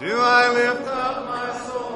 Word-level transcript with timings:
Do 0.00 0.18
I 0.18 0.50
lift 0.50 0.88
up 0.88 1.26
my 1.28 1.58
soul 1.66 1.89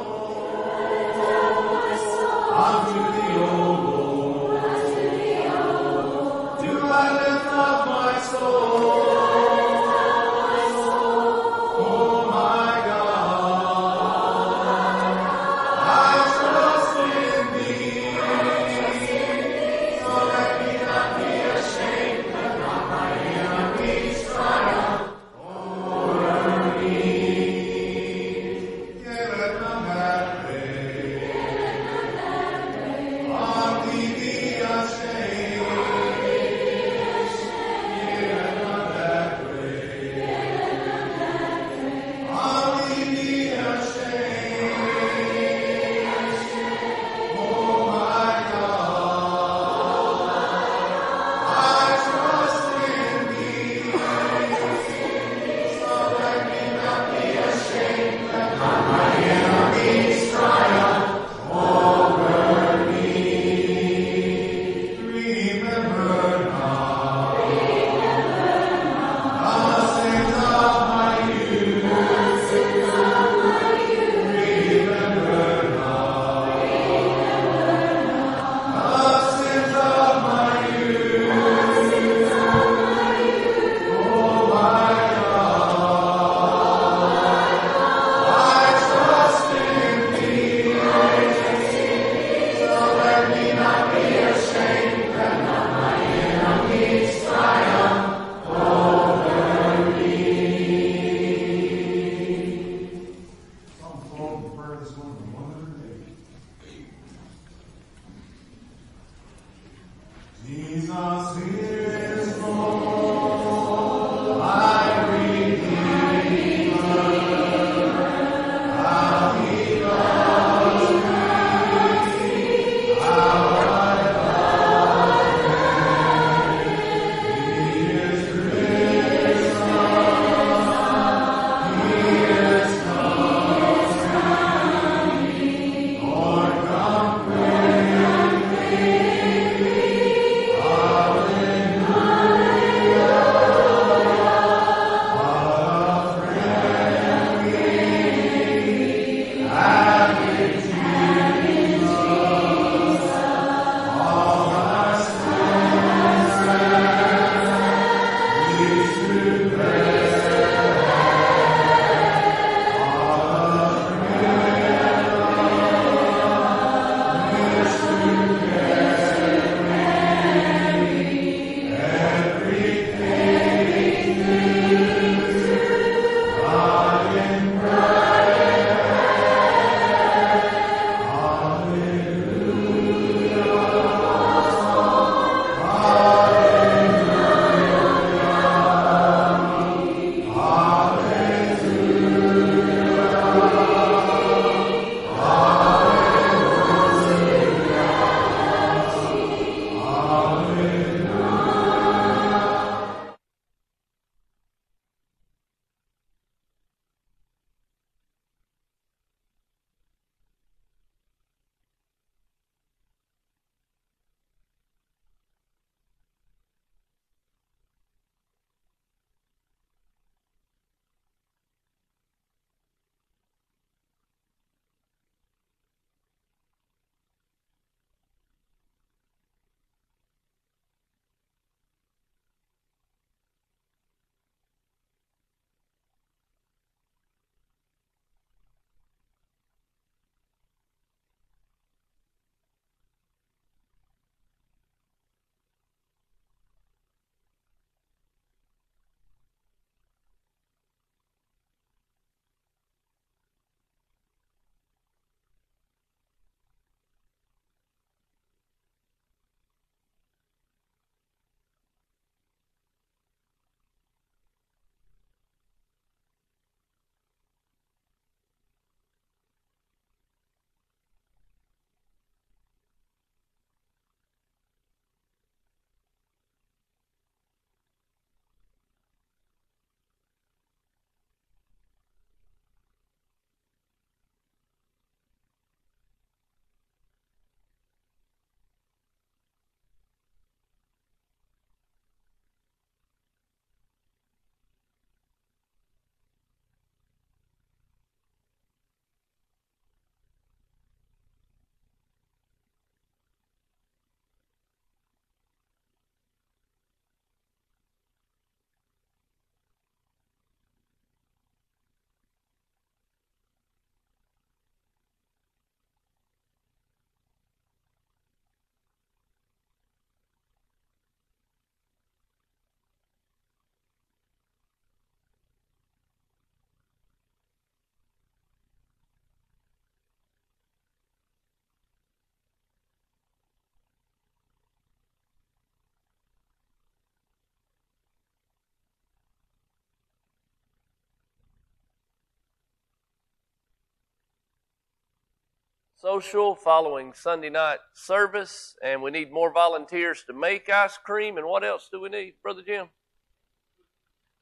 social 345.84 346.34
following 346.34 346.94
Sunday 346.94 347.28
night 347.28 347.58
service, 347.74 348.56
and 348.64 348.80
we 348.80 348.90
need 348.90 349.12
more 349.12 349.30
volunteers 349.30 350.02
to 350.06 350.14
make 350.14 350.48
ice 350.48 350.78
cream. 350.78 351.18
And 351.18 351.26
what 351.26 351.44
else 351.44 351.68
do 351.70 351.78
we 351.78 351.90
need, 351.90 352.14
Brother 352.22 352.40
Jim? 352.40 352.68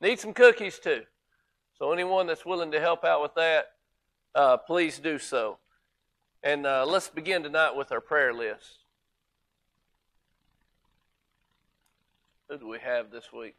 Need 0.01 0.19
some 0.19 0.35
cookies 0.35 0.81
too. 0.81 1.03
So 1.79 1.93
anyone 1.93 2.27
that's 2.27 2.45
willing 2.45 2.73
to 2.73 2.81
help 2.81 3.05
out 3.05 3.23
with 3.23 3.37
that, 3.37 3.67
uh, 4.35 4.57
please 4.57 4.99
do 4.99 5.21
so. 5.21 5.59
And 6.43 6.67
uh, 6.67 6.85
let's 6.85 7.09
begin 7.09 7.45
tonight 7.45 7.77
with 7.77 7.93
our 7.93 8.01
prayer 8.01 8.35
list. 8.35 8.79
Who 12.49 12.59
do 12.59 12.67
we 12.67 12.81
have 12.81 13.13
this 13.13 13.33
week? 13.33 13.55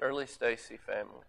Shirley 0.00 0.26
Stacy 0.26 0.78
family. 0.78 1.26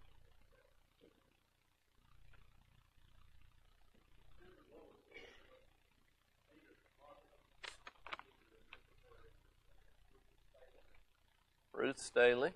Ruth 11.74 11.98
Staley. 11.98 12.52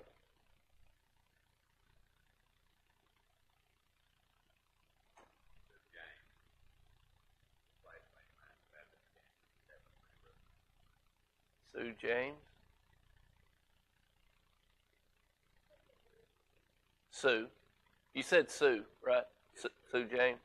Sue 11.71 11.93
James. 12.01 12.56
Sue. 17.19 17.47
You 18.13 18.21
said 18.21 18.51
Sue, 18.51 18.83
right? 19.03 19.23
Sue 19.91 20.05
James. 20.05 20.37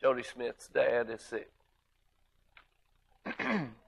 Jody 0.00 0.22
Smith's 0.22 0.68
dad 0.68 1.10
is 1.10 1.20
sick. 1.20 1.50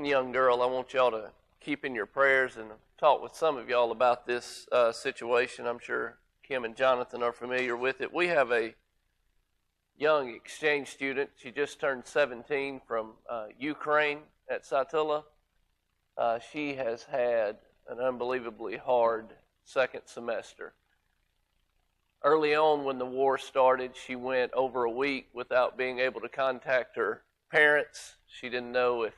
One 0.00 0.08
young 0.08 0.32
girl 0.32 0.62
I 0.62 0.64
want 0.64 0.94
y'all 0.94 1.10
to 1.10 1.30
keep 1.60 1.84
in 1.84 1.94
your 1.94 2.06
prayers 2.06 2.56
and 2.56 2.70
talk 2.96 3.22
with 3.22 3.34
some 3.34 3.58
of 3.58 3.68
y'all 3.68 3.92
about 3.92 4.26
this 4.26 4.66
uh, 4.72 4.92
situation. 4.92 5.66
I'm 5.66 5.78
sure 5.78 6.16
Kim 6.42 6.64
and 6.64 6.74
Jonathan 6.74 7.22
are 7.22 7.34
familiar 7.34 7.76
with 7.76 8.00
it. 8.00 8.10
We 8.10 8.28
have 8.28 8.50
a 8.50 8.74
young 9.98 10.30
exchange 10.30 10.88
student. 10.88 11.28
She 11.36 11.50
just 11.50 11.80
turned 11.80 12.06
17 12.06 12.80
from 12.88 13.12
uh, 13.28 13.48
Ukraine 13.58 14.20
at 14.48 14.64
Satilla. 14.64 15.24
Uh, 16.16 16.38
she 16.50 16.76
has 16.76 17.02
had 17.02 17.58
an 17.86 18.00
unbelievably 18.00 18.78
hard 18.78 19.34
second 19.64 20.04
semester. 20.06 20.72
Early 22.24 22.54
on, 22.54 22.84
when 22.84 22.96
the 22.96 23.04
war 23.04 23.36
started, 23.36 23.92
she 23.94 24.16
went 24.16 24.50
over 24.54 24.84
a 24.84 24.90
week 24.90 25.28
without 25.34 25.76
being 25.76 25.98
able 25.98 26.22
to 26.22 26.28
contact 26.30 26.96
her 26.96 27.20
parents. 27.50 28.16
She 28.26 28.48
didn't 28.48 28.72
know 28.72 29.02
if, 29.02 29.12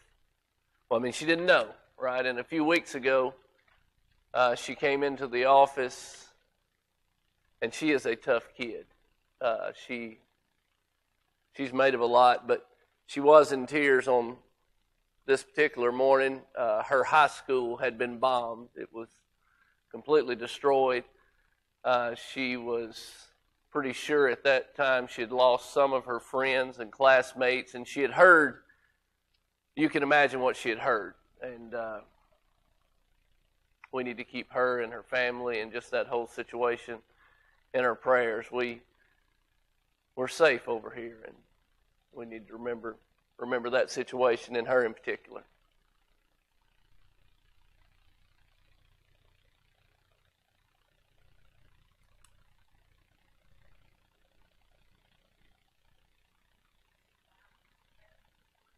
well, 0.92 1.00
I 1.00 1.04
mean, 1.04 1.12
she 1.12 1.24
didn't 1.24 1.46
know, 1.46 1.68
right? 1.98 2.26
And 2.26 2.38
a 2.38 2.44
few 2.44 2.66
weeks 2.66 2.94
ago, 2.94 3.32
uh, 4.34 4.54
she 4.54 4.74
came 4.74 5.02
into 5.02 5.26
the 5.26 5.46
office, 5.46 6.28
and 7.62 7.72
she 7.72 7.92
is 7.92 8.04
a 8.04 8.14
tough 8.14 8.50
kid. 8.54 8.84
Uh, 9.40 9.70
she 9.86 10.18
she's 11.56 11.72
made 11.72 11.94
of 11.94 12.02
a 12.02 12.06
lot, 12.06 12.46
but 12.46 12.66
she 13.06 13.20
was 13.20 13.52
in 13.52 13.66
tears 13.66 14.06
on 14.06 14.36
this 15.24 15.42
particular 15.42 15.92
morning. 15.92 16.42
Uh, 16.54 16.82
her 16.82 17.04
high 17.04 17.28
school 17.28 17.78
had 17.78 17.96
been 17.96 18.18
bombed, 18.18 18.68
it 18.76 18.90
was 18.92 19.08
completely 19.90 20.36
destroyed. 20.36 21.04
Uh, 21.84 22.14
she 22.14 22.58
was 22.58 23.12
pretty 23.70 23.94
sure 23.94 24.28
at 24.28 24.44
that 24.44 24.76
time 24.76 25.06
she 25.06 25.22
had 25.22 25.32
lost 25.32 25.72
some 25.72 25.94
of 25.94 26.04
her 26.04 26.20
friends 26.20 26.80
and 26.80 26.92
classmates, 26.92 27.72
and 27.72 27.88
she 27.88 28.02
had 28.02 28.10
heard, 28.10 28.58
you 29.76 29.88
can 29.88 30.02
imagine 30.02 30.40
what 30.40 30.56
she 30.56 30.68
had 30.68 30.78
heard. 30.78 31.14
And 31.42 31.74
uh, 31.74 31.98
we 33.92 34.02
need 34.02 34.16
to 34.18 34.24
keep 34.24 34.52
her 34.52 34.80
and 34.80 34.92
her 34.92 35.02
family 35.02 35.60
and 35.60 35.72
just 35.72 35.90
that 35.90 36.06
whole 36.06 36.26
situation 36.26 36.98
in 37.74 37.84
our 37.84 37.94
prayers. 37.94 38.46
We 38.52 38.82
we're 40.14 40.28
safe 40.28 40.68
over 40.68 40.90
here, 40.90 41.18
and 41.26 41.34
we 42.12 42.26
need 42.26 42.46
to 42.48 42.54
remember 42.54 42.96
remember 43.38 43.70
that 43.70 43.90
situation 43.90 44.56
and 44.56 44.68
her 44.68 44.84
in 44.84 44.94
particular. 44.94 45.42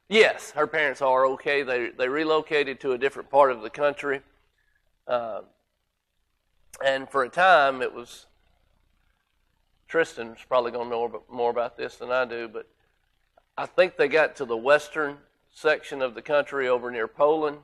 Yes, 0.08 0.50
her 0.50 0.66
parents 0.66 1.00
are 1.00 1.26
okay. 1.28 1.62
They 1.62 1.90
they 1.90 2.08
relocated 2.08 2.80
to 2.80 2.92
a 2.92 2.99
different 2.99 3.30
part 3.30 3.50
of 3.50 3.62
the 3.62 3.70
country, 3.70 4.20
uh, 5.08 5.40
and 6.84 7.08
for 7.08 7.23
a 7.25 7.28
time 7.28 7.80
it 7.80 7.92
was 7.92 8.26
Tristan's 9.88 10.38
probably 10.46 10.73
going 10.73 10.90
to 10.90 10.94
know 10.94 11.23
more 11.30 11.50
about 11.50 11.76
this 11.76 11.96
than 11.96 12.11
I 12.11 12.26
do, 12.26 12.49
but 12.49 12.66
I 13.56 13.64
think 13.64 13.96
they 13.96 14.08
got 14.08 14.37
to 14.37 14.44
the 14.44 14.56
western 14.56 15.16
section 15.50 16.02
of 16.02 16.14
the 16.14 16.23
country 16.23 16.68
over 16.68 16.90
near 16.90 17.08
Poland, 17.08 17.58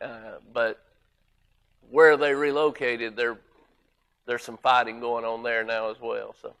uh, 0.00 0.38
but 0.52 0.84
where 1.90 2.16
they 2.16 2.34
relocated, 2.34 3.16
there 3.16 3.38
there's 4.26 4.44
some 4.44 4.58
fighting 4.58 5.00
going 5.00 5.24
on 5.24 5.42
there 5.42 5.64
now 5.64 5.90
as 5.90 6.00
well. 6.00 6.36
So. 6.40 6.54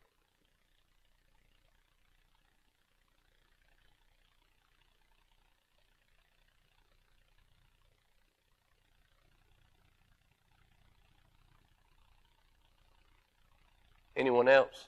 Anyone 14.16 14.48
else? 14.48 14.86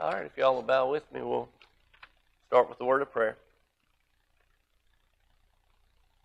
All 0.00 0.12
right, 0.12 0.26
if 0.26 0.36
y'all 0.36 0.54
will 0.54 0.62
bow 0.62 0.90
with 0.90 1.10
me, 1.12 1.22
we'll 1.22 1.48
start 2.48 2.68
with 2.68 2.78
the 2.78 2.84
word 2.84 3.00
of 3.00 3.12
prayer. 3.12 3.36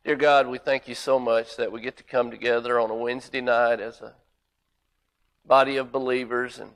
Dear 0.03 0.15
God, 0.15 0.47
we 0.47 0.57
thank 0.57 0.87
you 0.87 0.95
so 0.95 1.19
much 1.19 1.55
that 1.57 1.71
we 1.71 1.81
get 1.81 1.97
to 1.97 2.03
come 2.03 2.31
together 2.31 2.79
on 2.79 2.89
a 2.89 2.95
Wednesday 2.95 3.41
night 3.41 3.79
as 3.79 4.01
a 4.01 4.13
body 5.45 5.77
of 5.77 5.91
believers 5.91 6.57
and 6.57 6.71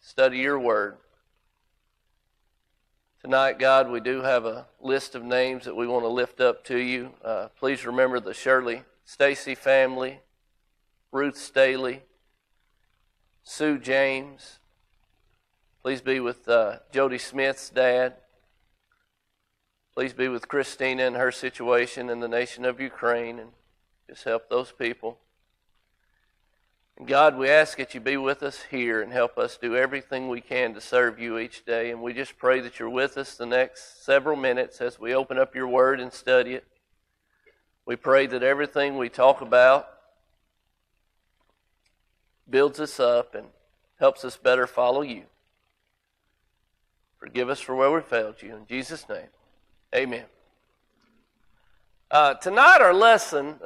study 0.00 0.38
your 0.38 0.58
word. 0.58 0.96
Tonight, 3.22 3.58
God, 3.58 3.90
we 3.90 4.00
do 4.00 4.20
have 4.20 4.44
a 4.44 4.66
list 4.82 5.14
of 5.14 5.24
names 5.24 5.64
that 5.64 5.74
we 5.74 5.86
want 5.86 6.04
to 6.04 6.08
lift 6.08 6.40
up 6.40 6.62
to 6.64 6.76
you. 6.76 7.10
Uh, 7.24 7.48
please 7.58 7.86
remember 7.86 8.20
the 8.20 8.34
Shirley 8.34 8.82
Stacy 9.06 9.54
family, 9.54 10.20
Ruth 11.14 11.38
Staley, 11.38 12.02
Sue 13.44 13.78
James. 13.78 14.58
Please 15.80 16.00
be 16.00 16.18
with 16.18 16.48
uh, 16.48 16.78
Jody 16.90 17.18
Smith's 17.18 17.70
dad. 17.70 18.14
Please 19.94 20.12
be 20.12 20.26
with 20.26 20.48
Christina 20.48 21.04
and 21.04 21.14
her 21.14 21.30
situation 21.30 22.10
in 22.10 22.18
the 22.18 22.26
nation 22.26 22.64
of 22.64 22.80
Ukraine 22.80 23.38
and 23.38 23.50
just 24.10 24.24
help 24.24 24.50
those 24.50 24.72
people. 24.72 25.20
And 26.98 27.06
God, 27.06 27.38
we 27.38 27.48
ask 27.48 27.78
that 27.78 27.94
you 27.94 28.00
be 28.00 28.16
with 28.16 28.42
us 28.42 28.64
here 28.72 29.00
and 29.00 29.12
help 29.12 29.38
us 29.38 29.56
do 29.56 29.76
everything 29.76 30.28
we 30.28 30.40
can 30.40 30.74
to 30.74 30.80
serve 30.80 31.20
you 31.20 31.38
each 31.38 31.64
day. 31.64 31.92
And 31.92 32.02
we 32.02 32.12
just 32.12 32.36
pray 32.38 32.58
that 32.58 32.80
you're 32.80 32.90
with 32.90 33.16
us 33.18 33.36
the 33.36 33.46
next 33.46 34.04
several 34.04 34.36
minutes 34.36 34.80
as 34.80 34.98
we 34.98 35.14
open 35.14 35.38
up 35.38 35.54
your 35.54 35.68
word 35.68 36.00
and 36.00 36.12
study 36.12 36.54
it. 36.54 36.64
We 37.86 37.94
pray 37.94 38.26
that 38.26 38.42
everything 38.42 38.96
we 38.96 39.08
talk 39.08 39.42
about 39.42 39.93
builds 42.48 42.80
us 42.80 43.00
up 43.00 43.34
and 43.34 43.46
helps 43.98 44.24
us 44.24 44.36
better 44.36 44.66
follow 44.66 45.02
you. 45.02 45.24
Forgive 47.18 47.48
us 47.48 47.60
for 47.60 47.74
where 47.74 47.90
we 47.90 48.00
failed 48.00 48.42
you. 48.42 48.54
In 48.54 48.66
Jesus' 48.66 49.08
name, 49.08 49.28
amen. 49.94 50.24
Uh, 52.10 52.34
tonight, 52.34 52.80
our 52.80 52.92
lesson, 52.92 53.56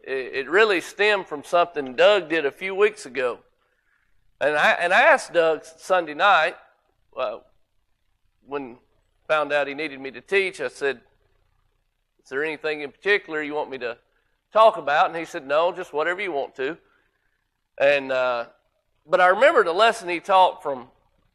it, 0.00 0.34
it, 0.34 0.50
really 0.50 0.80
stemmed 0.80 1.26
from 1.26 1.44
something 1.44 1.94
Doug 1.94 2.30
did 2.30 2.46
a 2.46 2.50
few 2.50 2.74
weeks 2.74 3.04
ago. 3.04 3.40
And 4.40 4.56
I, 4.56 4.70
and 4.72 4.92
I 4.92 5.02
asked 5.02 5.32
Doug 5.32 5.64
Sunday 5.64 6.14
night, 6.14 6.56
uh, 7.16 7.38
when 8.46 8.78
found 9.28 9.52
out 9.52 9.68
he 9.68 9.74
needed 9.74 10.00
me 10.00 10.10
to 10.12 10.20
teach, 10.20 10.60
I 10.60 10.68
said, 10.68 11.00
Is 12.22 12.30
there 12.30 12.44
anything 12.44 12.80
in 12.80 12.90
particular 12.90 13.42
you 13.42 13.54
want 13.54 13.70
me 13.70 13.78
to 13.78 13.98
talk 14.52 14.76
about? 14.76 15.08
And 15.08 15.16
he 15.16 15.24
said, 15.24 15.46
No, 15.46 15.72
just 15.72 15.92
whatever 15.92 16.20
you 16.20 16.32
want 16.32 16.54
to. 16.56 16.78
And, 17.78 18.10
uh, 18.10 18.46
but 19.06 19.20
I 19.20 19.28
remember 19.28 19.64
the 19.64 19.72
lesson 19.72 20.08
he 20.08 20.20
taught 20.20 20.62
from, 20.62 20.88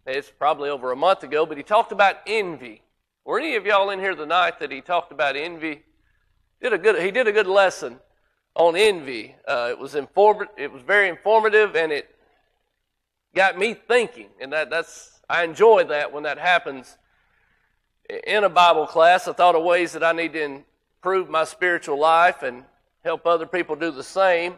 it's 0.06 0.32
probably 0.32 0.70
over 0.70 0.92
a 0.92 0.96
month 0.96 1.24
ago, 1.24 1.46
but 1.46 1.58
he 1.58 1.64
talked 1.64 1.92
about 1.92 2.18
envy. 2.26 2.82
Were 3.26 3.40
any 3.40 3.56
of 3.56 3.66
y'all 3.66 3.92
in 3.92 4.00
here 4.00 4.16
tonight 4.16 4.60
that 4.60 4.72
he 4.72 4.82
talked 4.82 5.12
about 5.12 5.36
envy? 5.36 5.84
Did 6.62 6.74
a 6.74 6.78
good, 6.78 7.02
he 7.02 7.12
did 7.12 7.28
a 7.28 7.32
good 7.32 7.48
lesson 7.48 8.00
on 8.56 8.76
envy. 8.76 9.36
Uh, 9.48 9.68
it 9.70 9.78
was 9.78 9.96
inform, 9.96 10.48
it 10.58 10.72
was 10.72 10.82
very 10.82 11.10
informative, 11.10 11.76
and 11.76 11.92
it 11.92 12.10
got 13.36 13.58
me 13.58 13.74
thinking. 13.74 14.30
And 14.40 14.52
that, 14.54 14.70
that's 14.70 15.22
I 15.30 15.44
enjoy 15.44 15.86
that 15.86 16.12
when 16.12 16.24
that 16.24 16.38
happens 16.38 16.98
in 18.28 18.44
a 18.44 18.50
Bible 18.50 18.88
class. 18.88 19.28
I 19.28 19.34
thought 19.34 19.56
of 19.56 19.64
ways 19.64 19.94
that 19.94 20.04
I 20.04 20.12
need 20.12 20.34
to 20.34 20.64
improve 20.98 21.30
my 21.30 21.44
spiritual 21.44 22.00
life 22.00 22.44
and 22.44 22.66
help 23.04 23.26
other 23.26 23.46
people 23.46 23.76
do 23.76 23.92
the 23.92 24.04
same. 24.04 24.56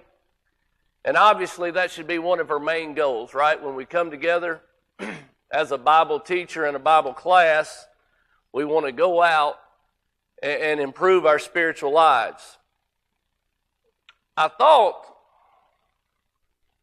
And 1.06 1.18
obviously, 1.18 1.72
that 1.72 1.92
should 1.92 2.08
be 2.08 2.20
one 2.20 2.40
of 2.40 2.50
our 2.50 2.60
main 2.60 2.94
goals, 2.94 3.34
right? 3.34 3.62
When 3.62 3.76
we 3.76 3.86
come 3.86 4.10
together 4.10 4.62
as 5.52 5.72
a 5.72 5.78
Bible 5.78 6.20
teacher 6.20 6.66
in 6.66 6.76
a 6.76 6.80
Bible 6.80 7.14
class, 7.14 7.86
we 8.54 8.64
want 8.64 8.86
to 8.86 8.92
go 8.92 9.22
out 9.22 9.60
and 10.42 10.80
improve 10.80 11.26
our 11.26 11.40
spiritual 11.40 11.92
lives. 11.92 12.58
I 14.36 14.48
thought, 14.48 15.06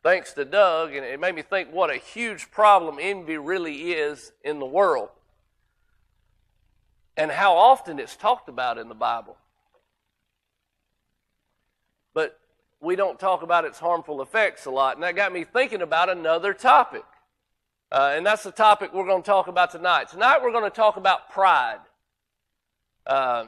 thanks 0.02 0.32
to 0.34 0.44
Doug, 0.44 0.94
and 0.94 1.04
it 1.04 1.18
made 1.18 1.34
me 1.34 1.42
think 1.42 1.72
what 1.72 1.90
a 1.90 1.96
huge 1.96 2.50
problem 2.50 2.98
envy 3.00 3.38
really 3.38 3.92
is 3.92 4.32
in 4.44 4.58
the 4.58 4.66
world 4.66 5.10
and 7.20 7.30
how 7.30 7.54
often 7.54 7.98
it's 7.98 8.16
talked 8.16 8.48
about 8.48 8.78
in 8.78 8.88
the 8.88 8.94
Bible. 8.94 9.36
But 12.14 12.38
we 12.80 12.96
don't 12.96 13.18
talk 13.18 13.42
about 13.42 13.64
its 13.64 13.78
harmful 13.78 14.22
effects 14.22 14.64
a 14.66 14.70
lot. 14.70 14.96
And 14.96 15.02
that 15.02 15.14
got 15.14 15.32
me 15.32 15.44
thinking 15.44 15.82
about 15.82 16.08
another 16.08 16.54
topic. 16.54 17.04
Uh, 17.92 18.12
and 18.14 18.24
that's 18.24 18.42
the 18.42 18.52
topic 18.52 18.94
we're 18.94 19.06
going 19.06 19.22
to 19.22 19.26
talk 19.26 19.48
about 19.48 19.70
tonight. 19.70 20.08
Tonight 20.08 20.38
we're 20.42 20.52
going 20.52 20.64
to 20.64 20.74
talk 20.74 20.96
about 20.96 21.30
pride. 21.30 21.80
Uh, 23.06 23.46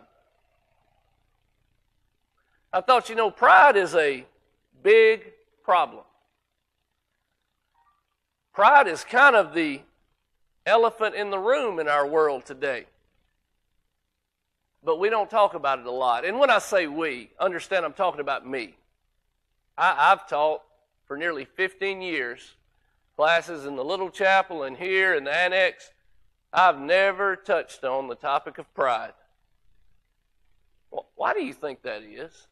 I 2.73 2.81
thought, 2.81 3.09
you 3.09 3.15
know, 3.15 3.31
pride 3.31 3.77
is 3.77 3.95
a 3.95 4.27
big 4.83 5.33
problem. 5.62 6.05
Pride 8.53 8.89
is 8.89 9.05
kind 9.05 9.37
of 9.37 9.55
the 9.55 9.81
elephant 10.67 11.15
in 11.15 11.31
the 11.31 11.39
room 11.39 11.79
in 11.79 11.89
our 11.89 12.07
world 12.07 12.45
today. 12.45 12.87
But 14.85 14.99
we 14.99 15.09
don't 15.09 15.31
talk 15.31 15.55
about 15.55 15.79
it 15.79 15.87
a 15.87 15.91
lot. 15.91 16.25
And 16.25 16.39
when 16.39 16.51
I 16.51 16.59
say 16.59 16.87
we, 16.87 17.31
understand 17.39 17.85
I'm 17.85 17.93
talking 17.93 18.21
about 18.21 18.47
me. 18.47 18.75
I, 19.76 20.11
have 20.11 20.29
taught 20.29 20.62
for 21.07 21.17
nearly 21.17 21.45
15 21.45 22.02
years 22.02 22.55
classes 23.17 23.67
in 23.67 23.76
the 23.76 23.85
little 23.85 24.11
chapel 24.11 24.64
and 24.64 24.76
here 24.76 25.14
in 25.14 25.25
the 25.25 25.35
annex. 25.35 25.91
I've 26.52 26.79
never 26.79 27.37
touched 27.37 27.85
on 27.85 28.09
the 28.09 28.14
topic 28.14 28.59
of 28.59 28.73
pride. 28.75 29.12
Why 31.14 31.33
do 31.33 31.43
you 31.43 31.55
think 31.55 31.83
that 31.83 32.02
is? 32.02 32.49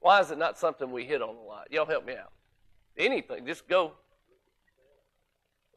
Why 0.00 0.20
is 0.20 0.30
it 0.30 0.38
not 0.38 0.56
something 0.56 0.92
we 0.92 1.04
hit 1.04 1.20
on 1.20 1.34
a 1.34 1.42
lot? 1.42 1.66
Y'all 1.72 1.86
help 1.86 2.06
me 2.06 2.14
out. 2.14 2.30
Anything, 2.96 3.44
just 3.44 3.66
go. 3.66 3.92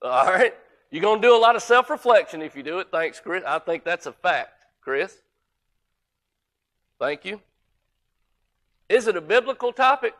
All 0.03 0.25
right. 0.27 0.53
You're 0.91 1.01
going 1.01 1.21
to 1.21 1.27
do 1.27 1.35
a 1.35 1.37
lot 1.37 1.55
of 1.55 1.61
self 1.61 1.89
reflection 1.89 2.41
if 2.41 2.55
you 2.55 2.63
do 2.63 2.79
it. 2.79 2.87
Thanks, 2.91 3.19
Chris. 3.19 3.43
I 3.45 3.59
think 3.59 3.83
that's 3.83 4.05
a 4.05 4.11
fact. 4.11 4.65
Chris? 4.81 5.17
Thank 6.99 7.23
you. 7.23 7.39
Is 8.89 9.07
it 9.07 9.15
a 9.15 9.21
biblical 9.21 9.71
topic? 9.71 10.13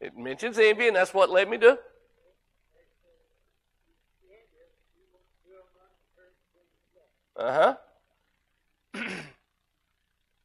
It 0.00 0.16
mentions 0.16 0.56
envy, 0.60 0.86
and 0.86 0.94
that's 0.94 1.12
what 1.12 1.28
led 1.28 1.50
me 1.50 1.58
to. 1.58 1.76
Uh 7.36 7.76
huh. 8.94 9.04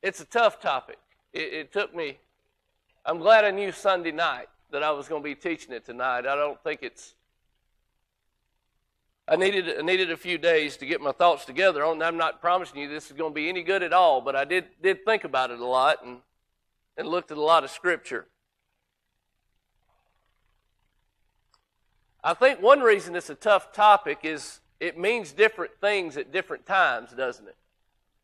it's 0.01 0.19
a 0.19 0.25
tough 0.25 0.59
topic. 0.59 0.97
It, 1.31 1.53
it 1.53 1.73
took 1.73 1.95
me. 1.95 2.17
I'm 3.05 3.19
glad 3.19 3.45
I 3.45 3.51
knew 3.51 3.71
Sunday 3.71 4.11
night 4.11 4.47
that 4.73 4.83
I 4.83 4.91
was 4.91 5.07
going 5.07 5.21
to 5.21 5.23
be 5.23 5.35
teaching 5.35 5.71
it 5.71 5.85
tonight. 5.85 6.25
I 6.27 6.35
don't 6.35 6.61
think 6.63 6.79
it's. 6.81 7.13
I 9.27 9.37
needed 9.37 9.79
I 9.79 9.81
needed 9.83 10.11
a 10.11 10.17
few 10.17 10.37
days 10.37 10.75
to 10.77 10.85
get 10.85 10.99
my 10.99 11.13
thoughts 11.13 11.45
together 11.45 11.85
on. 11.85 12.01
I'm 12.01 12.17
not 12.17 12.41
promising 12.41 12.81
you 12.81 12.89
this 12.89 13.05
is 13.05 13.13
going 13.13 13.31
to 13.31 13.35
be 13.35 13.47
any 13.47 13.63
good 13.63 13.83
at 13.83 13.93
all, 13.93 14.19
but 14.19 14.35
I 14.35 14.43
did 14.43 14.65
did 14.81 15.05
think 15.05 15.23
about 15.23 15.51
it 15.51 15.59
a 15.59 15.65
lot 15.65 16.03
and 16.03 16.17
and 16.97 17.07
looked 17.07 17.31
at 17.31 17.37
a 17.37 17.41
lot 17.41 17.63
of 17.63 17.69
scripture. 17.69 18.25
I 22.23 22.33
think 22.33 22.61
one 22.61 22.81
reason 22.81 23.15
it's 23.15 23.29
a 23.29 23.35
tough 23.35 23.71
topic 23.71 24.19
is 24.23 24.59
it 24.79 24.97
means 24.97 25.31
different 25.33 25.73
things 25.79 26.17
at 26.17 26.31
different 26.31 26.65
times, 26.65 27.11
doesn't 27.11 27.47
it? 27.47 27.55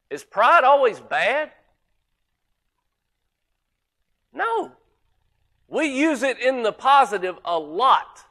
Is 0.09 0.23
pride 0.23 0.63
always 0.63 0.99
bad? 0.99 1.51
No. 4.33 4.71
We 5.69 5.85
use 5.85 6.23
it 6.23 6.39
in 6.39 6.63
the 6.63 6.71
positive 6.71 7.37
a 7.45 7.57
lot. 7.57 8.25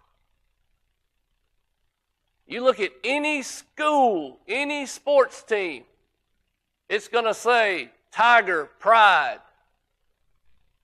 You 2.46 2.64
look 2.64 2.80
at 2.80 2.90
any 3.04 3.42
school, 3.42 4.40
any 4.48 4.86
sports 4.86 5.42
team, 5.42 5.84
it's 6.88 7.06
going 7.06 7.26
to 7.26 7.34
say 7.34 7.90
Tiger 8.10 8.70
pride, 8.78 9.38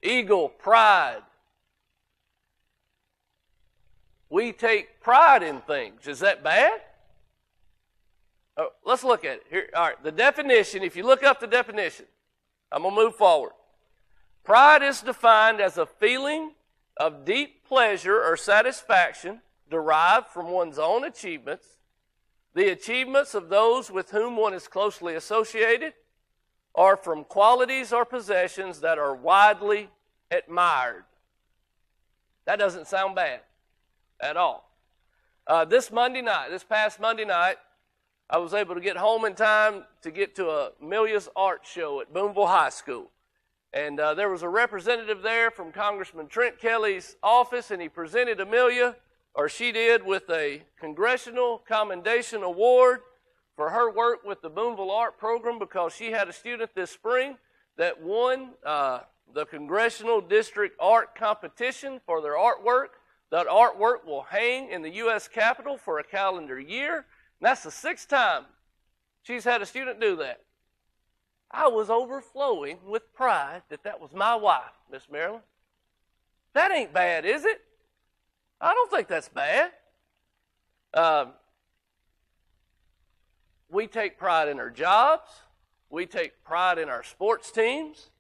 Eagle 0.03 0.49
pride. 0.49 1.23
We 4.29 4.53
take 4.53 5.01
pride 5.01 5.43
in 5.43 5.61
things. 5.63 6.07
Is 6.07 6.21
that 6.21 6.45
bad? 6.45 6.81
Oh, 8.57 8.69
let's 8.85 9.03
look 9.03 9.25
at 9.25 9.39
it. 9.39 9.47
Here, 9.51 9.69
all 9.75 9.89
right, 9.89 10.03
the 10.03 10.13
definition, 10.13 10.83
if 10.83 10.97
you 10.97 11.05
look 11.05 11.25
up 11.25 11.41
the 11.41 11.47
definition, 11.47 12.07
I'm 12.71 12.83
going 12.83 12.95
to 12.95 13.01
move 13.03 13.17
forward. 13.17 13.53
Pride 14.45 14.83
is 14.83 15.01
defined 15.01 15.61
as 15.61 15.79
a 15.79 15.87
feeling 15.87 16.53
of 16.99 17.25
deep 17.25 17.65
pleasure 17.67 18.23
or 18.23 18.37
satisfaction 18.37 19.41
derived 19.71 20.29
from 20.29 20.51
one's 20.51 20.79
own 20.79 21.03
achievements, 21.03 21.67
the 22.55 22.69
achievements 22.69 23.35
of 23.35 23.49
those 23.49 23.91
with 23.91 24.11
whom 24.11 24.37
one 24.37 24.53
is 24.53 24.69
closely 24.69 25.15
associated, 25.15 25.95
or 26.75 26.97
from 26.97 27.25
qualities 27.25 27.93
or 27.93 28.05
possessions 28.05 28.81
that 28.81 28.99
are 28.99 29.15
widely 29.17 29.89
admired. 30.31 31.05
That 32.45 32.59
doesn't 32.59 32.87
sound 32.87 33.15
bad 33.15 33.41
at 34.21 34.37
all. 34.37 34.71
Uh, 35.47 35.65
this 35.65 35.91
Monday 35.91 36.21
night, 36.21 36.51
this 36.51 36.65
past 36.65 37.01
Monday 37.01 37.25
night, 37.25 37.57
I 38.29 38.39
was 38.39 38.53
able 38.53 38.75
to 38.75 38.81
get 38.81 38.97
home 38.97 39.25
in 39.25 39.35
time 39.35 39.85
to 40.03 40.11
get 40.11 40.35
to 40.37 40.51
a 40.51 40.73
Amelia's 40.83 41.29
art 41.35 41.63
show 41.65 42.01
at 42.01 42.13
Booneville 42.13 42.47
High 42.47 42.71
School. 42.71 43.11
And 43.75 43.99
uh, 43.99 44.15
there 44.15 44.29
was 44.29 44.43
a 44.43 44.49
representative 44.49 45.21
there 45.23 45.51
from 45.51 45.73
Congressman 45.73 46.29
Trent 46.29 46.61
Kelly's 46.61 47.17
office, 47.25 47.73
and 47.73 47.83
he 47.83 47.89
presented 47.89 48.39
Amelia, 48.39 48.95
or 49.35 49.49
she 49.49 49.73
did, 49.73 50.07
with 50.07 50.31
a 50.31 50.63
Congressional 50.79 51.59
Commendation 51.67 52.45
Award 52.45 53.01
for 53.57 53.71
her 53.71 53.91
work 53.91 54.21
with 54.25 54.41
the 54.43 54.49
Booneville 54.49 54.93
Art 54.93 55.19
Program 55.19 55.59
because 55.59 55.93
she 55.93 56.13
had 56.13 56.29
a 56.29 56.33
student 56.33 56.71
this 56.77 56.93
spring 56.93 57.37
that 57.77 58.01
won 58.01 58.51
uh, 58.65 59.01
the 59.35 59.45
Congressional 59.45 60.21
District 60.21 60.77
Art 60.79 61.17
Competition 61.17 62.01
for 62.07 62.23
their 62.23 62.37
artwork. 62.37 62.91
That 63.33 63.49
artwork 63.49 64.07
will 64.07 64.23
hang 64.23 64.71
in 64.71 64.83
the 64.83 64.91
U.S. 64.91 65.27
Capitol 65.27 65.79
for 65.79 65.99
a 65.99 66.05
calendar 66.05 66.61
year. 66.61 66.95
And 66.95 67.05
that's 67.41 67.65
the 67.65 67.73
sixth 67.73 68.07
time 68.09 68.45
she's 69.25 69.43
had 69.43 69.63
a 69.63 69.67
student 69.67 70.01
do 70.01 70.15
that. 70.19 70.43
I 71.55 71.69
was 71.69 71.89
overflowing 71.89 72.79
with 72.85 73.15
pride 73.15 73.63
that 73.69 73.85
that 73.85 74.01
was 74.01 74.13
my 74.13 74.35
wife, 74.35 74.73
Miss 74.91 75.09
Marilyn. 75.11 75.41
That 76.53 76.73
ain't 76.73 76.93
bad, 76.93 77.25
is 77.25 77.45
it? 77.45 77.61
I 78.61 78.75
don't 78.75 78.91
think 78.91 79.07
that's 79.07 79.29
bad. 79.29 79.71
Um, 80.93 81.33
we 83.71 83.87
take 83.87 84.19
pride 84.19 84.49
in 84.49 84.59
our 84.59 84.71
jobs. 84.71 85.29
We 85.91 86.07
take 86.07 86.43
pride 86.43 86.79
in 86.79 86.89
our 86.89 87.05
sports 87.05 87.53
teams. 87.53 88.11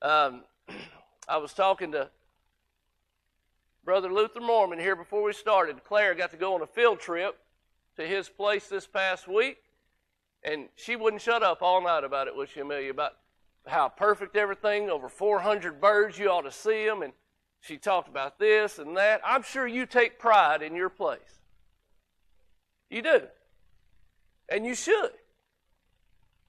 Um, 0.00 0.44
I 1.28 1.36
was 1.36 1.52
talking 1.52 1.92
to 1.92 2.08
Brother 3.84 4.12
Luther 4.12 4.40
Mormon 4.40 4.78
here 4.78 4.96
before 4.96 5.22
we 5.22 5.34
started. 5.34 5.84
Claire 5.84 6.14
got 6.14 6.30
to 6.30 6.36
go 6.38 6.54
on 6.54 6.62
a 6.62 6.66
field 6.66 7.00
trip 7.00 7.38
to 7.96 8.06
his 8.06 8.30
place 8.30 8.66
this 8.68 8.86
past 8.86 9.28
week, 9.28 9.58
and 10.42 10.68
she 10.74 10.96
wouldn't 10.96 11.22
shut 11.22 11.42
up 11.42 11.62
all 11.62 11.82
night 11.82 12.04
about 12.04 12.26
it, 12.26 12.34
was 12.34 12.48
she, 12.48 12.60
Amelia? 12.60 12.90
About 12.90 13.12
how 13.66 13.88
perfect 13.88 14.36
everything, 14.36 14.88
over 14.88 15.08
400 15.08 15.80
birds, 15.80 16.18
you 16.18 16.30
ought 16.30 16.42
to 16.42 16.52
see 16.52 16.86
them, 16.86 17.02
and 17.02 17.12
she 17.60 17.76
talked 17.76 18.08
about 18.08 18.38
this 18.38 18.78
and 18.78 18.96
that. 18.96 19.20
I'm 19.24 19.42
sure 19.42 19.66
you 19.66 19.86
take 19.86 20.18
pride 20.18 20.62
in 20.62 20.74
your 20.74 20.88
place. 20.88 21.40
You 22.88 23.02
do. 23.02 23.20
And 24.48 24.64
you 24.64 24.74
should. 24.74 25.10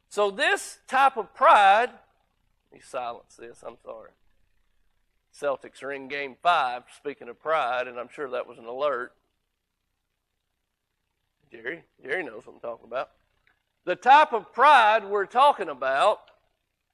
So, 0.09 0.31
this 0.31 0.79
type 0.87 1.17
of 1.17 1.33
pride, 1.33 1.89
let 2.71 2.73
me 2.73 2.79
silence 2.83 3.35
this, 3.37 3.63
I'm 3.65 3.77
sorry. 3.83 4.11
Celtics 5.33 5.83
are 5.83 5.91
in 5.91 6.07
game 6.07 6.35
five, 6.41 6.83
speaking 6.97 7.29
of 7.29 7.39
pride, 7.39 7.87
and 7.87 7.97
I'm 7.97 8.09
sure 8.13 8.29
that 8.29 8.47
was 8.47 8.57
an 8.57 8.65
alert. 8.65 9.13
Jerry, 11.51 11.83
Jerry 12.03 12.23
knows 12.23 12.45
what 12.45 12.55
I'm 12.55 12.59
talking 12.59 12.87
about. 12.87 13.11
The 13.85 13.95
type 13.95 14.33
of 14.33 14.53
pride 14.53 15.05
we're 15.05 15.25
talking 15.25 15.69
about 15.69 16.19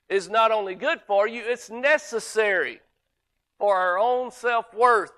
is 0.10 0.30
not 0.30 0.52
only 0.52 0.76
good 0.76 1.02
for 1.06 1.28
you, 1.28 1.44
it's 1.46 1.70
necessary 1.70 2.80
for 3.60 3.76
our 3.76 4.00
own 4.00 4.32
self 4.32 4.74
worth 4.74 5.12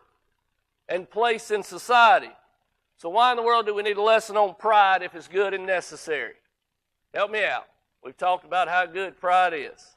and 0.88 1.10
place 1.10 1.52
in 1.52 1.62
society. 1.62 2.32
So, 2.98 3.10
why 3.10 3.32
in 3.32 3.38
the 3.38 3.44
world 3.44 3.66
do 3.66 3.76
we 3.76 3.84
need 3.84 3.98
a 3.98 4.02
lesson 4.02 4.36
on 4.36 4.56
pride 4.56 5.04
if 5.04 5.14
it's 5.14 5.28
good 5.28 5.54
and 5.54 5.66
necessary? 5.66 6.34
Help 7.14 7.32
me 7.32 7.46
out. 7.46 7.68
We've 8.04 8.18
talked 8.18 8.46
about 8.46 8.68
how 8.68 8.86
good 8.86 9.20
pride 9.20 9.54
is. 9.54 9.96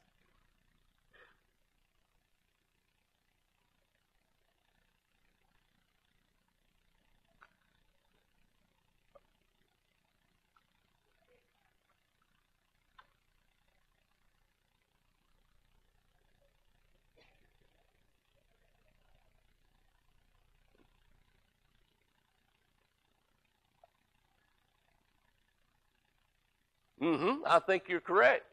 Mm-hmm. 27.02 27.42
I 27.46 27.58
think 27.58 27.88
you're 27.88 28.00
correct. 28.00 28.44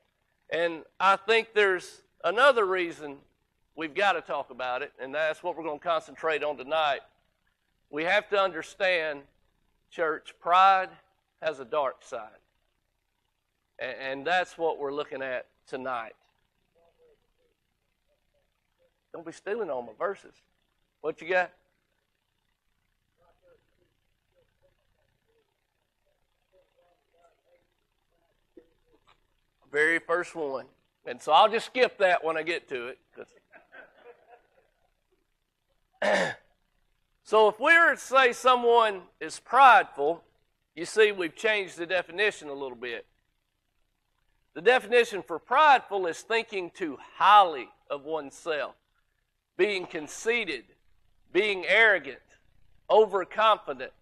And 0.49 0.83
I 0.99 1.15
think 1.15 1.53
there's 1.53 2.01
another 2.23 2.65
reason 2.65 3.17
we've 3.75 3.93
got 3.93 4.13
to 4.13 4.21
talk 4.21 4.49
about 4.49 4.81
it, 4.81 4.91
and 4.99 5.13
that's 5.13 5.43
what 5.43 5.55
we're 5.55 5.63
going 5.63 5.79
to 5.79 5.85
concentrate 5.85 6.43
on 6.43 6.57
tonight. 6.57 7.01
We 7.91 8.03
have 8.03 8.27
to 8.29 8.41
understand, 8.41 9.21
church, 9.91 10.33
pride 10.39 10.89
has 11.41 11.59
a 11.59 11.65
dark 11.65 12.03
side. 12.03 12.29
And 13.77 14.25
that's 14.25 14.57
what 14.57 14.79
we're 14.79 14.93
looking 14.93 15.21
at 15.21 15.45
tonight. 15.67 16.15
Don't 19.13 19.25
be 19.25 19.31
stealing 19.31 19.69
all 19.69 19.81
my 19.81 19.93
verses. 19.97 20.33
What 21.01 21.21
you 21.21 21.29
got? 21.29 21.51
Very 29.71 29.99
first 29.99 30.35
one. 30.35 30.65
And 31.05 31.21
so 31.21 31.31
I'll 31.31 31.49
just 31.49 31.67
skip 31.67 31.97
that 31.99 32.23
when 32.23 32.37
I 32.37 32.43
get 32.43 32.67
to 32.69 32.87
it. 32.87 32.97
so 37.23 37.49
if 37.49 37.59
we 37.59 37.77
were 37.77 37.95
to 37.95 37.99
say 37.99 38.33
someone 38.33 39.01
is 39.19 39.39
prideful, 39.39 40.23
you 40.75 40.85
see 40.85 41.11
we've 41.11 41.35
changed 41.35 41.77
the 41.77 41.85
definition 41.85 42.47
a 42.49 42.53
little 42.53 42.77
bit. 42.77 43.05
The 44.53 44.61
definition 44.61 45.21
for 45.21 45.39
prideful 45.39 46.07
is 46.07 46.21
thinking 46.21 46.71
too 46.71 46.97
highly 47.15 47.69
of 47.89 48.03
oneself, 48.05 48.75
being 49.57 49.85
conceited, 49.85 50.63
being 51.31 51.65
arrogant, 51.65 52.19
overconfident, 52.89 53.93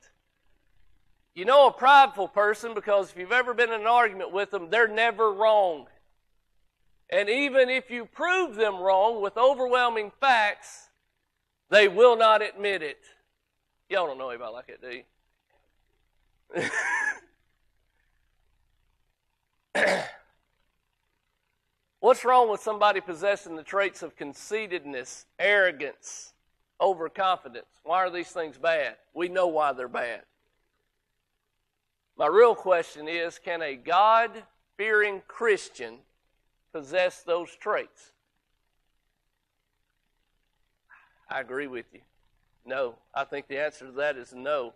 you 1.38 1.46
know 1.46 1.68
a 1.68 1.72
prideful 1.72 2.28
person 2.28 2.74
because 2.74 3.12
if 3.12 3.18
you've 3.18 3.32
ever 3.32 3.54
been 3.54 3.72
in 3.72 3.82
an 3.82 3.86
argument 3.86 4.34
with 4.34 4.50
them, 4.50 4.72
they're 4.72 4.88
never 4.88 5.32
wrong. 5.32 5.86
And 7.12 7.30
even 7.30 7.70
if 7.70 7.92
you 7.92 8.06
prove 8.06 8.56
them 8.56 8.80
wrong 8.80 9.22
with 9.22 9.38
overwhelming 9.38 10.12
facts, 10.20 10.90
they 11.70 11.88
will 11.88 12.18
not 12.18 12.42
admit 12.42 12.82
it. 12.82 12.98
Y'all 13.88 14.08
don't 14.08 14.18
know 14.18 14.30
anybody 14.30 14.52
like 14.52 14.66
that, 14.66 14.82
do 14.82 15.04
you? 19.76 19.84
What's 22.00 22.26
wrong 22.26 22.50
with 22.50 22.62
somebody 22.62 23.00
possessing 23.00 23.56
the 23.56 23.62
traits 23.62 24.02
of 24.02 24.18
conceitedness, 24.18 25.28
arrogance, 25.38 26.34
overconfidence? 26.82 27.68
Why 27.84 27.98
are 27.98 28.10
these 28.10 28.30
things 28.30 28.58
bad? 28.58 28.96
We 29.14 29.30
know 29.30 29.46
why 29.46 29.74
they're 29.74 29.88
bad. 29.88 30.24
My 32.18 32.26
real 32.26 32.56
question 32.56 33.08
is 33.08 33.38
can 33.38 33.62
a 33.62 33.76
God 33.76 34.32
fearing 34.76 35.22
Christian 35.28 35.98
possess 36.74 37.22
those 37.22 37.56
traits? 37.56 38.12
I 41.30 41.42
agree 41.42 41.68
with 41.68 41.86
you. 41.94 42.02
No. 42.66 42.96
I 43.14 43.24
think 43.24 43.48
the 43.48 43.60
answer 43.60 43.86
to 43.86 43.92
that 43.94 44.18
is 44.18 44.34
no. 44.34 44.74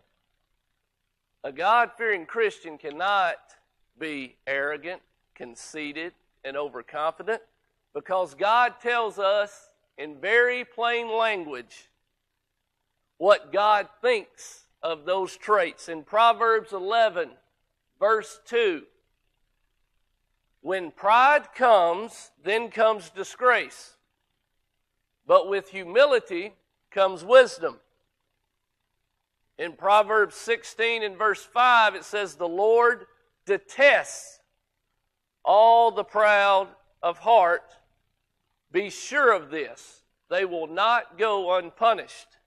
A 1.44 1.52
God 1.52 1.92
fearing 1.98 2.28
Christian 2.28 2.78
cannot 2.78 3.38
be 4.00 4.36
arrogant, 4.46 5.02
conceited, 5.34 6.14
and 6.44 6.56
overconfident 6.56 7.42
because 7.96 8.36
God 8.36 8.76
tells 8.80 9.18
us 9.18 9.70
in 9.98 10.20
very 10.22 10.64
plain 10.64 11.10
language 11.12 11.90
what 13.18 13.52
God 13.52 13.88
thinks 14.02 14.66
of 14.84 15.06
those 15.06 15.38
traits. 15.38 15.90
In 15.90 16.04
Proverbs 16.04 16.74
11, 16.74 17.30
verse 18.00 18.40
2, 18.46 18.84
when 20.62 20.92
pride 20.92 21.54
comes, 21.56 22.32
then 22.44 22.70
comes 22.70 23.10
disgrace. 23.10 23.96
But 25.26 25.50
with 25.50 25.70
humility 25.70 26.54
comes 26.92 27.24
wisdom. 27.24 27.78
In 29.58 29.74
Proverbs 29.74 30.36
16 30.36 31.04
and 31.04 31.18
verse 31.18 31.44
5, 31.44 31.96
it 31.96 32.04
says, 32.04 32.36
The 32.36 32.48
Lord 32.48 33.06
detests 33.46 34.40
all 35.44 35.92
the 35.92 36.04
proud 36.04 36.68
of 37.02 37.20
heart. 37.20 37.74
Be 38.72 38.90
sure 38.90 39.34
of 39.34 39.50
this, 39.50 40.04
they 40.30 40.46
will 40.46 40.68
not 40.68 41.18
go 41.18 41.58
unpunished. 41.58 42.38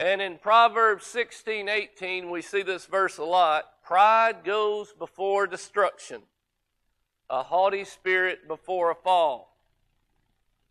And 0.00 0.22
in 0.22 0.38
Proverbs 0.38 1.04
16 1.08 1.68
18, 1.68 2.30
we 2.30 2.40
see 2.40 2.62
this 2.62 2.86
verse 2.86 3.18
a 3.18 3.24
lot. 3.24 3.82
Pride 3.84 4.44
goes 4.44 4.94
before 4.98 5.46
destruction, 5.46 6.22
a 7.28 7.42
haughty 7.42 7.84
spirit 7.84 8.48
before 8.48 8.90
a 8.90 8.94
fall. 8.94 9.58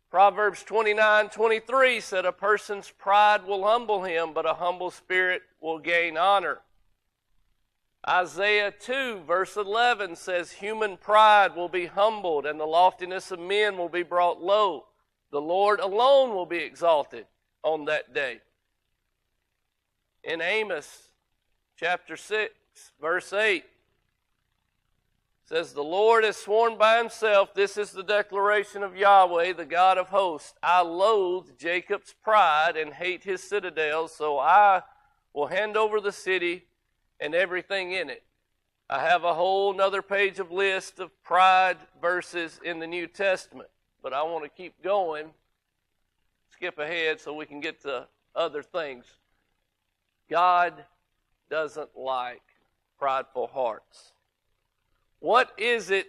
Proverbs 0.09 0.63
29 0.63 1.29
23 1.29 1.99
said, 1.99 2.25
A 2.25 2.31
person's 2.31 2.89
pride 2.89 3.45
will 3.45 3.65
humble 3.65 4.03
him, 4.03 4.33
but 4.33 4.49
a 4.49 4.55
humble 4.55 4.89
spirit 4.89 5.43
will 5.61 5.77
gain 5.77 6.17
honor. 6.17 6.61
Isaiah 8.09 8.71
2, 8.71 9.25
verse 9.27 9.55
11 9.55 10.15
says, 10.15 10.53
Human 10.53 10.97
pride 10.97 11.55
will 11.55 11.69
be 11.69 11.85
humbled, 11.85 12.47
and 12.47 12.59
the 12.59 12.65
loftiness 12.65 13.29
of 13.29 13.39
men 13.39 13.77
will 13.77 13.89
be 13.89 14.01
brought 14.01 14.41
low. 14.41 14.85
The 15.31 15.41
Lord 15.41 15.79
alone 15.79 16.31
will 16.31 16.47
be 16.47 16.57
exalted 16.57 17.27
on 17.61 17.85
that 17.85 18.11
day 18.11 18.39
in 20.23 20.41
Amos 20.41 21.09
chapter 21.75 22.17
6, 22.17 22.53
verse 22.99 23.33
8 23.33 23.63
says, 25.49 25.73
The 25.73 25.83
Lord 25.83 26.23
has 26.23 26.37
sworn 26.37 26.77
by 26.77 26.99
himself, 26.99 27.55
this 27.55 27.75
is 27.75 27.91
the 27.91 28.03
declaration 28.03 28.83
of 28.83 28.95
Yahweh, 28.95 29.53
the 29.53 29.65
God 29.65 29.97
of 29.97 30.09
hosts. 30.09 30.53
I 30.61 30.81
loathe 30.81 31.57
Jacob's 31.57 32.13
pride 32.21 32.77
and 32.77 32.93
hate 32.93 33.23
his 33.23 33.41
citadels, 33.41 34.13
so 34.13 34.37
I 34.37 34.83
will 35.33 35.47
hand 35.47 35.75
over 35.75 35.99
the 35.99 36.11
city 36.11 36.65
and 37.19 37.33
everything 37.33 37.93
in 37.93 38.11
it. 38.11 38.23
I 38.91 38.99
have 38.99 39.23
a 39.23 39.33
whole 39.33 39.73
nother 39.73 40.01
page 40.01 40.39
of 40.39 40.51
list 40.51 40.99
of 40.99 41.11
pride 41.23 41.77
verses 41.99 42.59
in 42.63 42.79
the 42.79 42.87
New 42.87 43.07
Testament, 43.07 43.69
but 44.03 44.13
I 44.13 44.23
want 44.23 44.43
to 44.43 44.49
keep 44.49 44.83
going, 44.83 45.31
skip 46.51 46.77
ahead 46.77 47.19
so 47.19 47.33
we 47.33 47.45
can 47.45 47.59
get 47.59 47.81
to 47.81 48.07
other 48.35 48.61
things. 48.61 49.05
God 50.29 50.85
doesn't 51.49 51.89
like 51.95 52.41
prideful 52.97 53.47
hearts. 53.47 54.13
What 55.19 55.51
is 55.57 55.89
it 55.89 56.07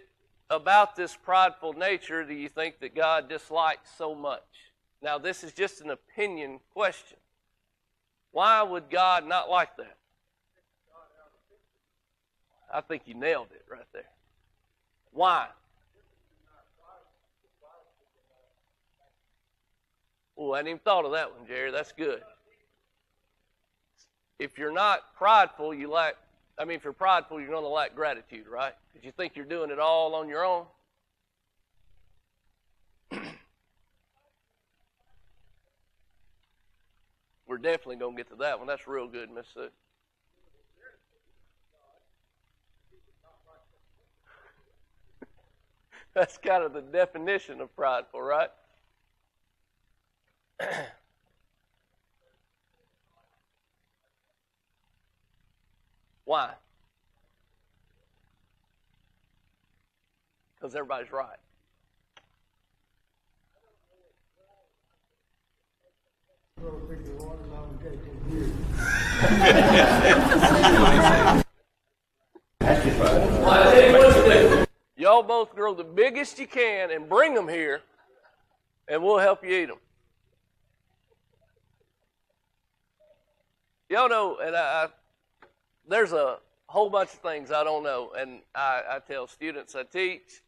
about 0.49 0.95
this 0.95 1.15
prideful 1.15 1.73
nature 1.73 2.23
do 2.23 2.33
you 2.33 2.49
think 2.49 2.79
that 2.79 2.95
God 2.95 3.27
dislikes 3.27 3.89
so 3.97 4.13
much? 4.13 4.43
Now, 5.01 5.17
this 5.17 5.43
is 5.43 5.51
just 5.53 5.81
an 5.81 5.89
opinion 5.89 6.59
question. 6.73 7.17
Why 8.31 8.61
would 8.61 8.89
God 8.89 9.27
not 9.27 9.49
like 9.49 9.75
that? 9.77 9.97
I 12.73 12.81
think 12.81 13.03
you 13.05 13.15
nailed 13.15 13.47
it 13.51 13.65
right 13.69 13.87
there. 13.93 14.09
Why? 15.11 15.47
Oh, 20.37 20.53
I 20.53 20.57
hadn't 20.57 20.69
even 20.69 20.79
thought 20.79 21.05
of 21.05 21.11
that 21.11 21.35
one, 21.37 21.45
Jerry. 21.45 21.71
That's 21.71 21.91
good. 21.91 22.21
If 24.41 24.57
you're 24.57 24.73
not 24.73 25.13
prideful, 25.15 25.71
you 25.71 25.87
lack, 25.87 26.15
I 26.57 26.65
mean, 26.65 26.75
if 26.75 26.83
you're 26.83 26.93
prideful, 26.93 27.39
you're 27.39 27.51
going 27.51 27.61
to 27.61 27.69
lack 27.69 27.93
gratitude, 27.93 28.47
right? 28.47 28.73
Because 28.91 29.05
you 29.05 29.11
think 29.11 29.35
you're 29.35 29.45
doing 29.45 29.69
it 29.69 29.77
all 29.77 30.15
on 30.15 30.27
your 30.27 30.43
own. 30.43 30.65
We're 37.47 37.59
definitely 37.59 37.97
going 37.97 38.15
to 38.15 38.17
get 38.17 38.31
to 38.31 38.35
that 38.37 38.57
one. 38.57 38.67
That's 38.67 38.87
real 38.87 39.07
good, 39.07 39.29
Miss 39.29 39.45
Sue. 39.53 39.67
That's 46.15 46.39
kind 46.39 46.63
of 46.63 46.73
the 46.73 46.81
definition 46.81 47.61
of 47.61 47.75
prideful, 47.75 48.19
right? 48.19 48.49
Why? 56.31 56.53
Because 60.55 60.73
everybody's 60.73 61.11
right. 61.11 61.35
Y'all 74.95 75.21
both 75.23 75.53
grow 75.53 75.73
the 75.73 75.83
biggest 75.83 76.39
you 76.39 76.47
can 76.47 76.91
and 76.91 77.09
bring 77.09 77.33
them 77.33 77.49
here, 77.49 77.81
and 78.87 79.03
we'll 79.03 79.17
help 79.17 79.43
you 79.43 79.49
eat 79.49 79.65
them. 79.65 79.79
Y'all 83.89 84.07
know, 84.07 84.37
and 84.41 84.55
I, 84.55 84.85
I, 84.85 84.87
there's 85.91 86.13
a 86.13 86.37
whole 86.67 86.89
bunch 86.89 87.09
of 87.09 87.19
things 87.19 87.51
I 87.51 87.63
don't 87.63 87.83
know, 87.83 88.11
and 88.17 88.39
I, 88.55 88.81
I 88.89 88.99
tell 88.99 89.27
students 89.27 89.75
I 89.75 89.83
teach, 89.83 90.41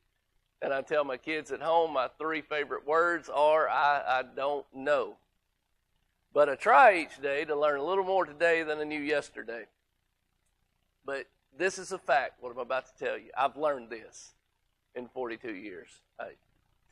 and 0.62 0.74
I 0.74 0.82
tell 0.82 1.04
my 1.04 1.18
kids 1.18 1.52
at 1.52 1.62
home 1.62 1.94
my 1.94 2.08
three 2.18 2.42
favorite 2.42 2.88
words 2.88 3.30
are 3.30 3.68
I, 3.70 4.02
I 4.08 4.24
don't 4.36 4.66
know. 4.74 5.18
But 6.34 6.50
I 6.50 6.56
try 6.56 6.98
each 6.98 7.22
day 7.22 7.46
to 7.46 7.56
learn 7.56 7.80
a 7.80 7.84
little 7.84 8.06
more 8.06 8.26
today 8.26 8.64
than 8.64 8.80
I 8.80 8.86
knew 8.86 9.00
yesterday. 9.00 9.66
But 11.06 11.28
this 11.56 11.78
is 11.78 11.92
a 11.92 12.00
fact, 12.00 12.42
what 12.42 12.52
I'm 12.52 12.58
about 12.58 12.86
to 12.88 13.06
tell 13.06 13.18
you. 13.18 13.30
I've 13.38 13.58
learned 13.58 13.90
this 13.90 14.32
in 14.96 15.08
42 15.10 15.54
years. 15.54 15.90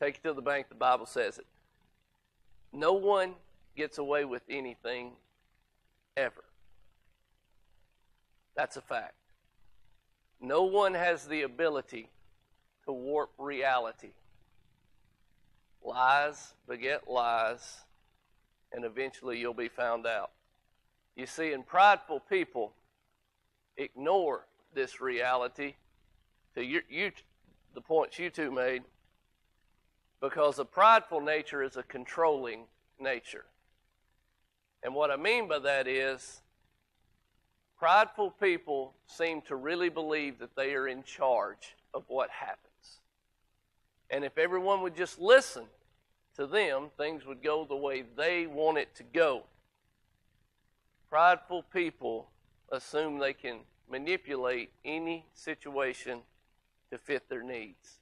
Take 0.02 0.16
it 0.16 0.24
to 0.24 0.34
the 0.34 0.42
bank, 0.42 0.68
the 0.68 0.74
Bible 0.74 1.06
says 1.06 1.38
it. 1.38 1.46
No 2.72 2.92
one 2.92 3.34
gets 3.76 3.98
away 3.98 4.24
with 4.24 4.42
anything 4.50 5.12
ever. 6.16 6.42
That's 8.56 8.76
a 8.76 8.80
fact. 8.80 9.14
No 10.40 10.64
one 10.64 10.94
has 10.94 11.26
the 11.26 11.42
ability 11.42 12.10
to 12.84 12.92
warp 12.92 13.30
reality. 13.38 14.12
Lies 15.84 16.54
beget 16.68 17.08
lies, 17.08 17.82
and 18.72 18.84
eventually 18.84 19.38
you'll 19.38 19.54
be 19.54 19.68
found 19.68 20.06
out. 20.06 20.30
You 21.16 21.26
see, 21.26 21.52
in 21.52 21.62
prideful 21.62 22.20
people, 22.20 22.72
ignore 23.76 24.46
this 24.74 25.00
reality 25.00 25.74
to 26.54 26.64
you, 26.64 26.82
you, 26.88 27.12
the 27.74 27.80
points 27.80 28.18
you 28.18 28.30
two 28.30 28.50
made, 28.50 28.82
because 30.20 30.58
a 30.58 30.64
prideful 30.64 31.20
nature 31.20 31.62
is 31.62 31.76
a 31.76 31.82
controlling 31.82 32.64
nature. 33.00 33.44
And 34.82 34.94
what 34.94 35.10
I 35.10 35.16
mean 35.16 35.48
by 35.48 35.58
that 35.60 35.88
is, 35.88 36.41
prideful 37.82 38.30
people 38.30 38.94
seem 39.08 39.42
to 39.42 39.56
really 39.56 39.88
believe 39.88 40.38
that 40.38 40.54
they 40.54 40.72
are 40.72 40.86
in 40.86 41.02
charge 41.02 41.74
of 41.92 42.04
what 42.06 42.30
happens. 42.30 43.00
And 44.08 44.24
if 44.24 44.38
everyone 44.38 44.82
would 44.82 44.94
just 44.94 45.18
listen 45.18 45.64
to 46.36 46.46
them, 46.46 46.90
things 46.96 47.26
would 47.26 47.42
go 47.42 47.64
the 47.64 47.74
way 47.74 48.04
they 48.16 48.46
want 48.46 48.78
it 48.78 48.94
to 48.94 49.02
go. 49.02 49.42
Prideful 51.10 51.64
people 51.72 52.30
assume 52.70 53.18
they 53.18 53.32
can 53.32 53.56
manipulate 53.90 54.70
any 54.84 55.26
situation 55.34 56.20
to 56.92 56.98
fit 56.98 57.28
their 57.28 57.42
needs. 57.42 57.98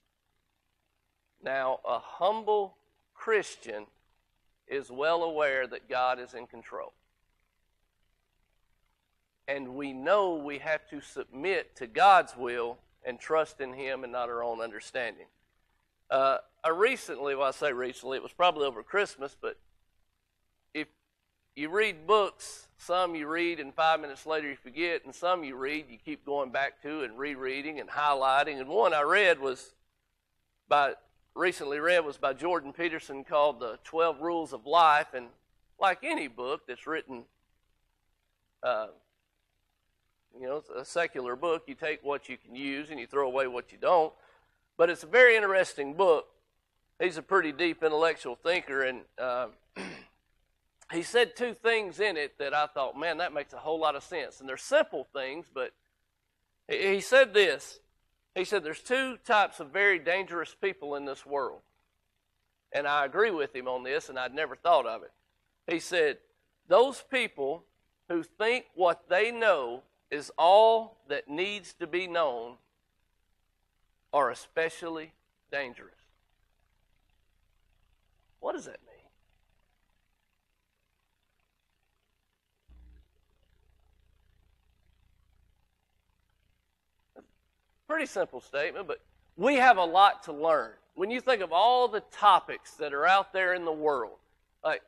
Now, 1.42 1.80
a 1.88 1.98
humble 1.98 2.76
Christian 3.14 3.86
is 4.68 4.90
well 4.90 5.22
aware 5.22 5.66
that 5.66 5.88
God 5.88 6.20
is 6.20 6.34
in 6.34 6.46
control. 6.46 6.92
And 9.50 9.74
we 9.74 9.92
know 9.92 10.34
we 10.34 10.58
have 10.58 10.88
to 10.90 11.00
submit 11.00 11.74
to 11.76 11.88
God's 11.88 12.36
will 12.36 12.78
and 13.04 13.18
trust 13.18 13.60
in 13.60 13.72
Him 13.72 14.04
and 14.04 14.12
not 14.12 14.28
our 14.28 14.44
own 14.44 14.60
understanding. 14.60 15.26
Uh, 16.08 16.38
I 16.62 16.68
recently, 16.68 17.34
well, 17.34 17.48
I 17.48 17.50
say 17.50 17.72
recently, 17.72 18.16
it 18.16 18.22
was 18.22 18.32
probably 18.32 18.64
over 18.64 18.84
Christmas, 18.84 19.36
but 19.40 19.58
if 20.72 20.86
you 21.56 21.68
read 21.68 22.06
books, 22.06 22.68
some 22.78 23.16
you 23.16 23.26
read 23.26 23.58
and 23.58 23.74
five 23.74 23.98
minutes 23.98 24.24
later 24.24 24.48
you 24.48 24.54
forget, 24.54 25.04
and 25.04 25.12
some 25.12 25.42
you 25.42 25.56
read, 25.56 25.86
you 25.90 25.98
keep 25.98 26.24
going 26.24 26.52
back 26.52 26.80
to 26.82 27.02
and 27.02 27.18
rereading 27.18 27.80
and 27.80 27.90
highlighting. 27.90 28.60
And 28.60 28.68
one 28.68 28.94
I 28.94 29.02
read 29.02 29.40
was 29.40 29.74
by 30.68 30.92
recently 31.34 31.80
read 31.80 32.04
was 32.04 32.18
by 32.18 32.34
Jordan 32.34 32.72
Peterson 32.72 33.24
called 33.24 33.58
The 33.58 33.80
12 33.82 34.20
Rules 34.20 34.52
of 34.52 34.64
Life. 34.64 35.08
And 35.12 35.26
like 35.80 35.98
any 36.04 36.28
book 36.28 36.60
that's 36.68 36.86
written, 36.86 37.24
uh, 38.62 38.86
you 40.38 40.46
know, 40.46 40.56
it's 40.56 40.68
a 40.70 40.84
secular 40.84 41.36
book, 41.36 41.64
you 41.66 41.74
take 41.74 42.02
what 42.02 42.28
you 42.28 42.36
can 42.36 42.54
use 42.54 42.90
and 42.90 42.98
you 42.98 43.06
throw 43.06 43.26
away 43.26 43.46
what 43.46 43.72
you 43.72 43.78
don't. 43.78 44.12
But 44.76 44.90
it's 44.90 45.02
a 45.02 45.06
very 45.06 45.36
interesting 45.36 45.94
book. 45.94 46.26
He's 47.00 47.16
a 47.16 47.22
pretty 47.22 47.52
deep 47.52 47.82
intellectual 47.82 48.36
thinker, 48.36 48.82
and 48.82 49.00
uh, 49.18 49.48
he 50.92 51.02
said 51.02 51.34
two 51.34 51.54
things 51.54 51.98
in 52.00 52.16
it 52.16 52.38
that 52.38 52.54
I 52.54 52.66
thought, 52.66 52.98
man, 52.98 53.18
that 53.18 53.32
makes 53.32 53.52
a 53.52 53.58
whole 53.58 53.80
lot 53.80 53.96
of 53.96 54.02
sense. 54.02 54.40
And 54.40 54.48
they're 54.48 54.56
simple 54.56 55.06
things, 55.14 55.46
but 55.52 55.72
he 56.68 57.00
said 57.00 57.34
this 57.34 57.80
he 58.34 58.44
said, 58.44 58.64
There's 58.64 58.80
two 58.80 59.16
types 59.24 59.60
of 59.60 59.70
very 59.70 59.98
dangerous 59.98 60.54
people 60.60 60.94
in 60.94 61.04
this 61.04 61.26
world. 61.26 61.60
And 62.72 62.86
I 62.86 63.04
agree 63.04 63.30
with 63.30 63.54
him 63.54 63.66
on 63.66 63.82
this, 63.82 64.08
and 64.08 64.18
I'd 64.18 64.34
never 64.34 64.54
thought 64.54 64.86
of 64.86 65.02
it. 65.02 65.12
He 65.66 65.80
said, 65.80 66.18
Those 66.68 67.02
people 67.10 67.64
who 68.08 68.22
think 68.22 68.66
what 68.74 69.08
they 69.08 69.30
know 69.30 69.82
is 70.10 70.30
all 70.36 70.98
that 71.08 71.28
needs 71.28 71.72
to 71.74 71.86
be 71.86 72.06
known 72.06 72.54
are 74.12 74.30
especially 74.30 75.12
dangerous. 75.52 75.94
What 78.40 78.54
does 78.54 78.64
that 78.64 78.78
mean? 78.86 78.96
Pretty 87.86 88.06
simple 88.06 88.40
statement, 88.40 88.86
but 88.86 89.00
we 89.36 89.56
have 89.56 89.76
a 89.76 89.84
lot 89.84 90.22
to 90.24 90.32
learn. 90.32 90.70
When 90.94 91.10
you 91.10 91.20
think 91.20 91.42
of 91.42 91.52
all 91.52 91.88
the 91.88 92.00
topics 92.12 92.74
that 92.74 92.94
are 92.94 93.06
out 93.06 93.32
there 93.32 93.54
in 93.54 93.64
the 93.64 93.72
world, 93.72 94.18
like 94.64 94.82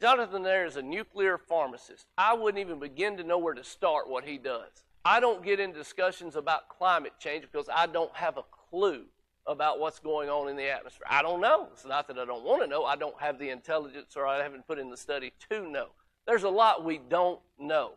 Jonathan 0.00 0.42
there 0.42 0.64
is 0.64 0.76
a 0.76 0.82
nuclear 0.82 1.38
pharmacist. 1.38 2.06
I 2.16 2.34
wouldn't 2.34 2.60
even 2.60 2.78
begin 2.78 3.16
to 3.16 3.24
know 3.24 3.38
where 3.38 3.54
to 3.54 3.64
start 3.64 4.08
what 4.08 4.24
he 4.24 4.38
does. 4.38 4.70
I 5.04 5.20
don't 5.20 5.42
get 5.42 5.58
into 5.58 5.78
discussions 5.78 6.36
about 6.36 6.68
climate 6.68 7.14
change 7.18 7.44
because 7.50 7.68
I 7.74 7.86
don't 7.86 8.14
have 8.14 8.36
a 8.36 8.42
clue 8.70 9.04
about 9.46 9.80
what's 9.80 9.98
going 9.98 10.28
on 10.28 10.48
in 10.48 10.56
the 10.56 10.68
atmosphere. 10.68 11.06
I 11.08 11.22
don't 11.22 11.40
know. 11.40 11.68
It's 11.72 11.86
not 11.86 12.06
that 12.08 12.18
I 12.18 12.24
don't 12.24 12.44
want 12.44 12.62
to 12.62 12.68
know. 12.68 12.84
I 12.84 12.96
don't 12.96 13.18
have 13.20 13.38
the 13.38 13.48
intelligence 13.48 14.14
or 14.16 14.26
I 14.26 14.42
haven't 14.42 14.66
put 14.66 14.78
in 14.78 14.90
the 14.90 14.96
study 14.96 15.32
to 15.50 15.68
know. 15.68 15.86
There's 16.26 16.42
a 16.42 16.50
lot 16.50 16.84
we 16.84 16.98
don't 16.98 17.40
know. 17.58 17.94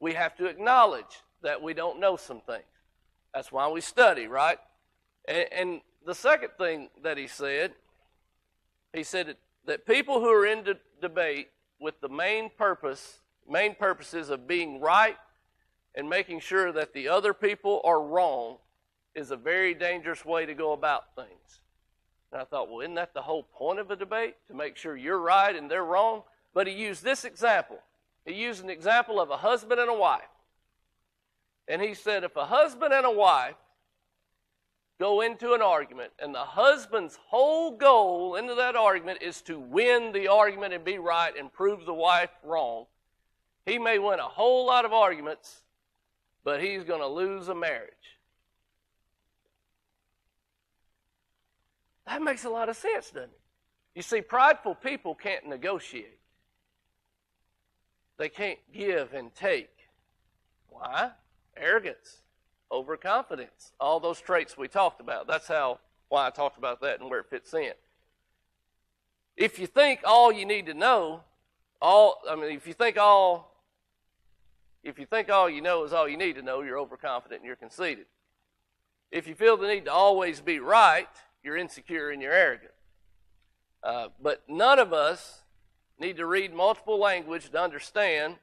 We 0.00 0.14
have 0.14 0.36
to 0.36 0.46
acknowledge 0.46 1.22
that 1.42 1.62
we 1.62 1.72
don't 1.72 2.00
know 2.00 2.16
some 2.16 2.40
things. 2.40 2.64
That's 3.32 3.52
why 3.52 3.68
we 3.68 3.80
study, 3.80 4.26
right? 4.26 4.58
And, 5.28 5.46
and 5.52 5.80
the 6.04 6.14
second 6.14 6.50
thing 6.58 6.88
that 7.02 7.16
he 7.16 7.28
said, 7.28 7.72
he 8.92 9.04
said 9.04 9.28
that, 9.28 9.38
that 9.66 9.86
people 9.86 10.20
who 10.20 10.28
are 10.28 10.46
in 10.46 10.64
de- 10.64 10.78
debate 11.00 11.48
with 11.78 12.00
the 12.00 12.08
main 12.08 12.50
purpose, 12.56 13.20
main 13.48 13.74
purposes 13.74 14.30
of 14.30 14.46
being 14.46 14.80
right 14.80 15.16
and 15.94 16.08
making 16.08 16.40
sure 16.40 16.72
that 16.72 16.92
the 16.92 17.08
other 17.08 17.32
people 17.32 17.80
are 17.84 18.02
wrong 18.02 18.58
is 19.14 19.30
a 19.30 19.36
very 19.36 19.74
dangerous 19.74 20.24
way 20.24 20.46
to 20.46 20.54
go 20.54 20.72
about 20.72 21.14
things. 21.14 21.60
And 22.32 22.40
I 22.40 22.44
thought, 22.44 22.68
well, 22.68 22.80
isn't 22.80 22.94
that 22.94 23.14
the 23.14 23.22
whole 23.22 23.44
point 23.44 23.78
of 23.78 23.90
a 23.90 23.96
debate? 23.96 24.34
To 24.48 24.54
make 24.54 24.76
sure 24.76 24.96
you're 24.96 25.20
right 25.20 25.54
and 25.54 25.70
they're 25.70 25.84
wrong? 25.84 26.22
But 26.52 26.66
he 26.66 26.74
used 26.74 27.02
this 27.02 27.24
example. 27.24 27.78
He 28.24 28.34
used 28.34 28.62
an 28.62 28.70
example 28.70 29.20
of 29.20 29.30
a 29.30 29.36
husband 29.36 29.80
and 29.80 29.88
a 29.88 29.94
wife. 29.94 30.22
And 31.68 31.80
he 31.80 31.94
said, 31.94 32.24
if 32.24 32.36
a 32.36 32.44
husband 32.46 32.92
and 32.92 33.06
a 33.06 33.10
wife 33.10 33.54
go 34.98 35.20
into 35.20 35.52
an 35.52 35.62
argument, 35.62 36.12
and 36.18 36.34
the 36.34 36.38
husband's 36.38 37.18
whole 37.26 37.76
goal 37.76 38.36
into 38.36 38.54
that 38.54 38.76
argument 38.76 39.22
is 39.22 39.42
to 39.42 39.58
win 39.58 40.12
the 40.12 40.28
argument 40.28 40.72
and 40.72 40.84
be 40.84 40.98
right 40.98 41.36
and 41.38 41.52
prove 41.52 41.84
the 41.84 41.94
wife 41.94 42.30
wrong, 42.42 42.86
he 43.66 43.78
may 43.78 43.98
win 43.98 44.20
a 44.20 44.22
whole 44.22 44.66
lot 44.66 44.84
of 44.84 44.92
arguments, 44.92 45.62
but 46.44 46.62
he's 46.62 46.84
going 46.84 47.00
to 47.00 47.06
lose 47.06 47.48
a 47.48 47.54
marriage. 47.54 47.92
That 52.06 52.22
makes 52.22 52.44
a 52.44 52.50
lot 52.50 52.68
of 52.68 52.76
sense, 52.76 53.10
doesn't 53.10 53.30
it? 53.30 53.40
You 53.94 54.02
see, 54.02 54.20
prideful 54.20 54.76
people 54.76 55.14
can't 55.14 55.46
negotiate. 55.48 56.20
They 58.18 58.28
can't 58.28 58.58
give 58.72 59.12
and 59.12 59.34
take. 59.34 59.70
Why? 60.68 61.10
Arrogance, 61.56 62.22
overconfidence, 62.70 63.72
all 63.80 64.00
those 64.00 64.20
traits 64.20 64.56
we 64.56 64.68
talked 64.68 65.00
about. 65.00 65.26
That's 65.26 65.48
how 65.48 65.78
why 66.08 66.26
I 66.26 66.30
talked 66.30 66.58
about 66.58 66.80
that 66.82 67.00
and 67.00 67.10
where 67.10 67.20
it 67.20 67.30
fits 67.30 67.52
in. 67.54 67.72
If 69.36 69.58
you 69.58 69.66
think 69.66 70.00
all 70.04 70.32
you 70.32 70.46
need 70.46 70.66
to 70.66 70.74
know, 70.74 71.22
all 71.80 72.22
I 72.28 72.36
mean, 72.36 72.52
if 72.52 72.66
you 72.66 72.72
think 72.72 72.96
all 72.96 73.52
if 74.82 74.98
you 74.98 75.06
think 75.06 75.30
all 75.30 75.50
you 75.50 75.60
know 75.60 75.84
is 75.84 75.92
all 75.92 76.08
you 76.08 76.16
need 76.16 76.36
to 76.36 76.42
know, 76.42 76.62
you're 76.62 76.78
overconfident 76.78 77.40
and 77.40 77.46
you're 77.46 77.56
conceited. 77.56 78.06
If 79.10 79.26
you 79.26 79.34
feel 79.34 79.56
the 79.56 79.66
need 79.66 79.84
to 79.86 79.92
always 79.92 80.40
be 80.40 80.60
right, 80.60 81.08
you're 81.42 81.56
insecure 81.56 82.10
and 82.10 82.22
you're 82.22 82.32
arrogant. 82.32 82.72
Uh, 83.82 84.08
but 84.20 84.42
none 84.48 84.78
of 84.78 84.92
us 84.92 85.42
need 85.98 86.16
to 86.16 86.26
read 86.26 86.52
multiple 86.52 86.98
language 86.98 87.50
to 87.50 87.60
understand 87.60 88.36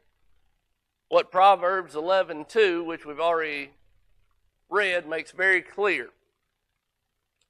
what 1.10 1.32
Proverbs 1.32 1.96
11:2, 1.96 2.84
which 2.86 3.06
we've 3.06 3.20
already 3.20 3.72
read, 4.74 5.08
makes 5.08 5.32
very 5.32 5.62
clear. 5.62 6.10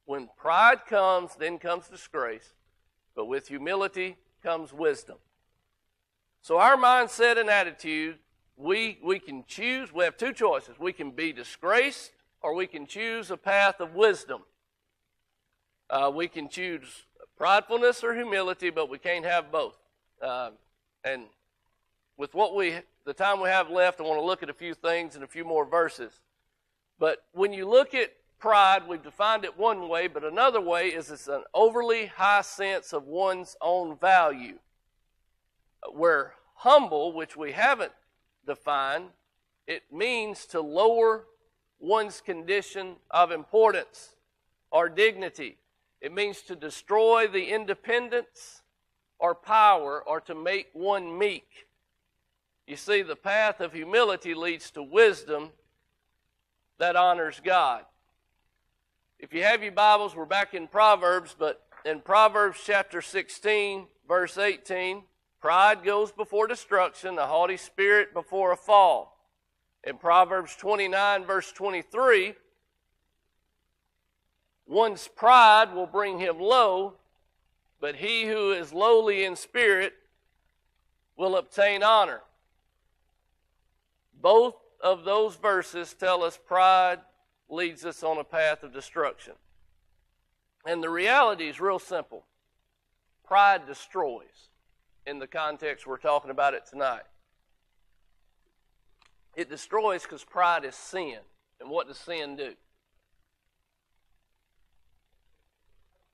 When 0.06 0.30
pride 0.38 0.86
comes, 0.86 1.36
then 1.36 1.58
comes 1.58 1.88
disgrace, 1.88 2.54
but 3.16 3.26
with 3.26 3.48
humility 3.48 4.18
comes 4.44 4.74
wisdom. 4.74 5.18
So 6.42 6.58
our 6.58 6.76
mindset 6.76 7.40
and 7.40 7.50
attitude, 7.50 8.18
we 8.58 9.00
we 9.02 9.18
can 9.20 9.46
choose. 9.48 9.94
We 9.94 10.04
have 10.04 10.18
two 10.18 10.34
choices. 10.34 10.78
We 10.78 10.92
can 10.92 11.12
be 11.12 11.32
disgraced, 11.32 12.12
or 12.42 12.54
we 12.54 12.68
can 12.68 12.86
choose 12.86 13.32
a 13.32 13.38
path 13.38 13.80
of 13.80 13.96
wisdom. 13.96 14.42
Uh, 15.90 16.12
we 16.14 16.28
can 16.28 16.50
choose 16.50 17.06
pridefulness 17.40 18.04
or 18.04 18.14
humility, 18.14 18.70
but 18.70 18.90
we 18.90 18.98
can't 18.98 19.26
have 19.26 19.52
both. 19.52 19.78
Uh, 20.22 20.52
and 21.04 21.24
with 22.18 22.34
what 22.34 22.56
we, 22.56 22.76
the 23.06 23.14
time 23.14 23.42
we 23.42 23.50
have 23.50 23.70
left, 23.70 24.00
I 24.00 24.04
want 24.04 24.20
to 24.20 24.26
look 24.26 24.44
at 24.44 24.50
a 24.50 24.54
few 24.54 24.74
things 24.74 25.16
and 25.16 25.24
a 25.24 25.28
few 25.28 25.44
more 25.44 25.66
verses. 25.66 26.20
But 27.00 27.26
when 27.34 27.54
you 27.54 27.68
look 27.68 27.94
at 27.94 28.14
pride, 28.40 28.88
we've 28.88 29.04
defined 29.04 29.46
it 29.46 29.58
one 29.58 29.88
way, 29.88 30.08
but 30.08 30.24
another 30.24 30.62
way 30.62 30.90
is 30.90 31.10
it's 31.10 31.28
an 31.28 31.44
overly 31.54 32.08
high 32.08 32.42
sense 32.42 32.94
of 32.94 33.06
one's 33.06 33.56
own 33.62 33.98
value. 33.98 34.60
Where 35.92 36.34
humble, 36.56 37.14
which 37.14 37.36
we 37.36 37.52
haven't 37.52 37.94
defined, 38.46 39.10
it 39.68 39.84
means 39.92 40.46
to 40.48 40.62
lower 40.62 41.26
one's 41.80 42.22
condition 42.22 42.96
of 43.12 43.32
importance 43.32 44.16
or 44.72 44.90
dignity. 44.90 45.58
It 46.02 46.14
means 46.14 46.42
to 46.44 46.56
destroy 46.56 47.28
the 47.28 47.46
independence 47.46 48.62
or 49.20 49.34
power 49.36 50.04
or 50.06 50.20
to 50.22 50.36
make 50.36 50.68
one 50.74 51.18
meek. 51.18 51.68
You 52.68 52.76
see, 52.76 53.02
the 53.02 53.16
path 53.16 53.62
of 53.62 53.74
humility 53.74 54.34
leads 54.34 54.72
to 54.72 54.84
wisdom 54.84 55.52
that 56.80 56.96
honors 56.96 57.42
God. 57.44 57.84
If 59.20 59.34
you 59.34 59.44
have 59.44 59.64
your 59.64 59.72
Bibles, 59.72 60.16
we're 60.16 60.26
back 60.26 60.54
in 60.54 60.68
Proverbs, 60.68 61.36
but 61.38 61.62
in 61.86 62.02
Proverbs 62.02 62.60
chapter 62.66 63.02
16, 63.02 63.86
verse 64.08 64.38
18, 64.38 65.04
pride 65.40 65.84
goes 65.84 66.12
before 66.12 66.48
destruction, 66.48 67.18
a 67.18 67.28
haughty 67.28 67.58
spirit 67.58 68.14
before 68.14 68.52
a 68.52 68.58
fall. 68.58 69.18
In 69.84 69.98
Proverbs 69.98 70.56
29, 70.56 71.26
verse 71.26 71.52
23, 71.52 72.34
one's 74.66 75.08
pride 75.10 75.74
will 75.74 75.88
bring 75.88 76.20
him 76.20 76.40
low, 76.40 76.96
but 77.80 77.98
he 77.98 78.26
who 78.26 78.52
is 78.52 78.74
lowly 78.74 79.26
in 79.26 79.36
spirit 79.36 79.94
will 81.18 81.36
obtain 81.36 81.84
honor. 81.84 82.22
Both 84.20 84.56
of 84.84 85.06
those 85.06 85.36
verses 85.38 85.96
tell 85.98 86.24
us 86.24 86.38
pride 86.46 87.00
leads 87.50 87.86
us 87.86 88.04
on 88.04 88.18
a 88.18 88.24
path 88.24 88.62
of 88.64 88.74
destruction. 88.74 89.34
And 90.66 90.84
the 90.84 90.90
reality 90.90 91.48
is 91.48 91.60
real 91.60 91.80
simple 91.80 92.26
pride 93.26 93.66
destroys 93.66 94.50
in 95.08 95.18
the 95.18 95.28
context 95.28 95.88
we're 95.88 95.98
talking 95.98 96.30
about 96.30 96.54
it 96.54 96.64
tonight. 96.70 97.04
It 99.36 99.50
destroys 99.50 100.04
because 100.04 100.24
pride 100.24 100.66
is 100.66 100.76
sin. 100.76 101.18
And 101.60 101.70
what 101.70 101.88
does 101.88 101.98
sin 101.98 102.36
do? 102.36 102.54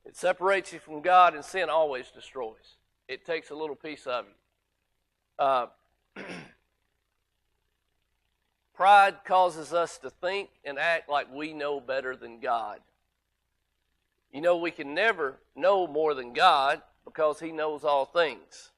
It 0.06 0.16
separates 0.16 0.72
you 0.72 0.80
from 0.80 1.02
God, 1.02 1.36
and 1.36 1.44
sin 1.44 1.70
always 1.70 2.10
destroys. 2.12 2.78
It 3.08 3.26
takes 3.26 3.50
a 3.50 3.56
little 3.56 3.76
piece 3.76 4.08
of 4.08 4.26
you. 4.26 5.44
Uh, 5.44 5.66
pride 8.80 9.26
causes 9.26 9.74
us 9.74 9.98
to 9.98 10.10
think 10.10 10.50
and 10.64 10.80
act 10.80 11.10
like 11.10 11.28
we 11.34 11.52
know 11.52 11.82
better 11.82 12.16
than 12.16 12.40
God. 12.40 12.80
You 14.32 14.40
know, 14.40 14.56
we 14.56 14.72
can 14.72 14.94
never 14.94 15.36
know 15.54 15.86
more 15.86 16.14
than 16.14 16.32
God 16.32 16.82
because 17.04 17.42
He 17.42 17.52
knows 17.52 17.84
all 17.84 18.06
things. 18.06 18.70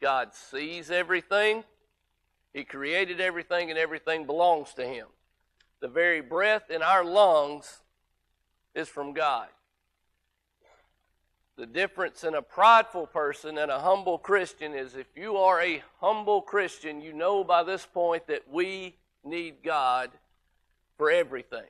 God 0.00 0.32
sees 0.32 0.92
everything, 0.92 1.64
He 2.54 2.62
created 2.62 3.20
everything, 3.20 3.68
and 3.68 3.76
everything 3.76 4.26
belongs 4.26 4.74
to 4.74 4.86
Him. 4.86 5.08
The 5.80 5.88
very 5.88 6.20
breath 6.20 6.70
in 6.70 6.80
our 6.80 7.04
lungs 7.04 7.80
is 8.76 8.86
from 8.88 9.12
God. 9.12 9.48
The 11.56 11.66
difference 11.66 12.22
in 12.22 12.36
a 12.36 12.42
prideful 12.42 13.08
person 13.08 13.58
and 13.58 13.72
a 13.72 13.80
humble 13.80 14.18
Christian 14.18 14.72
is 14.72 14.94
if 14.94 15.08
you 15.16 15.36
are 15.36 15.60
a 15.60 15.82
humble 16.00 16.42
Christian, 16.42 17.00
you 17.00 17.12
know 17.12 17.42
by 17.42 17.64
this 17.64 17.84
point 17.84 18.28
that 18.28 18.48
we 18.48 18.94
need 19.24 19.62
God 19.62 20.10
for 20.96 21.10
everything. 21.10 21.66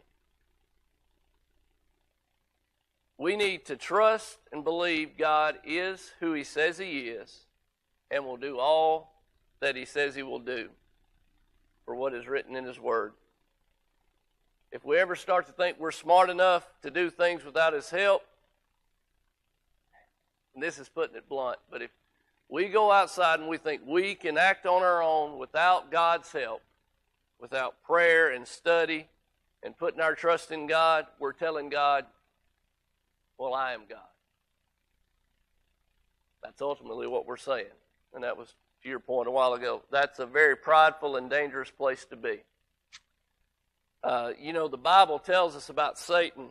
We 3.18 3.36
need 3.36 3.66
to 3.66 3.76
trust 3.76 4.38
and 4.52 4.62
believe 4.62 5.18
God 5.18 5.58
is 5.64 6.12
who 6.20 6.32
He 6.32 6.44
says 6.44 6.78
He 6.78 7.08
is 7.08 7.46
and 8.10 8.24
will 8.24 8.36
do 8.36 8.58
all 8.58 9.22
that 9.60 9.74
He 9.74 9.84
says 9.84 10.14
He 10.14 10.22
will 10.22 10.38
do 10.38 10.68
for 11.84 11.96
what 11.96 12.14
is 12.14 12.28
written 12.28 12.54
in 12.54 12.64
His 12.64 12.78
Word. 12.78 13.12
If 14.70 14.84
we 14.84 14.98
ever 14.98 15.16
start 15.16 15.46
to 15.46 15.52
think 15.52 15.80
we're 15.80 15.90
smart 15.90 16.30
enough 16.30 16.66
to 16.82 16.90
do 16.90 17.10
things 17.10 17.44
without 17.44 17.72
His 17.72 17.90
help, 17.90 18.22
and 20.54 20.62
this 20.62 20.78
is 20.78 20.88
putting 20.88 21.16
it 21.16 21.28
blunt, 21.28 21.58
but 21.70 21.82
if 21.82 21.90
we 22.48 22.68
go 22.68 22.92
outside 22.92 23.40
and 23.40 23.48
we 23.48 23.58
think 23.58 23.82
we 23.86 24.14
can 24.14 24.38
act 24.38 24.64
on 24.64 24.82
our 24.82 25.02
own 25.02 25.38
without 25.38 25.90
God's 25.90 26.30
help, 26.30 26.62
without 27.40 27.82
prayer 27.82 28.30
and 28.30 28.46
study 28.46 29.08
and 29.62 29.76
putting 29.76 30.00
our 30.00 30.14
trust 30.14 30.50
in 30.50 30.66
God, 30.66 31.06
we're 31.18 31.32
telling 31.32 31.68
God, 31.68 32.06
well, 33.38 33.54
I 33.54 33.72
am 33.72 33.82
God. 33.88 33.98
That's 36.42 36.62
ultimately 36.62 37.06
what 37.06 37.26
we're 37.26 37.36
saying. 37.36 37.66
And 38.14 38.24
that 38.24 38.36
was 38.36 38.54
to 38.82 38.88
your 38.88 39.00
point 39.00 39.28
a 39.28 39.30
while 39.30 39.54
ago. 39.54 39.82
That's 39.90 40.18
a 40.18 40.26
very 40.26 40.56
prideful 40.56 41.16
and 41.16 41.28
dangerous 41.28 41.70
place 41.70 42.04
to 42.06 42.16
be. 42.16 42.38
Uh, 44.02 44.32
you 44.40 44.52
know, 44.52 44.68
the 44.68 44.78
Bible 44.78 45.18
tells 45.18 45.56
us 45.56 45.68
about 45.68 45.98
Satan. 45.98 46.48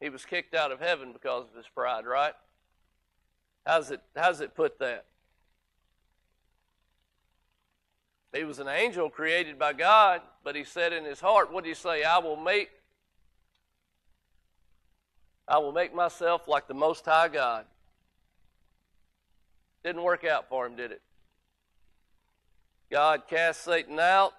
He 0.00 0.08
was 0.08 0.24
kicked 0.24 0.54
out 0.54 0.72
of 0.72 0.80
heaven 0.80 1.12
because 1.12 1.44
of 1.48 1.56
his 1.56 1.68
pride, 1.74 2.06
right? 2.06 2.34
How's 3.64 3.92
it, 3.92 4.00
how's 4.16 4.40
it 4.40 4.54
put 4.54 4.80
that? 4.80 5.06
He 8.34 8.44
was 8.44 8.58
an 8.58 8.68
angel 8.68 9.10
created 9.10 9.58
by 9.58 9.74
God, 9.74 10.22
but 10.42 10.56
he 10.56 10.64
said 10.64 10.92
in 10.92 11.04
his 11.04 11.20
heart, 11.20 11.52
what 11.52 11.64
did 11.64 11.70
he 11.70 11.74
say? 11.74 12.02
I 12.02 12.18
will 12.18 12.36
make 12.36 12.70
I 15.46 15.58
will 15.58 15.72
make 15.72 15.94
myself 15.94 16.48
like 16.48 16.66
the 16.66 16.74
most 16.74 17.04
high 17.04 17.28
God. 17.28 17.66
Didn't 19.84 20.02
work 20.02 20.24
out 20.24 20.48
for 20.48 20.64
him, 20.64 20.76
did 20.76 20.92
it? 20.92 21.02
God 22.90 23.24
cast 23.28 23.62
Satan 23.64 23.98
out. 23.98 24.32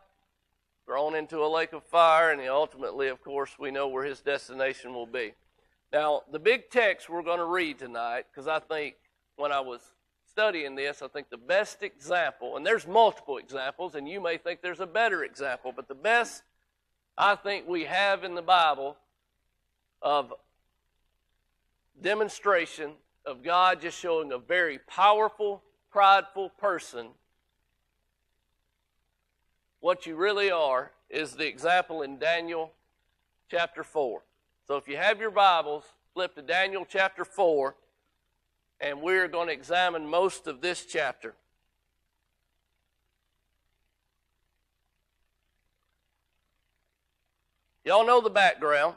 thrown 0.85 1.15
into 1.15 1.39
a 1.43 1.47
lake 1.47 1.73
of 1.73 1.83
fire, 1.83 2.31
and 2.31 2.41
ultimately, 2.47 3.07
of 3.07 3.21
course, 3.23 3.51
we 3.57 3.71
know 3.71 3.87
where 3.87 4.03
his 4.03 4.21
destination 4.21 4.93
will 4.93 5.05
be. 5.05 5.33
Now, 5.91 6.21
the 6.31 6.39
big 6.39 6.69
text 6.69 7.09
we're 7.09 7.23
going 7.23 7.39
to 7.39 7.45
read 7.45 7.79
tonight, 7.79 8.25
because 8.31 8.47
I 8.47 8.59
think 8.59 8.95
when 9.35 9.51
I 9.51 9.59
was 9.59 9.92
studying 10.33 10.73
this, 10.73 11.03
I 11.03 11.07
think 11.07 11.29
the 11.29 11.37
best 11.37 11.83
example, 11.83 12.57
and 12.57 12.65
there's 12.65 12.87
multiple 12.87 13.37
examples, 13.37 13.93
and 13.93 14.09
you 14.09 14.19
may 14.19 14.37
think 14.37 14.63
there's 14.63 14.79
a 14.79 14.87
better 14.87 15.23
example, 15.23 15.71
but 15.75 15.87
the 15.87 15.93
best 15.93 16.41
I 17.15 17.35
think 17.35 17.67
we 17.67 17.83
have 17.83 18.23
in 18.23 18.33
the 18.33 18.41
Bible 18.41 18.97
of 20.01 20.33
demonstration 22.01 22.93
of 23.27 23.43
God 23.43 23.79
just 23.79 23.99
showing 23.99 24.31
a 24.31 24.39
very 24.39 24.79
powerful, 24.79 25.61
prideful 25.91 26.49
person 26.49 27.09
what 29.81 30.07
you 30.07 30.15
really 30.15 30.49
are 30.49 30.91
is 31.11 31.33
the 31.33 31.45
example 31.47 32.01
in 32.01 32.17
Daniel 32.17 32.71
chapter 33.51 33.83
4. 33.83 34.23
So 34.67 34.77
if 34.77 34.87
you 34.87 34.97
have 34.97 35.19
your 35.19 35.29
Bibles, 35.29 35.83
flip 36.15 36.33
to 36.33 36.41
Daniel 36.41 36.87
chapter 36.89 37.23
4, 37.23 37.75
and 38.79 39.01
we're 39.01 39.27
going 39.27 39.47
to 39.47 39.53
examine 39.53 40.07
most 40.07 40.47
of 40.47 40.61
this 40.61 40.85
chapter. 40.85 41.35
Y'all 47.85 48.05
know 48.05 48.21
the 48.21 48.29
background. 48.29 48.95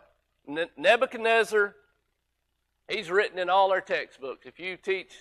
Nebuchadnezzar, 0.77 1.75
he's 2.89 3.11
written 3.11 3.39
in 3.39 3.51
all 3.51 3.73
our 3.73 3.81
textbooks. 3.81 4.47
If 4.47 4.61
you 4.61 4.77
teach, 4.77 5.13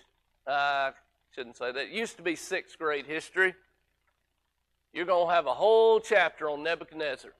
uh, 0.46 0.92
shouldn't 1.34 1.58
say 1.58 1.72
that, 1.72 1.86
it 1.86 1.90
used 1.90 2.18
to 2.18 2.24
be 2.24 2.36
sixth 2.36 2.78
grade 2.78 3.08
history 3.08 3.56
you're 4.96 5.06
going 5.06 5.28
to 5.28 5.34
have 5.34 5.46
a 5.46 5.54
whole 5.54 6.00
chapter 6.00 6.50
on 6.50 6.64
Nebuchadnezzar. 6.64 7.32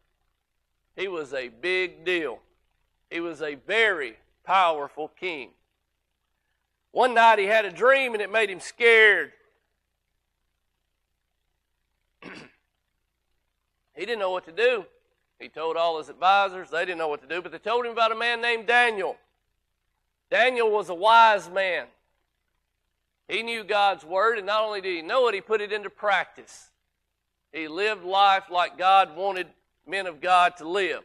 He 0.98 1.08
was 1.08 1.34
a 1.34 1.48
big 1.48 2.04
deal, 2.06 2.40
he 3.10 3.22
was 3.22 3.42
a 3.42 3.56
very 3.56 4.18
powerful 4.44 5.08
king. 5.08 5.52
One 6.96 7.14
night 7.14 7.40
he 7.40 7.46
had 7.46 7.66
a 7.66 7.72
dream 7.72 8.14
and 8.14 8.22
it 8.22 8.32
made 8.32 8.50
him 8.50 8.62
scared. 8.62 9.34
he 12.24 12.30
didn't 13.98 14.20
know 14.20 14.32
what 14.32 14.46
to 14.46 14.54
do. 14.54 14.86
He 15.38 15.50
told 15.50 15.76
all 15.76 15.98
his 15.98 16.08
advisors, 16.08 16.70
they 16.70 16.86
didn't 16.86 17.00
know 17.00 17.10
what 17.10 17.22
to 17.22 17.28
do, 17.28 17.42
but 17.42 17.52
they 17.52 17.58
told 17.58 17.86
him 17.86 17.92
about 17.92 18.14
a 18.14 18.16
man 18.16 18.40
named 18.40 18.68
Daniel. 18.68 19.18
Daniel 20.32 20.72
was 20.72 20.88
a 20.88 20.94
wise 20.94 21.50
man. 21.50 21.88
He 23.28 23.44
knew 23.44 23.66
God's 23.66 24.06
word, 24.06 24.38
and 24.38 24.48
not 24.48 24.64
only 24.64 24.80
did 24.80 24.96
he 24.96 25.02
know 25.02 25.28
it, 25.28 25.36
he 25.36 25.42
put 25.42 25.60
it 25.60 25.74
into 25.74 25.90
practice. 25.90 26.70
He 27.52 27.68
lived 27.68 28.06
life 28.06 28.46
like 28.50 28.78
God 28.78 29.18
wanted 29.18 29.48
men 29.86 30.08
of 30.08 30.22
God 30.22 30.56
to 30.60 30.70
live. 30.70 31.04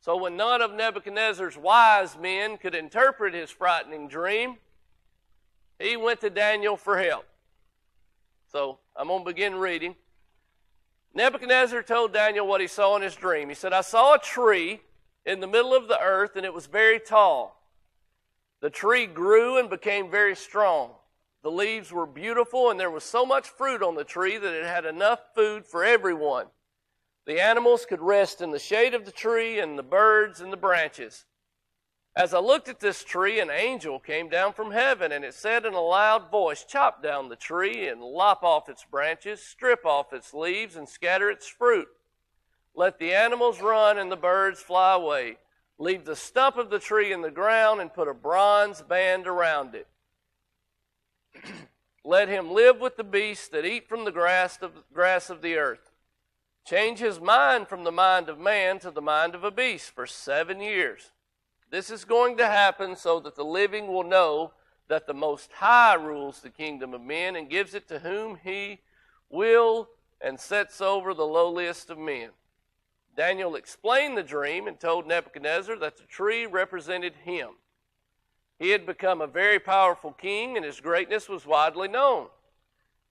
So 0.00 0.16
when 0.16 0.36
none 0.36 0.62
of 0.62 0.74
Nebuchadnezzar's 0.74 1.56
wise 1.56 2.18
men 2.18 2.58
could 2.58 2.74
interpret 2.74 3.34
his 3.34 3.52
frightening 3.52 4.08
dream, 4.08 4.56
he 5.78 5.96
went 5.96 6.20
to 6.20 6.30
Daniel 6.30 6.76
for 6.76 6.98
help. 6.98 7.26
So 8.50 8.78
I'm 8.94 9.08
going 9.08 9.24
to 9.24 9.30
begin 9.30 9.56
reading. 9.56 9.96
Nebuchadnezzar 11.14 11.82
told 11.82 12.12
Daniel 12.12 12.46
what 12.46 12.60
he 12.60 12.66
saw 12.66 12.96
in 12.96 13.02
his 13.02 13.14
dream. 13.14 13.48
He 13.48 13.54
said, 13.54 13.72
I 13.72 13.80
saw 13.80 14.14
a 14.14 14.18
tree 14.18 14.80
in 15.24 15.40
the 15.40 15.46
middle 15.46 15.74
of 15.74 15.88
the 15.88 16.00
earth, 16.00 16.36
and 16.36 16.44
it 16.44 16.54
was 16.54 16.66
very 16.66 17.00
tall. 17.00 17.62
The 18.60 18.70
tree 18.70 19.06
grew 19.06 19.58
and 19.58 19.68
became 19.68 20.10
very 20.10 20.36
strong. 20.36 20.90
The 21.42 21.50
leaves 21.50 21.92
were 21.92 22.06
beautiful, 22.06 22.70
and 22.70 22.78
there 22.78 22.90
was 22.90 23.04
so 23.04 23.24
much 23.24 23.48
fruit 23.48 23.82
on 23.82 23.94
the 23.94 24.04
tree 24.04 24.36
that 24.36 24.54
it 24.54 24.64
had 24.64 24.84
enough 24.84 25.20
food 25.34 25.66
for 25.66 25.84
everyone. 25.84 26.46
The 27.26 27.40
animals 27.40 27.86
could 27.86 28.00
rest 28.00 28.40
in 28.40 28.50
the 28.50 28.58
shade 28.58 28.94
of 28.94 29.04
the 29.04 29.12
tree, 29.12 29.58
and 29.58 29.78
the 29.78 29.82
birds 29.82 30.40
in 30.40 30.50
the 30.50 30.56
branches. 30.56 31.24
As 32.16 32.32
I 32.32 32.38
looked 32.38 32.70
at 32.70 32.80
this 32.80 33.04
tree, 33.04 33.40
an 33.40 33.50
angel 33.50 34.00
came 34.00 34.30
down 34.30 34.54
from 34.54 34.70
heaven, 34.70 35.12
and 35.12 35.22
it 35.22 35.34
said 35.34 35.66
in 35.66 35.74
a 35.74 35.80
loud 35.80 36.30
voice, 36.30 36.64
Chop 36.64 37.02
down 37.02 37.28
the 37.28 37.36
tree 37.36 37.88
and 37.88 38.00
lop 38.00 38.42
off 38.42 38.70
its 38.70 38.84
branches, 38.84 39.42
strip 39.42 39.84
off 39.84 40.14
its 40.14 40.32
leaves, 40.32 40.76
and 40.76 40.88
scatter 40.88 41.28
its 41.30 41.46
fruit. 41.46 41.88
Let 42.74 42.98
the 42.98 43.12
animals 43.12 43.60
run 43.60 43.98
and 43.98 44.10
the 44.10 44.16
birds 44.16 44.60
fly 44.60 44.94
away. 44.94 45.36
Leave 45.78 46.06
the 46.06 46.16
stump 46.16 46.56
of 46.56 46.70
the 46.70 46.78
tree 46.78 47.12
in 47.12 47.20
the 47.20 47.30
ground 47.30 47.82
and 47.82 47.92
put 47.92 48.08
a 48.08 48.14
bronze 48.14 48.80
band 48.80 49.26
around 49.26 49.74
it. 49.74 49.86
Let 52.04 52.30
him 52.30 52.50
live 52.50 52.80
with 52.80 52.96
the 52.96 53.04
beasts 53.04 53.48
that 53.48 53.66
eat 53.66 53.90
from 53.90 54.06
the 54.06 54.12
grass 54.12 54.56
of, 54.62 54.72
grass 54.90 55.28
of 55.28 55.42
the 55.42 55.56
earth. 55.56 55.90
Change 56.64 56.98
his 56.98 57.20
mind 57.20 57.68
from 57.68 57.84
the 57.84 57.92
mind 57.92 58.30
of 58.30 58.38
man 58.38 58.78
to 58.78 58.90
the 58.90 59.02
mind 59.02 59.34
of 59.34 59.44
a 59.44 59.50
beast 59.50 59.90
for 59.90 60.06
seven 60.06 60.60
years. 60.60 61.12
This 61.70 61.90
is 61.90 62.04
going 62.04 62.36
to 62.36 62.46
happen 62.46 62.96
so 62.96 63.20
that 63.20 63.34
the 63.34 63.44
living 63.44 63.88
will 63.88 64.04
know 64.04 64.52
that 64.88 65.06
the 65.06 65.14
Most 65.14 65.52
High 65.52 65.94
rules 65.94 66.40
the 66.40 66.50
kingdom 66.50 66.94
of 66.94 67.00
men 67.00 67.36
and 67.36 67.50
gives 67.50 67.74
it 67.74 67.88
to 67.88 67.98
whom 67.98 68.38
he 68.42 68.80
will 69.28 69.88
and 70.20 70.38
sets 70.38 70.80
over 70.80 71.12
the 71.12 71.26
lowliest 71.26 71.90
of 71.90 71.98
men. 71.98 72.30
Daniel 73.16 73.56
explained 73.56 74.16
the 74.16 74.22
dream 74.22 74.68
and 74.68 74.78
told 74.78 75.06
Nebuchadnezzar 75.06 75.76
that 75.78 75.96
the 75.96 76.04
tree 76.04 76.46
represented 76.46 77.14
him. 77.24 77.50
He 78.58 78.70
had 78.70 78.86
become 78.86 79.20
a 79.20 79.26
very 79.26 79.58
powerful 79.58 80.12
king, 80.12 80.56
and 80.56 80.64
his 80.64 80.80
greatness 80.80 81.28
was 81.28 81.46
widely 81.46 81.88
known. 81.88 82.28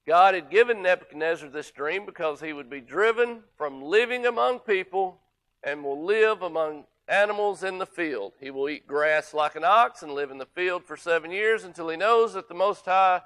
God 0.07 0.35
had 0.35 0.49
given 0.49 0.81
Nebuchadnezzar 0.81 1.49
this 1.49 1.71
dream 1.71 2.05
because 2.05 2.39
he 2.39 2.53
would 2.53 2.69
be 2.69 2.81
driven 2.81 3.43
from 3.57 3.81
living 3.81 4.25
among 4.25 4.59
people 4.59 5.19
and 5.63 5.83
will 5.83 6.03
live 6.03 6.43
among 6.43 6.85
animals 7.07 7.63
in 7.63 7.77
the 7.77 7.85
field. 7.85 8.33
He 8.39 8.51
will 8.51 8.69
eat 8.69 8.87
grass 8.87 9.33
like 9.33 9.55
an 9.55 9.63
ox 9.63 10.01
and 10.01 10.13
live 10.13 10.31
in 10.31 10.37
the 10.37 10.45
field 10.45 10.83
for 10.83 10.97
seven 10.97 11.31
years 11.31 11.63
until 11.63 11.89
he 11.89 11.97
knows 11.97 12.33
that 12.33 12.47
the 12.47 12.55
Most 12.55 12.85
High 12.85 13.21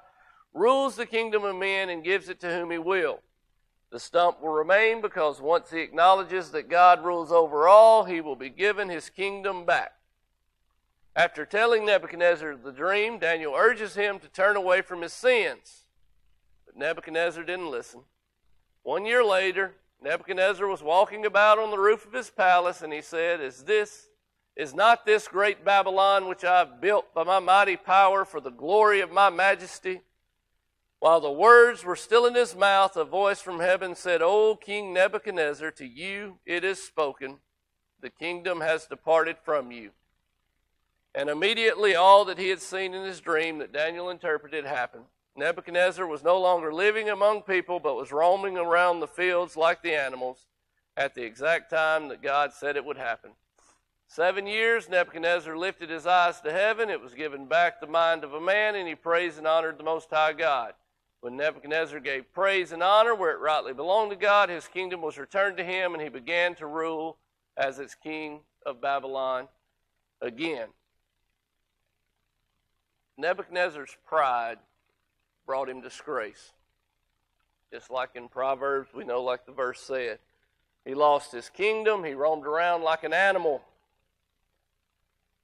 rules 0.52 0.96
the 0.96 1.06
kingdom 1.06 1.44
of 1.44 1.56
men 1.56 1.88
and 1.88 2.04
gives 2.04 2.28
it 2.28 2.40
to 2.40 2.50
whom 2.54 2.70
he 2.70 2.78
will. 2.78 3.20
The 3.90 3.98
stump 3.98 4.40
will 4.40 4.50
remain 4.50 5.00
because 5.00 5.40
once 5.40 5.70
he 5.70 5.80
acknowledges 5.80 6.50
that 6.50 6.68
God 6.68 7.04
rules 7.04 7.32
over 7.32 7.66
all, 7.66 8.04
he 8.04 8.20
will 8.20 8.36
be 8.36 8.50
given 8.50 8.88
his 8.88 9.10
kingdom 9.10 9.64
back. 9.64 9.92
After 11.16 11.44
telling 11.44 11.84
Nebuchadnezzar 11.84 12.56
the 12.56 12.72
dream, 12.72 13.18
Daniel 13.18 13.54
urges 13.54 13.96
him 13.96 14.20
to 14.20 14.28
turn 14.28 14.56
away 14.56 14.80
from 14.80 15.02
his 15.02 15.12
sins. 15.12 15.86
But 16.66 16.76
Nebuchadnezzar 16.76 17.42
didn't 17.42 17.70
listen. 17.70 18.02
One 18.84 19.04
year 19.04 19.24
later, 19.24 19.74
Nebuchadnezzar 20.02 20.66
was 20.66 20.82
walking 20.82 21.26
about 21.26 21.58
on 21.58 21.70
the 21.70 21.78
roof 21.78 22.06
of 22.06 22.12
his 22.12 22.30
palace, 22.30 22.82
and 22.82 22.92
he 22.92 23.02
said, 23.02 23.40
Is 23.40 23.64
this 23.64 24.08
is 24.56 24.74
not 24.74 25.06
this 25.06 25.28
great 25.28 25.64
Babylon 25.64 26.28
which 26.28 26.44
I 26.44 26.58
have 26.58 26.80
built 26.80 27.14
by 27.14 27.24
my 27.24 27.38
mighty 27.38 27.76
power 27.76 28.24
for 28.24 28.40
the 28.40 28.50
glory 28.50 29.00
of 29.00 29.12
my 29.12 29.30
majesty? 29.30 30.00
While 30.98 31.20
the 31.20 31.30
words 31.30 31.84
were 31.84 31.96
still 31.96 32.26
in 32.26 32.34
his 32.34 32.54
mouth, 32.54 32.96
a 32.96 33.04
voice 33.04 33.40
from 33.40 33.60
heaven 33.60 33.94
said, 33.94 34.20
O 34.20 34.56
King 34.56 34.92
Nebuchadnezzar, 34.92 35.70
to 35.72 35.86
you 35.86 36.38
it 36.44 36.64
is 36.64 36.82
spoken, 36.82 37.38
the 38.00 38.10
kingdom 38.10 38.60
has 38.60 38.86
departed 38.86 39.36
from 39.42 39.70
you 39.70 39.92
and 41.14 41.28
immediately 41.28 41.94
all 41.94 42.24
that 42.24 42.38
he 42.38 42.48
had 42.48 42.60
seen 42.60 42.94
in 42.94 43.04
his 43.04 43.20
dream 43.20 43.58
that 43.58 43.72
Daniel 43.72 44.10
interpreted 44.10 44.64
happened. 44.64 45.04
Nebuchadnezzar 45.40 46.06
was 46.06 46.22
no 46.22 46.38
longer 46.38 46.72
living 46.72 47.08
among 47.08 47.42
people, 47.42 47.80
but 47.80 47.96
was 47.96 48.12
roaming 48.12 48.58
around 48.58 49.00
the 49.00 49.08
fields 49.08 49.56
like 49.56 49.82
the 49.82 49.94
animals 49.94 50.46
at 50.98 51.14
the 51.14 51.22
exact 51.22 51.70
time 51.70 52.08
that 52.08 52.22
God 52.22 52.52
said 52.52 52.76
it 52.76 52.84
would 52.84 52.98
happen. 52.98 53.30
Seven 54.06 54.46
years, 54.46 54.90
Nebuchadnezzar 54.90 55.56
lifted 55.56 55.88
his 55.88 56.06
eyes 56.06 56.42
to 56.42 56.52
heaven. 56.52 56.90
It 56.90 57.00
was 57.00 57.14
given 57.14 57.46
back 57.46 57.80
the 57.80 57.86
mind 57.86 58.22
of 58.22 58.34
a 58.34 58.40
man, 58.40 58.74
and 58.74 58.86
he 58.86 58.94
praised 58.94 59.38
and 59.38 59.46
honored 59.46 59.78
the 59.78 59.82
Most 59.82 60.10
High 60.10 60.34
God. 60.34 60.74
When 61.22 61.38
Nebuchadnezzar 61.38 62.00
gave 62.00 62.30
praise 62.34 62.72
and 62.72 62.82
honor 62.82 63.14
where 63.14 63.32
it 63.32 63.40
rightly 63.40 63.72
belonged 63.72 64.10
to 64.10 64.16
God, 64.16 64.50
his 64.50 64.68
kingdom 64.68 65.00
was 65.00 65.16
returned 65.16 65.56
to 65.56 65.64
him, 65.64 65.94
and 65.94 66.02
he 66.02 66.10
began 66.10 66.54
to 66.56 66.66
rule 66.66 67.16
as 67.56 67.78
its 67.78 67.94
king 67.94 68.40
of 68.66 68.82
Babylon 68.82 69.48
again. 70.20 70.68
Nebuchadnezzar's 73.16 73.96
pride 74.06 74.58
brought 75.50 75.68
him 75.68 75.80
disgrace. 75.80 76.52
Just 77.72 77.90
like 77.90 78.10
in 78.14 78.28
Proverbs, 78.28 78.94
we 78.94 79.02
know, 79.02 79.20
like 79.20 79.46
the 79.46 79.52
verse 79.52 79.80
said, 79.80 80.20
he 80.84 80.94
lost 80.94 81.32
his 81.32 81.48
kingdom, 81.48 82.04
he 82.04 82.14
roamed 82.14 82.46
around 82.46 82.84
like 82.84 83.02
an 83.02 83.12
animal. 83.12 83.60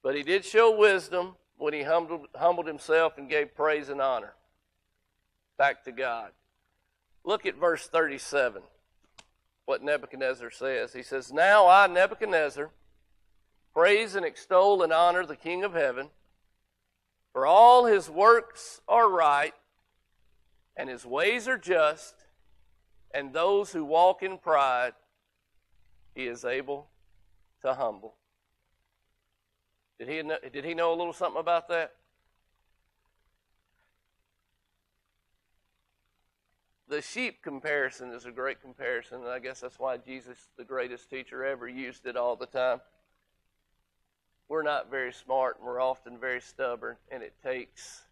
But 0.04 0.14
he 0.14 0.22
did 0.22 0.44
show 0.44 0.78
wisdom 0.78 1.34
when 1.56 1.74
he 1.74 1.82
humbled, 1.82 2.28
humbled 2.36 2.68
himself 2.68 3.18
and 3.18 3.28
gave 3.28 3.56
praise 3.56 3.88
and 3.88 4.00
honor 4.00 4.34
back 5.58 5.82
to 5.86 5.90
God. 5.90 6.30
Look 7.24 7.44
at 7.44 7.56
verse 7.56 7.88
37, 7.88 8.62
what 9.64 9.82
Nebuchadnezzar 9.82 10.52
says. 10.52 10.92
He 10.92 11.02
says, 11.02 11.32
Now 11.32 11.66
I, 11.66 11.88
Nebuchadnezzar, 11.88 12.70
praise 13.74 14.14
and 14.14 14.24
extol 14.24 14.84
and 14.84 14.92
honor 14.92 15.26
the 15.26 15.34
King 15.34 15.64
of 15.64 15.74
heaven 15.74 16.10
for 17.32 17.44
all 17.44 17.86
his 17.86 18.08
works 18.08 18.80
are 18.86 19.10
right, 19.10 19.52
and 20.76 20.88
his 20.88 21.06
ways 21.06 21.48
are 21.48 21.58
just, 21.58 22.14
and 23.12 23.32
those 23.32 23.72
who 23.72 23.84
walk 23.84 24.22
in 24.22 24.38
pride 24.38 24.92
He 26.14 26.26
is 26.26 26.44
able 26.44 26.88
to 27.62 27.74
humble. 27.74 28.14
Did 29.98 30.08
he 30.08 30.22
know, 30.22 30.36
did 30.52 30.64
he 30.64 30.74
know 30.74 30.92
a 30.92 30.96
little 30.96 31.12
something 31.12 31.40
about 31.40 31.68
that? 31.68 31.94
The 36.88 37.02
sheep 37.02 37.42
comparison 37.42 38.12
is 38.12 38.26
a 38.26 38.30
great 38.30 38.60
comparison, 38.60 39.22
and 39.22 39.28
I 39.28 39.40
guess 39.40 39.60
that's 39.60 39.78
why 39.78 39.96
Jesus, 39.96 40.38
the 40.56 40.64
greatest 40.64 41.10
teacher 41.10 41.44
ever, 41.44 41.66
used 41.66 42.06
it 42.06 42.16
all 42.16 42.36
the 42.36 42.46
time. 42.46 42.80
We're 44.48 44.62
not 44.62 44.90
very 44.90 45.12
smart, 45.12 45.56
and 45.56 45.66
we're 45.66 45.80
often 45.80 46.18
very 46.18 46.40
stubborn, 46.40 46.96
and 47.10 47.24
it 47.24 47.34
takes 47.42 48.05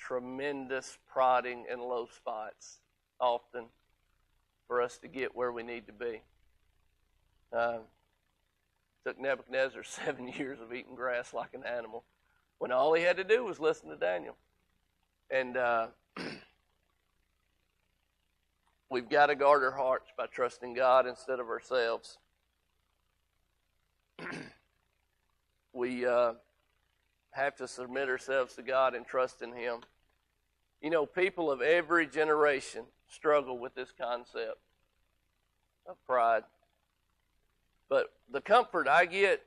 tremendous 0.00 0.98
prodding 1.12 1.66
and 1.70 1.80
low 1.80 2.08
spots 2.16 2.80
often 3.20 3.66
for 4.66 4.80
us 4.80 4.98
to 4.98 5.08
get 5.08 5.36
where 5.36 5.52
we 5.52 5.62
need 5.62 5.86
to 5.86 5.92
be. 5.92 6.22
Uh, 7.52 7.78
took 9.04 9.20
Nebuchadnezzar 9.20 9.82
seven 9.84 10.28
years 10.28 10.58
of 10.60 10.72
eating 10.72 10.94
grass 10.94 11.34
like 11.34 11.54
an 11.54 11.64
animal 11.64 12.04
when 12.58 12.72
all 12.72 12.94
he 12.94 13.02
had 13.02 13.16
to 13.16 13.24
do 13.24 13.44
was 13.44 13.58
listen 13.60 13.88
to 13.90 13.96
Daniel. 13.96 14.36
And 15.30 15.56
uh, 15.56 15.88
we've 18.90 19.08
got 19.08 19.26
to 19.26 19.34
guard 19.34 19.62
our 19.62 19.70
hearts 19.70 20.10
by 20.16 20.26
trusting 20.26 20.74
God 20.74 21.06
instead 21.06 21.40
of 21.40 21.48
ourselves. 21.48 22.18
we 25.72 26.06
uh, 26.06 26.32
have 27.32 27.56
to 27.56 27.68
submit 27.68 28.08
ourselves 28.08 28.54
to 28.54 28.62
God 28.62 28.94
and 28.94 29.06
trust 29.06 29.42
in 29.42 29.52
Him. 29.52 29.80
You 30.80 30.90
know, 30.90 31.06
people 31.06 31.50
of 31.50 31.60
every 31.60 32.06
generation 32.06 32.84
struggle 33.08 33.58
with 33.58 33.74
this 33.74 33.92
concept 33.98 34.58
of 35.86 35.96
pride. 36.06 36.42
But 37.88 38.12
the 38.30 38.40
comfort 38.40 38.88
I 38.88 39.04
get 39.04 39.42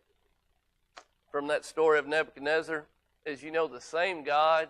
from 1.31 1.47
that 1.47 1.65
story 1.65 1.97
of 1.97 2.07
Nebuchadnezzar 2.07 2.86
is 3.25 3.41
you 3.41 3.51
know, 3.51 3.67
the 3.67 3.81
same 3.81 4.23
God, 4.23 4.69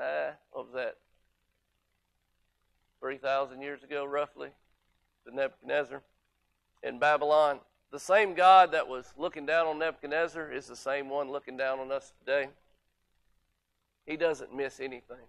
ah, 0.00 0.30
what 0.52 0.66
was 0.66 0.74
that? 0.74 0.96
3,000 3.00 3.60
years 3.60 3.82
ago, 3.82 4.04
roughly, 4.04 4.50
the 5.26 5.32
Nebuchadnezzar 5.32 6.02
in 6.82 6.98
Babylon. 6.98 7.58
The 7.92 8.00
same 8.00 8.32
God 8.32 8.72
that 8.72 8.88
was 8.88 9.12
looking 9.18 9.44
down 9.44 9.66
on 9.66 9.78
Nebuchadnezzar 9.78 10.50
is 10.50 10.66
the 10.66 10.74
same 10.74 11.10
one 11.10 11.30
looking 11.30 11.58
down 11.58 11.78
on 11.78 11.92
us 11.92 12.14
today. 12.18 12.48
He 14.06 14.16
doesn't 14.16 14.54
miss 14.54 14.80
anything. 14.80 15.26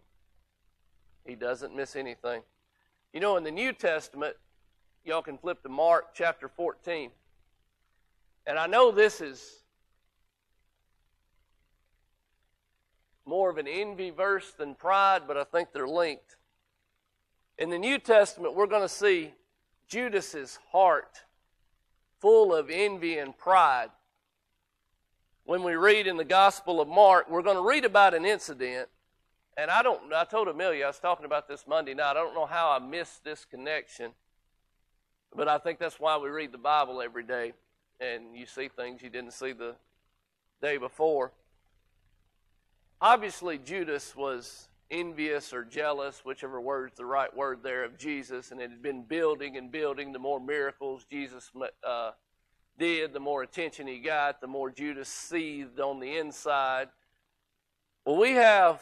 He 1.25 1.35
doesn't 1.35 1.75
miss 1.75 1.97
anything. 1.97 2.41
You 3.11 3.19
know, 3.19 3.35
in 3.35 3.43
the 3.43 3.51
New 3.51 3.73
Testament, 3.73 4.37
y'all 5.03 5.21
can 5.21 5.37
flip 5.37 5.61
to 5.63 5.69
Mark 5.69 6.15
chapter 6.15 6.47
14. 6.47 7.11
And 8.47 8.57
I 8.57 8.65
know 8.67 8.91
this 8.91 9.19
is 9.19 9.63
more 13.25 13.49
of 13.49 13.57
an 13.57 13.67
envy 13.67 14.09
verse 14.09 14.53
than 14.57 14.73
pride, 14.73 15.23
but 15.27 15.35
I 15.35 15.43
think 15.43 15.73
they're 15.73 15.85
linked. 15.85 16.37
In 17.57 17.69
the 17.69 17.77
New 17.77 17.99
Testament, 17.99 18.55
we're 18.55 18.67
going 18.67 18.81
to 18.83 18.89
see 18.89 19.33
Judas's 19.89 20.59
heart 20.71 21.25
full 22.23 22.55
of 22.55 22.69
envy 22.69 23.17
and 23.17 23.37
pride. 23.37 23.89
When 25.43 25.61
we 25.61 25.73
read 25.73 26.07
in 26.07 26.15
the 26.15 26.23
Gospel 26.23 26.79
of 26.79 26.87
Mark, 26.87 27.29
we're 27.29 27.41
going 27.41 27.57
to 27.57 27.67
read 27.67 27.83
about 27.83 28.13
an 28.13 28.23
incident. 28.23 28.87
And 29.57 29.69
I 29.69 29.83
don't, 29.83 30.01
I 30.13 30.23
told 30.23 30.47
Amelia, 30.47 30.85
I 30.85 30.87
was 30.87 30.99
talking 30.99 31.25
about 31.25 31.49
this 31.49 31.65
Monday 31.67 31.93
night. 31.93 32.11
I 32.11 32.13
don't 32.13 32.33
know 32.33 32.45
how 32.45 32.71
I 32.71 32.79
missed 32.79 33.25
this 33.25 33.43
connection, 33.43 34.13
but 35.35 35.49
I 35.49 35.57
think 35.57 35.79
that's 35.79 35.99
why 35.99 36.15
we 36.15 36.29
read 36.29 36.53
the 36.53 36.57
Bible 36.57 37.01
every 37.01 37.23
day 37.25 37.51
and 37.99 38.37
you 38.37 38.45
see 38.45 38.69
things 38.69 39.01
you 39.01 39.09
didn't 39.09 39.33
see 39.33 39.51
the 39.51 39.75
day 40.61 40.77
before. 40.77 41.33
Obviously, 43.01 43.57
Judas 43.57 44.15
was 44.15 44.69
envious 44.91 45.53
or 45.53 45.63
jealous, 45.63 46.21
whichever 46.23 46.61
word's 46.61 46.97
the 46.97 47.05
right 47.05 47.35
word 47.35 47.59
there, 47.63 47.83
of 47.83 47.97
Jesus, 47.97 48.51
and 48.51 48.61
it 48.61 48.69
had 48.69 48.81
been 48.81 49.03
building 49.03 49.57
and 49.57 49.71
building. 49.71 50.13
The 50.13 50.19
more 50.19 50.39
miracles 50.39 51.05
Jesus 51.09 51.51
uh, 51.85 52.11
did, 52.77 53.13
the 53.13 53.19
more 53.19 53.43
attention 53.43 53.87
he 53.87 53.99
got, 53.99 54.41
the 54.41 54.47
more 54.47 54.69
Judas 54.69 55.09
seethed 55.09 55.79
on 55.79 55.99
the 55.99 56.17
inside. 56.17 56.89
Well, 58.05 58.17
we 58.17 58.31
have 58.31 58.81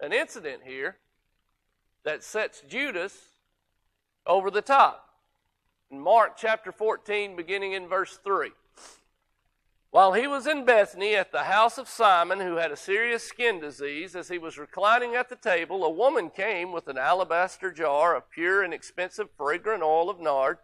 an 0.00 0.12
incident 0.12 0.62
here 0.64 0.96
that 2.04 2.22
sets 2.22 2.62
Judas 2.68 3.16
over 4.26 4.50
the 4.50 4.62
top 4.62 5.08
in 5.90 6.00
Mark 6.00 6.36
chapter 6.36 6.72
14, 6.72 7.36
beginning 7.36 7.72
in 7.72 7.88
verse 7.88 8.18
3. 8.24 8.50
While 9.96 10.12
he 10.12 10.26
was 10.26 10.46
in 10.46 10.66
Bethany 10.66 11.14
at 11.14 11.32
the 11.32 11.44
house 11.44 11.78
of 11.78 11.88
Simon, 11.88 12.38
who 12.38 12.56
had 12.56 12.70
a 12.70 12.76
serious 12.76 13.22
skin 13.22 13.60
disease, 13.60 14.14
as 14.14 14.28
he 14.28 14.36
was 14.36 14.58
reclining 14.58 15.14
at 15.14 15.30
the 15.30 15.36
table, 15.36 15.82
a 15.82 15.90
woman 15.90 16.28
came 16.28 16.70
with 16.70 16.86
an 16.88 16.98
alabaster 16.98 17.72
jar 17.72 18.14
of 18.14 18.30
pure 18.30 18.62
and 18.62 18.74
expensive 18.74 19.30
fragrant 19.38 19.82
oil 19.82 20.10
of 20.10 20.20
nard. 20.20 20.58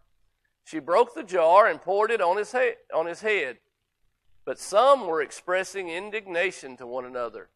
She 0.65 0.81
broke 0.81 1.15
the 1.15 1.23
jar 1.23 1.67
and 1.67 1.81
poured 1.81 2.11
it 2.11 2.21
on 2.21 2.37
his, 2.37 2.53
he- 2.53 2.75
on 2.93 3.07
his 3.07 3.23
head. 3.23 3.57
But 4.45 4.59
some 4.59 5.07
were 5.07 5.23
expressing 5.23 5.89
indignation 5.89 6.77
to 6.77 6.87
one 6.87 7.07
another. 7.07 7.49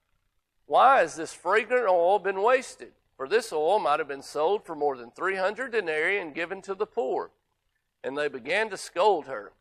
Why 0.65 1.01
has 1.01 1.15
this 1.15 1.35
fragrant 1.35 1.91
oil 1.91 2.19
been 2.19 2.41
wasted? 2.41 2.93
For 3.19 3.29
this 3.29 3.53
oil 3.53 3.81
might 3.81 3.99
have 3.99 4.09
been 4.09 4.23
sold 4.23 4.65
for 4.65 4.75
more 4.75 4.97
than 4.97 5.11
300 5.11 5.73
denarii 5.73 6.17
and 6.17 6.35
given 6.35 6.63
to 6.63 6.75
the 6.75 6.87
poor 6.87 7.33
and 8.03 8.17
they 8.17 8.29
began 8.29 8.71
to 8.71 8.79
scold 8.79 9.27
her. 9.27 9.53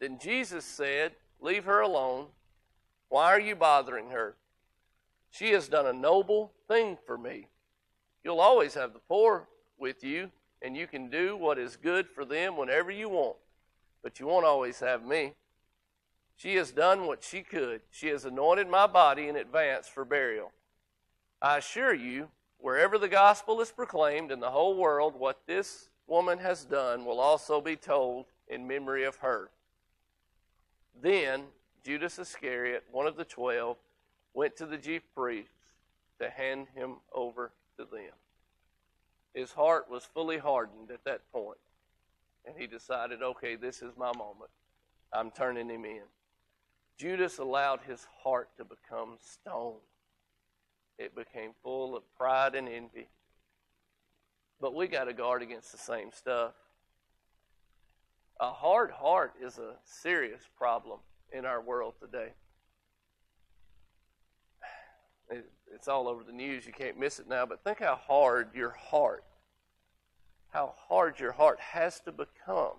Then 0.00 0.18
Jesus 0.18 0.66
said, 0.66 1.12
Leave 1.40 1.64
her 1.64 1.80
alone. 1.80 2.26
Why 3.08 3.26
are 3.26 3.40
you 3.40 3.56
bothering 3.56 4.10
her? 4.10 4.36
She 5.30 5.50
has 5.52 5.68
done 5.68 5.86
a 5.86 5.92
noble 5.92 6.52
thing 6.68 6.98
for 7.06 7.16
me. 7.16 7.48
You'll 8.22 8.40
always 8.40 8.74
have 8.74 8.92
the 8.92 8.98
poor 8.98 9.48
with 9.78 10.04
you, 10.04 10.30
and 10.60 10.76
you 10.76 10.86
can 10.86 11.08
do 11.08 11.36
what 11.36 11.58
is 11.58 11.76
good 11.76 12.08
for 12.08 12.24
them 12.24 12.56
whenever 12.56 12.90
you 12.90 13.08
want, 13.08 13.36
but 14.02 14.20
you 14.20 14.26
won't 14.26 14.44
always 14.44 14.80
have 14.80 15.04
me. 15.04 15.34
She 16.36 16.56
has 16.56 16.70
done 16.70 17.06
what 17.06 17.22
she 17.22 17.42
could. 17.42 17.82
She 17.90 18.08
has 18.08 18.24
anointed 18.24 18.68
my 18.68 18.86
body 18.86 19.28
in 19.28 19.36
advance 19.36 19.88
for 19.88 20.04
burial. 20.04 20.52
I 21.40 21.58
assure 21.58 21.94
you, 21.94 22.28
wherever 22.58 22.98
the 22.98 23.08
gospel 23.08 23.60
is 23.60 23.70
proclaimed 23.70 24.30
in 24.30 24.40
the 24.40 24.50
whole 24.50 24.76
world, 24.76 25.14
what 25.14 25.40
this 25.46 25.88
woman 26.06 26.38
has 26.38 26.64
done 26.64 27.04
will 27.04 27.20
also 27.20 27.60
be 27.60 27.76
told 27.76 28.26
in 28.48 28.66
memory 28.66 29.04
of 29.04 29.16
her. 29.16 29.50
Then 31.00 31.44
Judas 31.84 32.18
Iscariot, 32.18 32.84
one 32.90 33.06
of 33.06 33.16
the 33.16 33.24
twelve, 33.24 33.76
went 34.34 34.56
to 34.56 34.66
the 34.66 34.78
chief 34.78 35.02
priests 35.14 35.74
to 36.20 36.30
hand 36.30 36.68
him 36.74 36.96
over 37.12 37.52
to 37.78 37.84
them. 37.84 38.12
His 39.34 39.52
heart 39.52 39.90
was 39.90 40.04
fully 40.04 40.38
hardened 40.38 40.90
at 40.90 41.04
that 41.04 41.30
point, 41.32 41.58
and 42.44 42.54
he 42.58 42.66
decided, 42.66 43.22
okay, 43.22 43.56
this 43.56 43.82
is 43.82 43.92
my 43.96 44.12
moment. 44.16 44.50
I'm 45.12 45.30
turning 45.30 45.68
him 45.68 45.84
in. 45.84 46.02
Judas 46.98 47.38
allowed 47.38 47.80
his 47.86 48.06
heart 48.22 48.50
to 48.58 48.64
become 48.64 49.16
stone. 49.20 49.78
It 50.98 51.14
became 51.14 51.52
full 51.62 51.96
of 51.96 52.02
pride 52.16 52.54
and 52.54 52.68
envy 52.68 53.08
but 54.60 54.74
we 54.74 54.86
got 54.86 55.04
to 55.04 55.12
guard 55.12 55.42
against 55.42 55.72
the 55.72 55.78
same 55.78 56.10
stuff. 56.12 56.52
A 58.40 58.50
hard 58.50 58.90
heart 58.90 59.34
is 59.40 59.58
a 59.58 59.74
serious 59.84 60.40
problem 60.56 60.98
in 61.32 61.44
our 61.44 61.60
world 61.60 61.94
today. 62.00 62.30
It's 65.72 65.86
all 65.86 66.08
over 66.08 66.24
the 66.24 66.32
news. 66.32 66.66
You 66.66 66.72
can't 66.72 66.98
miss 66.98 67.20
it 67.20 67.28
now. 67.28 67.46
But 67.46 67.62
think 67.62 67.78
how 67.78 67.94
hard 67.94 68.48
your 68.54 68.70
heart, 68.70 69.24
how 70.50 70.74
hard 70.88 71.20
your 71.20 71.32
heart 71.32 71.60
has 71.60 72.00
to 72.00 72.12
become 72.12 72.72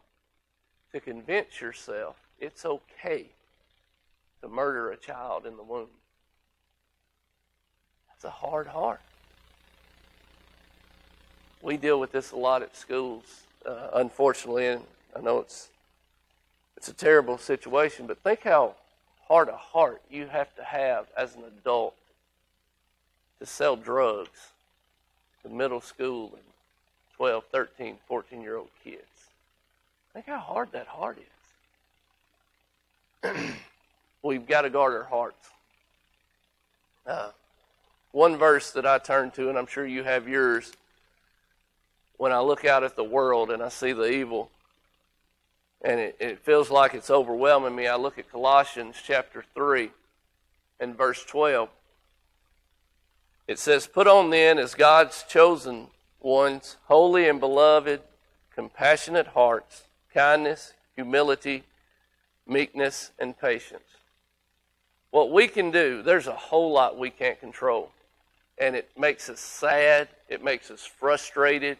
to 0.91 0.99
convince 0.99 1.61
yourself 1.61 2.17
it's 2.39 2.65
okay 2.65 3.29
to 4.41 4.49
murder 4.49 4.91
a 4.91 4.97
child 4.97 5.45
in 5.45 5.55
the 5.55 5.63
womb. 5.63 5.87
That's 8.09 8.25
a 8.25 8.29
hard 8.29 8.67
heart 8.67 8.99
we 11.61 11.77
deal 11.77 11.99
with 11.99 12.11
this 12.11 12.31
a 12.31 12.35
lot 12.35 12.61
at 12.61 12.75
schools, 12.75 13.23
uh, 13.65 13.89
unfortunately, 13.93 14.67
and 14.67 14.83
I 15.15 15.21
know 15.21 15.39
it's 15.39 15.69
it's 16.77 16.87
a 16.87 16.93
terrible 16.93 17.37
situation. 17.37 18.07
But 18.07 18.17
think 18.23 18.43
how 18.43 18.75
hard 19.27 19.49
a 19.49 19.57
heart 19.57 20.01
you 20.09 20.25
have 20.27 20.55
to 20.55 20.63
have 20.63 21.05
as 21.15 21.35
an 21.35 21.43
adult 21.43 21.95
to 23.39 23.45
sell 23.45 23.75
drugs 23.75 24.51
to 25.43 25.49
middle 25.49 25.81
school 25.81 26.31
and 26.33 26.43
12, 27.17 27.43
13, 27.51 27.97
14 28.07 28.41
year 28.41 28.57
old 28.57 28.69
kids. 28.83 29.03
Think 30.13 30.25
how 30.25 30.39
hard 30.39 30.71
that 30.71 30.87
heart 30.87 31.19
is. 33.23 33.31
We've 34.23 34.47
got 34.47 34.63
to 34.63 34.69
guard 34.69 34.93
our 34.93 35.03
hearts. 35.03 35.49
Uh, 37.05 37.29
one 38.11 38.37
verse 38.37 38.71
that 38.71 38.85
I 38.85 38.97
turn 38.97 39.31
to, 39.31 39.49
and 39.49 39.57
I'm 39.57 39.67
sure 39.67 39.85
you 39.85 40.03
have 40.03 40.27
yours, 40.27 40.73
when 42.17 42.31
I 42.31 42.39
look 42.39 42.65
out 42.65 42.83
at 42.83 42.95
the 42.95 43.03
world 43.03 43.51
and 43.51 43.63
I 43.63 43.69
see 43.69 43.93
the 43.93 44.09
evil 44.09 44.49
and 45.83 45.99
it, 45.99 46.15
it 46.19 46.39
feels 46.39 46.69
like 46.69 46.93
it's 46.93 47.09
overwhelming 47.09 47.75
me. 47.75 47.87
I 47.87 47.95
look 47.95 48.17
at 48.17 48.31
Colossians 48.31 48.95
chapter 49.03 49.43
3 49.55 49.89
and 50.79 50.95
verse 50.95 51.23
12. 51.25 51.69
It 53.47 53.59
says, 53.59 53.87
Put 53.87 54.07
on 54.07 54.29
then 54.29 54.59
as 54.59 54.75
God's 54.75 55.23
chosen 55.23 55.87
ones, 56.19 56.77
holy 56.85 57.27
and 57.27 57.39
beloved, 57.39 58.01
compassionate 58.53 59.27
hearts, 59.27 59.83
kindness, 60.13 60.73
humility, 60.95 61.63
meekness, 62.47 63.11
and 63.17 63.37
patience. 63.37 63.83
What 65.09 65.31
we 65.31 65.47
can 65.47 65.71
do, 65.71 66.03
there's 66.03 66.27
a 66.27 66.35
whole 66.35 66.71
lot 66.71 66.97
we 66.97 67.09
can't 67.09 67.39
control. 67.39 67.91
And 68.57 68.75
it 68.75 68.89
makes 68.97 69.29
us 69.29 69.39
sad. 69.39 70.07
It 70.29 70.43
makes 70.43 70.69
us 70.69 70.85
frustrated. 70.85 71.77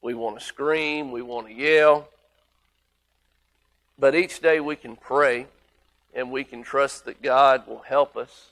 We 0.00 0.14
want 0.14 0.38
to 0.38 0.44
scream. 0.44 1.12
We 1.12 1.22
want 1.22 1.46
to 1.48 1.52
yell. 1.52 2.08
But 4.02 4.16
each 4.16 4.40
day 4.40 4.58
we 4.58 4.74
can 4.74 4.96
pray 4.96 5.46
and 6.12 6.32
we 6.32 6.42
can 6.42 6.64
trust 6.64 7.04
that 7.04 7.22
God 7.22 7.68
will 7.68 7.82
help 7.82 8.16
us. 8.16 8.48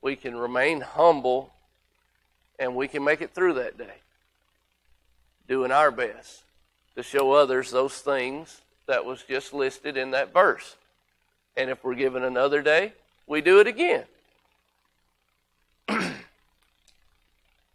We 0.00 0.16
can 0.16 0.34
remain 0.34 0.80
humble 0.80 1.52
and 2.58 2.74
we 2.74 2.88
can 2.88 3.04
make 3.04 3.20
it 3.20 3.34
through 3.34 3.52
that 3.52 3.76
day, 3.76 3.96
doing 5.46 5.72
our 5.72 5.90
best 5.90 6.44
to 6.94 7.02
show 7.02 7.32
others 7.32 7.70
those 7.70 7.98
things 7.98 8.62
that 8.86 9.04
was 9.04 9.22
just 9.24 9.52
listed 9.52 9.98
in 9.98 10.12
that 10.12 10.32
verse. 10.32 10.76
And 11.54 11.68
if 11.68 11.84
we're 11.84 11.94
given 11.94 12.24
another 12.24 12.62
day, 12.62 12.94
we 13.26 13.42
do 13.42 13.60
it 13.60 13.66
again. 13.66 14.04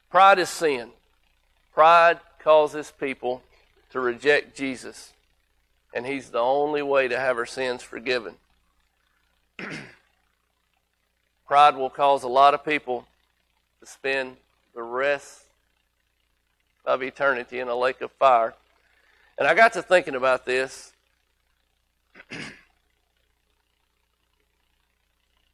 Pride 0.09 0.39
is 0.39 0.49
sin. 0.49 0.89
Pride 1.75 2.19
causes 2.39 2.91
people 2.99 3.43
to 3.91 3.99
reject 3.99 4.57
Jesus 4.57 5.13
and 5.97 6.05
He's 6.05 6.29
the 6.29 6.37
only 6.39 6.83
way 6.83 7.07
to 7.07 7.19
have 7.19 7.37
our 7.37 7.47
sins 7.47 7.81
forgiven. 7.81 8.35
Pride 11.47 11.75
will 11.75 11.89
cause 11.89 12.21
a 12.21 12.27
lot 12.27 12.53
of 12.53 12.63
people 12.63 13.07
to 13.79 13.87
spend 13.87 14.37
the 14.75 14.83
rest 14.83 15.41
of 16.85 17.01
eternity 17.01 17.59
in 17.59 17.67
a 17.67 17.75
lake 17.75 18.01
of 18.01 18.11
fire. 18.11 18.53
And 19.39 19.47
I 19.47 19.55
got 19.55 19.73
to 19.73 19.81
thinking 19.81 20.13
about 20.13 20.45
this. 20.45 20.91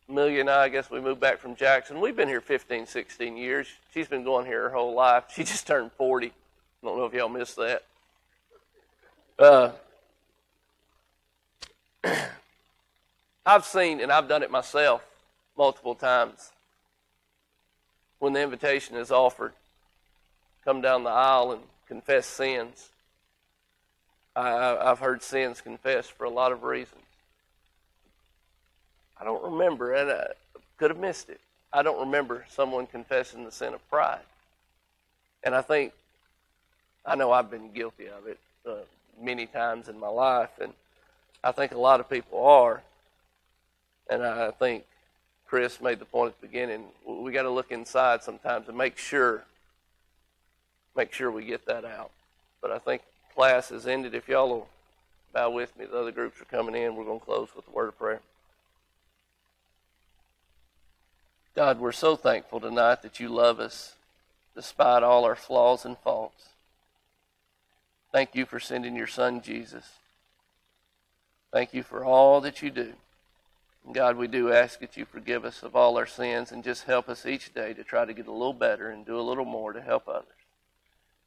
Amelia 0.09 0.41
and 0.41 0.49
I, 0.49 0.63
I 0.63 0.69
guess 0.69 0.91
we 0.91 0.99
moved 0.99 1.21
back 1.21 1.39
from 1.39 1.55
Jackson. 1.55 2.01
We've 2.01 2.17
been 2.17 2.27
here 2.27 2.41
15, 2.41 2.85
16 2.85 3.37
years. 3.37 3.67
She's 3.93 4.09
been 4.09 4.25
going 4.25 4.45
here 4.45 4.63
her 4.63 4.75
whole 4.75 4.93
life. 4.93 5.23
She 5.33 5.45
just 5.45 5.65
turned 5.65 5.93
40. 5.93 6.27
I 6.27 6.31
don't 6.83 6.97
know 6.97 7.05
if 7.05 7.13
y'all 7.13 7.29
missed 7.29 7.55
that. 7.55 7.83
Uh, 9.39 9.71
I've 13.45 13.65
seen, 13.65 13.99
and 13.99 14.11
I've 14.11 14.27
done 14.27 14.43
it 14.43 14.51
myself 14.51 15.03
multiple 15.57 15.95
times, 15.95 16.51
when 18.19 18.33
the 18.33 18.41
invitation 18.41 18.95
is 18.95 19.11
offered, 19.11 19.53
come 20.63 20.81
down 20.81 21.03
the 21.03 21.09
aisle 21.09 21.51
and 21.51 21.61
confess 21.87 22.25
sins. 22.25 22.89
I, 24.35 24.77
have 24.83 24.99
heard 24.99 25.21
sins 25.21 25.61
confessed 25.61 26.11
for 26.13 26.23
a 26.23 26.29
lot 26.29 26.51
of 26.51 26.63
reasons. 26.63 27.01
I 29.19 29.23
don't 29.25 29.43
remember, 29.43 29.93
and 29.93 30.09
I 30.09 30.27
could 30.77 30.89
have 30.89 30.99
missed 30.99 31.29
it. 31.29 31.39
I 31.71 31.83
don't 31.83 31.99
remember 31.99 32.45
someone 32.49 32.87
confessing 32.87 33.45
the 33.45 33.51
sin 33.51 33.73
of 33.73 33.89
pride. 33.89 34.19
And 35.43 35.53
I 35.53 35.61
think, 35.61 35.93
I 37.05 37.15
know 37.15 37.31
I've 37.31 37.51
been 37.51 37.71
guilty 37.73 38.07
of 38.07 38.27
it 38.27 38.39
uh, 38.67 38.75
many 39.21 39.45
times 39.45 39.89
in 39.89 39.99
my 39.99 40.07
life, 40.07 40.49
and 40.61 40.73
I 41.43 41.51
think 41.51 41.73
a 41.73 41.77
lot 41.77 41.99
of 41.99 42.09
people 42.09 42.45
are. 42.45 42.81
And 44.09 44.23
I 44.23 44.51
think 44.51 44.83
Chris 45.47 45.81
made 45.81 45.99
the 45.99 46.05
point 46.05 46.33
at 46.33 46.41
the 46.41 46.47
beginning. 46.47 46.85
We 47.05 47.31
got 47.31 47.43
to 47.43 47.49
look 47.49 47.71
inside 47.71 48.23
sometimes 48.23 48.67
and 48.67 48.77
make 48.77 48.97
sure, 48.97 49.43
make 50.95 51.13
sure 51.13 51.31
we 51.31 51.45
get 51.45 51.65
that 51.65 51.85
out. 51.85 52.11
But 52.61 52.71
I 52.71 52.79
think 52.79 53.01
class 53.35 53.69
has 53.69 53.87
ended. 53.87 54.15
If 54.15 54.27
y'all 54.27 54.49
will 54.49 54.67
bow 55.33 55.49
with 55.49 55.77
me, 55.77 55.85
the 55.85 55.99
other 55.99 56.11
groups 56.11 56.41
are 56.41 56.45
coming 56.45 56.75
in. 56.75 56.95
We're 56.95 57.05
going 57.05 57.19
to 57.19 57.25
close 57.25 57.49
with 57.55 57.67
a 57.67 57.71
word 57.71 57.89
of 57.89 57.97
prayer. 57.97 58.21
God, 61.55 61.79
we're 61.79 61.91
so 61.91 62.15
thankful 62.15 62.59
tonight 62.59 63.03
that 63.03 63.19
you 63.19 63.29
love 63.29 63.59
us 63.59 63.95
despite 64.55 65.03
all 65.03 65.23
our 65.23 65.35
flaws 65.35 65.85
and 65.85 65.97
faults. 65.97 66.49
Thank 68.11 68.35
you 68.35 68.45
for 68.45 68.59
sending 68.59 68.95
your 68.95 69.07
son, 69.07 69.41
Jesus. 69.41 69.85
Thank 71.53 71.73
you 71.75 71.83
for 71.83 72.03
all 72.03 72.41
that 72.41 72.63
you 72.63 72.71
do. 72.71 72.93
God, 73.91 74.17
we 74.17 74.27
do 74.27 74.51
ask 74.51 74.79
that 74.79 74.97
you 74.97 75.05
forgive 75.05 75.45
us 75.45 75.61
of 75.61 75.75
all 75.75 75.97
our 75.99 76.07
sins 76.07 76.51
and 76.51 76.63
just 76.63 76.85
help 76.85 77.07
us 77.07 77.27
each 77.27 77.53
day 77.53 77.75
to 77.75 77.83
try 77.83 78.05
to 78.05 78.13
get 78.13 78.25
a 78.25 78.31
little 78.31 78.53
better 78.53 78.89
and 78.89 79.05
do 79.05 79.19
a 79.19 79.21
little 79.21 79.45
more 79.45 79.71
to 79.71 79.81
help 79.81 80.07
others. 80.07 80.25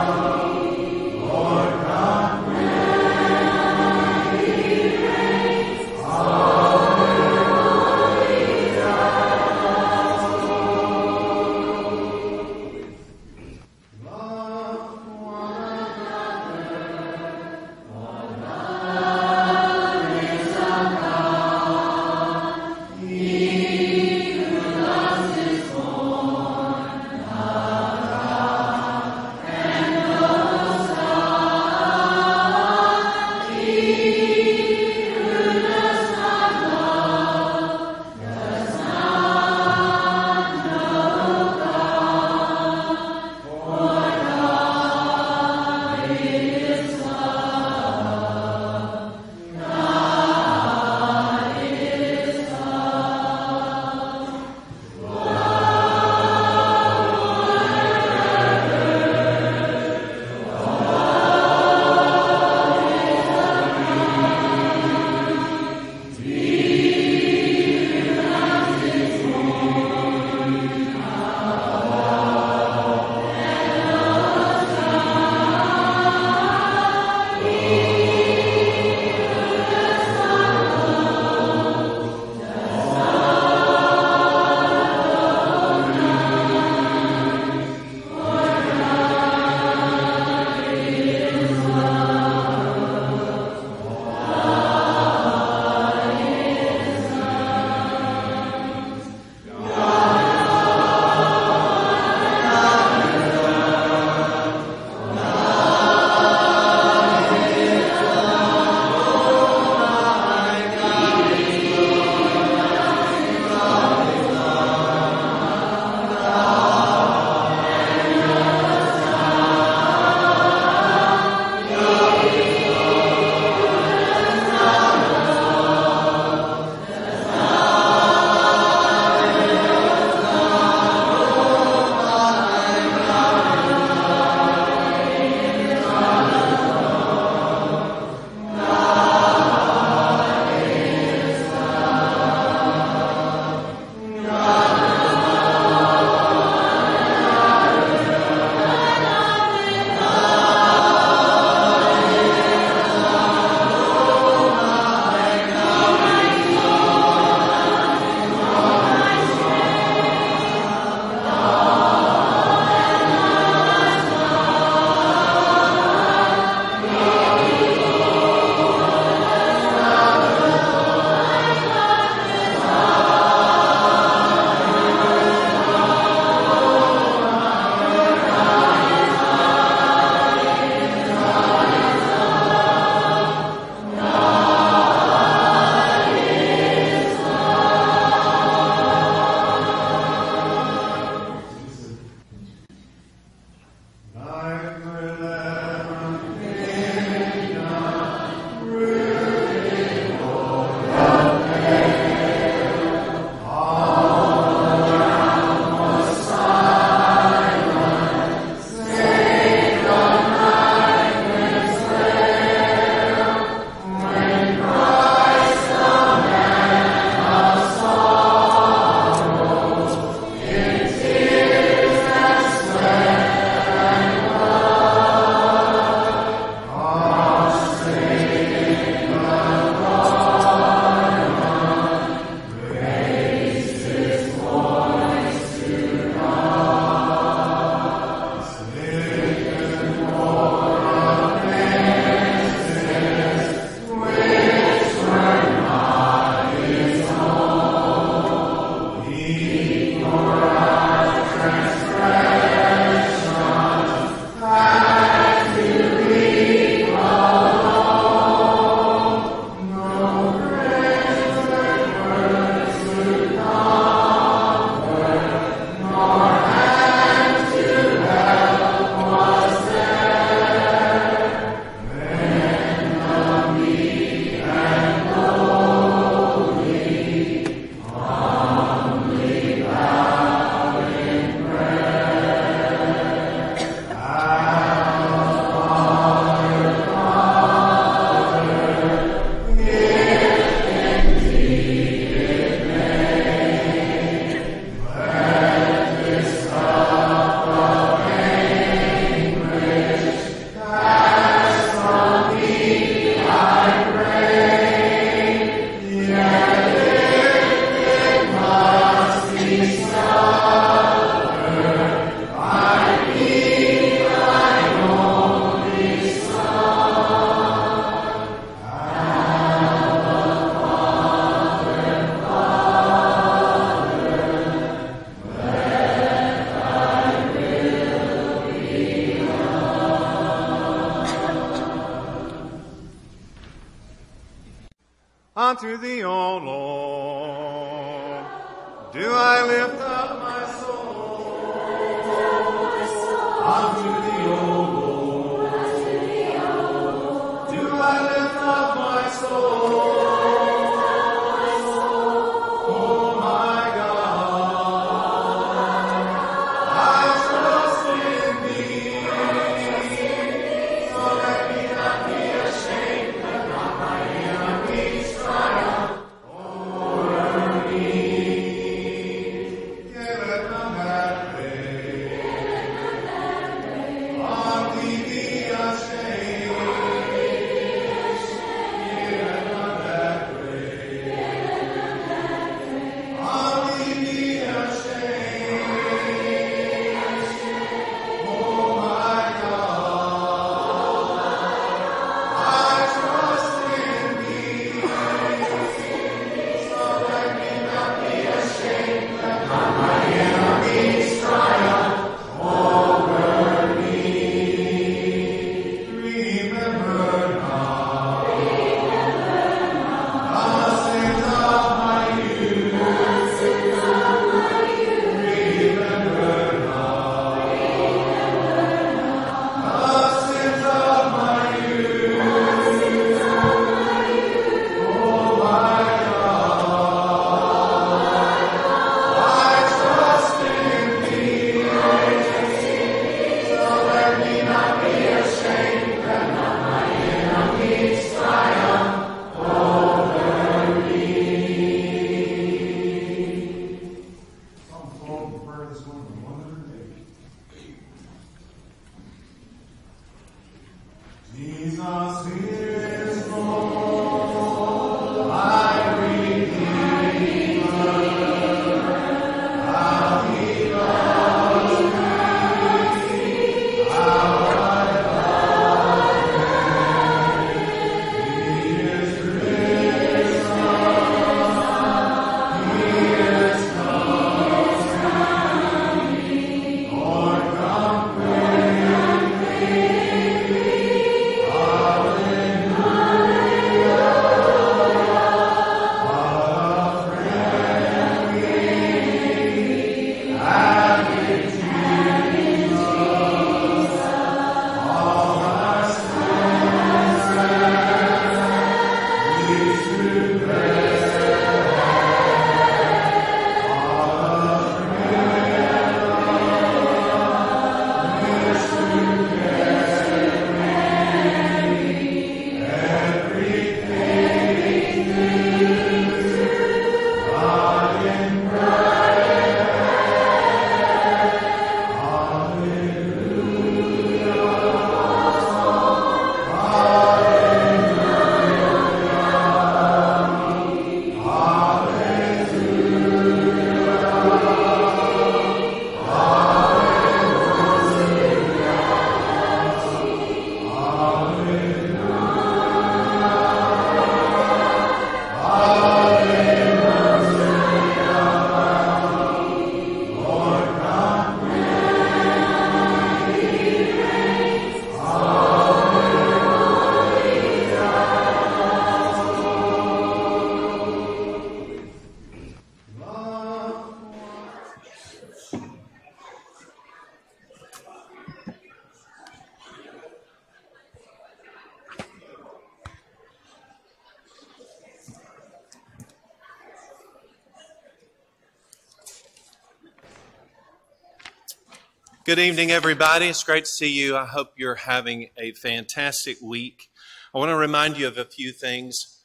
Good 582.25 582.39
evening, 582.39 582.71
everybody. 582.71 583.27
It's 583.27 583.43
great 583.43 583.65
to 583.65 583.69
see 583.69 583.91
you. 583.91 584.17
I 584.17 584.25
hope 584.25 584.53
you're 584.57 584.73
having 584.73 585.29
a 585.37 585.51
fantastic 585.51 586.37
week. 586.41 586.89
I 587.35 587.37
want 587.37 587.49
to 587.49 587.55
remind 587.55 587.99
you 587.99 588.07
of 588.07 588.17
a 588.17 588.25
few 588.25 588.51
things. 588.51 589.23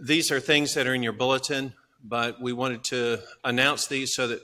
These 0.00 0.32
are 0.32 0.40
things 0.40 0.74
that 0.74 0.88
are 0.88 0.92
in 0.92 1.04
your 1.04 1.12
bulletin, 1.12 1.74
but 2.02 2.42
we 2.42 2.52
wanted 2.52 2.82
to 2.86 3.20
announce 3.44 3.86
these 3.86 4.16
so 4.16 4.26
that 4.26 4.40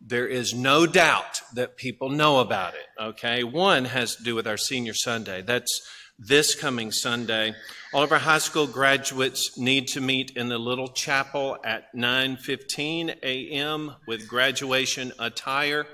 there 0.00 0.26
is 0.26 0.54
no 0.54 0.86
doubt 0.86 1.42
that 1.54 1.76
people 1.76 2.08
know 2.08 2.38
about 2.38 2.72
it. 2.72 2.86
Okay. 2.98 3.44
One 3.44 3.84
has 3.84 4.16
to 4.16 4.22
do 4.22 4.34
with 4.34 4.46
our 4.46 4.56
senior 4.56 4.94
Sunday. 4.94 5.42
That's 5.42 5.86
this 6.18 6.54
coming 6.54 6.90
Sunday. 6.90 7.52
All 7.92 8.02
of 8.02 8.10
our 8.10 8.20
high 8.20 8.38
school 8.38 8.68
graduates 8.68 9.58
need 9.58 9.86
to 9.88 10.00
meet 10.00 10.30
in 10.34 10.48
the 10.48 10.58
little 10.58 10.88
chapel 10.88 11.58
at 11.62 11.94
9:15 11.94 13.16
a.m. 13.22 13.96
with 14.06 14.26
graduation 14.26 15.12
attire. 15.18 15.86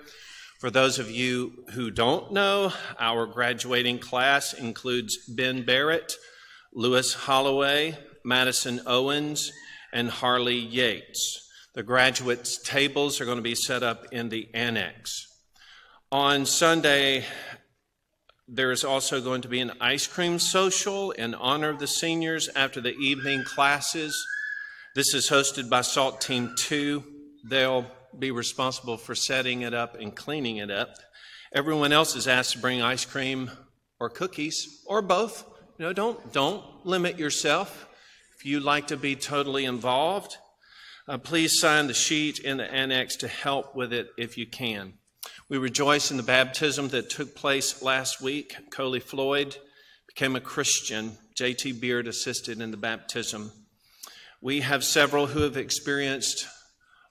For 0.61 0.71
those 0.71 0.99
of 0.99 1.11
you 1.11 1.65
who 1.73 1.91
don't 1.91 2.33
know, 2.33 2.73
our 2.99 3.27
graduating 3.27 3.99
class 3.99 4.55
includes 4.55 5.19
Ben 5.29 5.65
Barrett, 5.65 6.15
Lewis 6.73 7.13
Holloway, 7.13 7.99
Madison 8.25 8.81
Owens, 8.87 9.53
and 9.93 10.09
Harley 10.09 10.57
Yates. 10.57 11.47
The 11.75 11.83
graduates' 11.83 12.57
tables 12.57 13.21
are 13.21 13.27
going 13.27 13.37
to 13.37 13.43
be 13.43 13.55
set 13.55 13.83
up 13.83 14.07
in 14.13 14.31
the 14.31 14.49
annex. 14.55 15.27
On 16.11 16.47
Sunday, 16.47 17.27
there 18.49 18.71
is 18.73 18.83
also 18.83 19.21
going 19.21 19.43
to 19.43 19.49
be 19.49 19.61
an 19.61 19.73
ice 19.79 20.07
cream 20.07 20.39
social 20.39 21.11
in 21.11 21.35
honor 21.35 21.69
of 21.69 21.81
the 21.81 21.87
seniors 21.87 22.49
after 22.57 22.81
the 22.81 22.97
evening 22.97 23.45
classes. 23.45 24.17
This 24.95 25.13
is 25.13 25.29
hosted 25.29 25.69
by 25.69 25.83
SALT 25.83 26.23
Team 26.23 26.55
2. 26.57 27.05
They'll 27.45 27.85
be 28.19 28.31
responsible 28.31 28.97
for 28.97 29.14
setting 29.14 29.62
it 29.62 29.75
up 29.75 29.97
and 30.01 30.14
cleaning 30.14 30.57
it 30.59 30.71
up. 30.71 30.95
Everyone 31.55 31.93
else 31.93 32.17
is 32.17 32.27
asked 32.27 32.53
to 32.53 32.59
bring 32.59 32.83
ice 32.83 33.05
cream 33.05 33.51
or 34.01 34.11
cookies 34.11 34.83
or 34.87 35.03
both. 35.03 35.45
You 35.79 35.87
know, 35.87 35.93
don't, 35.93 36.33
don't 36.33 36.64
limit 36.85 37.19
yourself. 37.19 37.89
If 38.37 38.45
you'd 38.45 38.62
like 38.62 38.89
to 38.89 38.97
be 38.97 39.17
totally 39.17 39.64
involved, 39.64 40.37
uh, 41.09 41.19
please 41.19 41.61
sign 41.61 41.87
the 41.87 41.95
sheet 41.95 42.39
in 42.39 42.57
the 42.57 42.71
annex 42.71 43.17
to 43.17 43.29
help 43.29 43.75
with 43.75 43.93
it 43.93 44.09
if 44.19 44.37
you 44.37 44.47
can. 44.47 44.95
We 45.49 45.59
rejoice 45.59 46.11
in 46.11 46.17
the 46.17 46.23
baptism 46.23 46.89
that 46.89 47.11
took 47.11 47.37
place 47.37 47.83
last 47.83 48.21
week. 48.21 48.57
Coley 48.71 49.01
Floyd 49.01 49.57
became 50.09 50.35
a 50.35 50.41
Christian. 50.41 51.19
J.T. 51.37 51.73
Beard 51.73 52.09
assisted 52.09 52.61
in 52.61 52.71
the 52.71 52.77
baptism. 52.77 53.53
We 54.41 54.61
have 54.62 54.83
several 54.83 55.27
who 55.27 55.43
have 55.43 55.57
experienced 55.57 56.47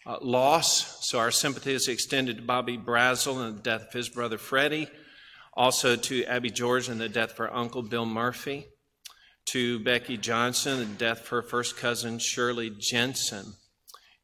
uh, 0.05 0.17
loss, 0.21 1.07
so 1.07 1.19
our 1.19 1.31
sympathy 1.31 1.73
is 1.73 1.87
extended 1.87 2.37
to 2.37 2.43
Bobby 2.43 2.77
Brazel 2.77 3.45
and 3.45 3.57
the 3.57 3.61
death 3.61 3.87
of 3.87 3.93
his 3.93 4.09
brother 4.09 4.37
Freddie, 4.37 4.87
also 5.53 5.95
to 5.95 6.23
Abby 6.25 6.51
George 6.51 6.89
and 6.89 6.99
the 7.01 7.09
death 7.09 7.31
of 7.31 7.37
her 7.37 7.53
uncle 7.53 7.81
Bill 7.81 8.05
Murphy, 8.05 8.67
to 9.45 9.79
Becky 9.79 10.17
Johnson 10.17 10.81
and 10.81 10.97
death 10.97 11.21
of 11.21 11.27
her 11.29 11.41
first 11.41 11.77
cousin 11.77 12.19
Shirley 12.19 12.71
Jensen. 12.77 13.53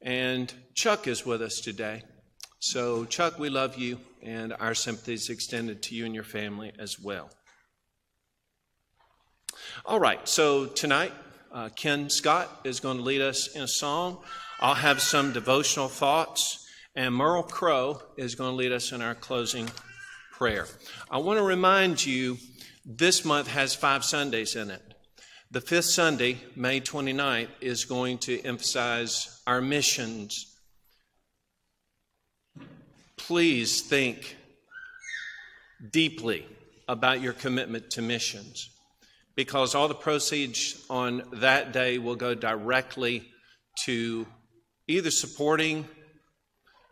And 0.01 0.53
Chuck 0.75 1.07
is 1.07 1.25
with 1.25 1.41
us 1.41 1.61
today. 1.61 2.03
So, 2.59 3.05
Chuck, 3.05 3.39
we 3.39 3.49
love 3.49 3.77
you, 3.77 3.99
and 4.21 4.53
our 4.59 4.75
sympathy 4.75 5.13
is 5.13 5.29
extended 5.29 5.81
to 5.83 5.95
you 5.95 6.05
and 6.05 6.13
your 6.13 6.23
family 6.23 6.71
as 6.77 6.99
well. 6.99 7.29
All 9.85 9.99
right, 9.99 10.27
so 10.27 10.67
tonight, 10.67 11.13
uh, 11.51 11.69
Ken 11.75 12.09
Scott 12.09 12.49
is 12.63 12.79
going 12.79 12.97
to 12.97 13.03
lead 13.03 13.21
us 13.21 13.55
in 13.55 13.63
a 13.63 13.67
song. 13.67 14.23
I'll 14.63 14.75
have 14.75 15.01
some 15.01 15.33
devotional 15.33 15.87
thoughts, 15.87 16.67
and 16.95 17.15
Merle 17.15 17.41
Crow 17.41 17.99
is 18.15 18.35
going 18.35 18.51
to 18.51 18.55
lead 18.55 18.71
us 18.71 18.91
in 18.91 19.01
our 19.01 19.15
closing 19.15 19.67
prayer. 20.33 20.67
I 21.09 21.17
want 21.17 21.39
to 21.39 21.43
remind 21.43 22.05
you 22.05 22.37
this 22.85 23.25
month 23.25 23.47
has 23.47 23.73
five 23.73 24.05
Sundays 24.05 24.55
in 24.55 24.69
it. 24.69 24.83
The 25.49 25.61
fifth 25.61 25.85
Sunday, 25.85 26.37
May 26.55 26.79
29th, 26.79 27.49
is 27.59 27.85
going 27.85 28.19
to 28.19 28.39
emphasize 28.41 29.41
our 29.47 29.61
missions. 29.61 30.55
Please 33.17 33.81
think 33.81 34.37
deeply 35.89 36.45
about 36.87 37.19
your 37.19 37.33
commitment 37.33 37.89
to 37.91 38.03
missions 38.03 38.69
because 39.35 39.73
all 39.73 39.87
the 39.87 39.95
proceeds 39.95 40.85
on 40.87 41.23
that 41.33 41.73
day 41.73 41.97
will 41.97 42.15
go 42.15 42.35
directly 42.35 43.27
to 43.85 44.27
either 44.91 45.11
supporting 45.11 45.87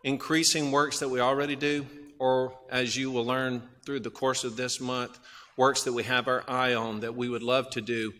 increasing 0.02 0.72
works 0.72 1.00
that 1.00 1.08
we 1.08 1.20
already 1.20 1.56
do, 1.56 1.86
or 2.18 2.52
as 2.70 2.96
you 2.96 3.10
will 3.10 3.24
learn 3.24 3.62
through 3.84 4.00
the 4.00 4.10
course 4.10 4.44
of 4.44 4.56
this 4.56 4.80
month, 4.80 5.18
works 5.56 5.82
that 5.84 5.92
we 5.92 6.02
have 6.04 6.28
our 6.28 6.44
eye 6.48 6.74
on 6.74 7.00
that 7.00 7.14
we 7.14 7.28
would 7.28 7.42
love 7.42 7.68
to 7.70 7.80
do 7.80 8.12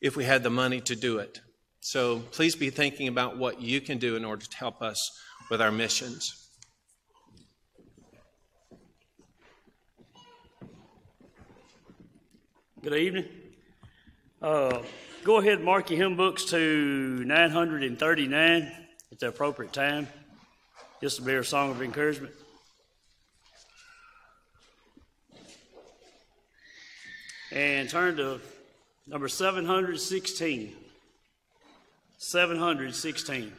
if 0.00 0.16
we 0.16 0.24
had 0.24 0.42
the 0.42 0.50
money 0.50 0.80
to 0.80 0.96
do 0.96 1.18
it. 1.18 1.40
So 1.80 2.20
please 2.32 2.54
be 2.54 2.70
thinking 2.70 3.08
about 3.08 3.36
what 3.36 3.60
you 3.60 3.80
can 3.80 3.98
do 3.98 4.16
in 4.16 4.24
order 4.24 4.44
to 4.44 4.56
help 4.56 4.82
us 4.82 4.98
with 5.50 5.60
our 5.60 5.72
missions. 5.72 6.38
Good 12.82 12.94
evening. 12.94 13.26
Uh, 14.40 14.82
go 15.22 15.38
ahead 15.38 15.54
and 15.54 15.64
mark 15.64 15.90
your 15.90 15.98
hymn 16.00 16.16
books 16.16 16.44
to 16.46 17.24
939 17.24 18.81
at 19.12 19.18
the 19.18 19.28
appropriate 19.28 19.74
time. 19.74 20.08
This 21.00 21.18
will 21.18 21.26
be 21.26 21.34
our 21.34 21.44
song 21.44 21.70
of 21.70 21.82
encouragement. 21.82 22.32
And 27.52 27.90
turn 27.90 28.16
to 28.16 28.40
number 29.06 29.28
716. 29.28 30.72
716. 32.16 33.52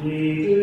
Haven't 0.00 0.59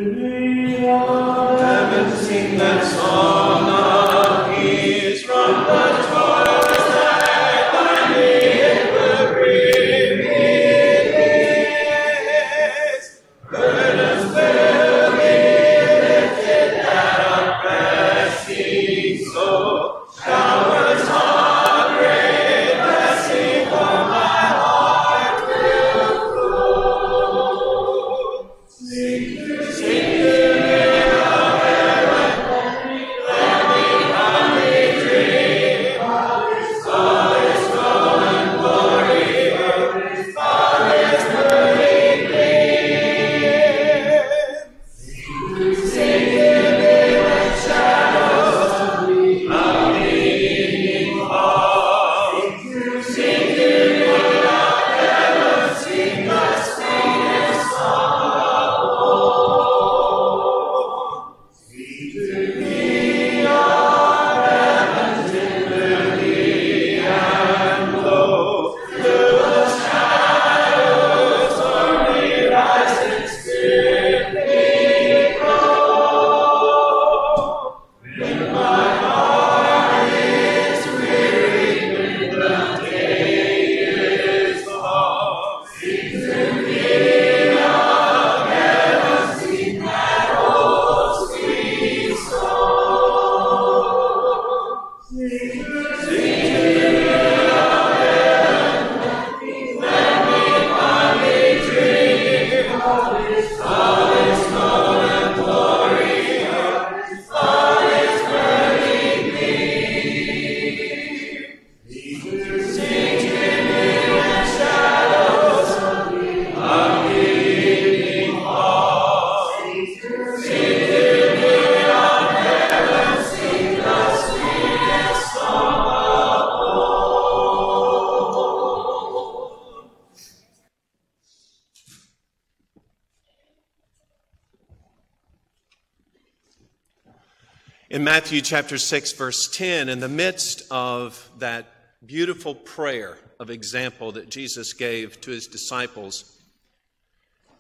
Matthew 138.28 138.42
chapter 138.42 138.78
6, 138.78 139.14
verse 139.14 139.48
10, 139.48 139.88
in 139.88 140.02
the 140.02 140.10
midst 140.10 140.64
of 140.70 141.30
that 141.38 141.66
beautiful 142.06 142.54
prayer 142.54 143.18
of 143.40 143.50
example 143.50 144.12
that 144.12 144.30
Jesus 144.30 144.74
gave 144.74 145.22
to 145.22 145.32
his 145.32 145.48
disciples, 145.48 146.38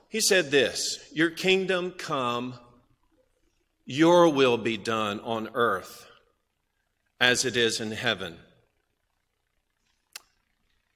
he 0.09 0.19
said 0.19 0.51
this 0.51 1.09
Your 1.13 1.29
kingdom 1.29 1.91
come, 1.91 2.55
Your 3.85 4.27
will 4.27 4.57
be 4.57 4.75
done 4.75 5.21
on 5.21 5.47
earth 5.53 6.05
as 7.21 7.45
it 7.45 7.55
is 7.55 7.79
in 7.79 7.93
heaven. 7.93 8.35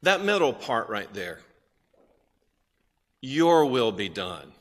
That 0.01 0.21
middle 0.21 0.51
part 0.51 0.89
right 0.89 1.13
there. 1.13 1.39
Your 3.21 3.67
will 3.67 3.93
be 3.93 4.09
done. 4.09 4.51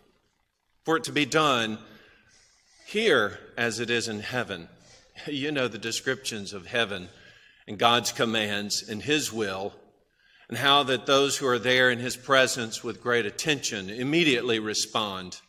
For 0.84 0.98
it 0.98 1.02
to 1.04 1.12
be 1.12 1.26
done 1.26 1.78
here 2.86 3.40
as 3.56 3.80
it 3.80 3.90
is 3.90 4.06
in 4.06 4.20
heaven. 4.20 4.68
You 5.26 5.52
know 5.52 5.68
the 5.68 5.78
descriptions 5.78 6.52
of 6.52 6.66
heaven 6.66 7.08
and 7.66 7.78
God's 7.78 8.12
commands 8.12 8.88
and 8.88 9.02
His 9.02 9.32
will, 9.32 9.74
and 10.48 10.58
how 10.58 10.82
that 10.84 11.06
those 11.06 11.36
who 11.36 11.46
are 11.46 11.58
there 11.58 11.90
in 11.90 11.98
His 11.98 12.16
presence 12.16 12.82
with 12.82 13.02
great 13.02 13.26
attention 13.26 13.90
immediately 13.90 14.58
respond. 14.58 15.40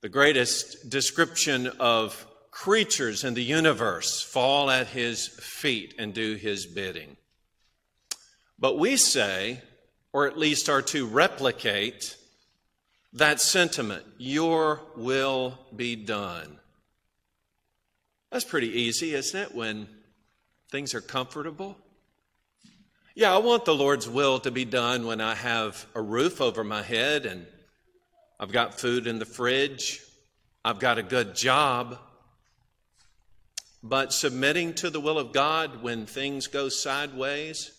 The 0.00 0.08
greatest 0.08 0.90
description 0.90 1.68
of 1.80 2.26
creatures 2.50 3.24
in 3.24 3.34
the 3.34 3.42
universe 3.42 4.22
fall 4.22 4.70
at 4.70 4.88
His 4.88 5.28
feet 5.28 5.94
and 5.98 6.12
do 6.12 6.34
His 6.34 6.66
bidding. 6.66 7.16
But 8.58 8.78
we 8.78 8.96
say, 8.96 9.60
or 10.12 10.26
at 10.28 10.38
least 10.38 10.68
are 10.68 10.82
to 10.82 11.06
replicate, 11.06 12.16
that 13.14 13.40
sentiment, 13.40 14.04
Your 14.18 14.80
will 14.96 15.58
be 15.74 15.96
done. 15.96 16.58
That's 18.32 18.46
pretty 18.46 18.80
easy, 18.80 19.12
isn't 19.12 19.38
it, 19.38 19.54
when 19.54 19.86
things 20.70 20.94
are 20.94 21.02
comfortable? 21.02 21.76
Yeah, 23.14 23.34
I 23.34 23.36
want 23.36 23.66
the 23.66 23.74
Lord's 23.74 24.08
will 24.08 24.40
to 24.40 24.50
be 24.50 24.64
done 24.64 25.06
when 25.06 25.20
I 25.20 25.34
have 25.34 25.84
a 25.94 26.00
roof 26.00 26.40
over 26.40 26.64
my 26.64 26.82
head 26.82 27.26
and 27.26 27.46
I've 28.40 28.50
got 28.50 28.80
food 28.80 29.06
in 29.06 29.18
the 29.18 29.26
fridge, 29.26 30.00
I've 30.64 30.78
got 30.78 30.96
a 30.96 31.02
good 31.02 31.34
job. 31.34 31.98
But 33.82 34.14
submitting 34.14 34.72
to 34.76 34.88
the 34.88 35.00
will 35.00 35.18
of 35.18 35.34
God 35.34 35.82
when 35.82 36.06
things 36.06 36.46
go 36.46 36.70
sideways, 36.70 37.70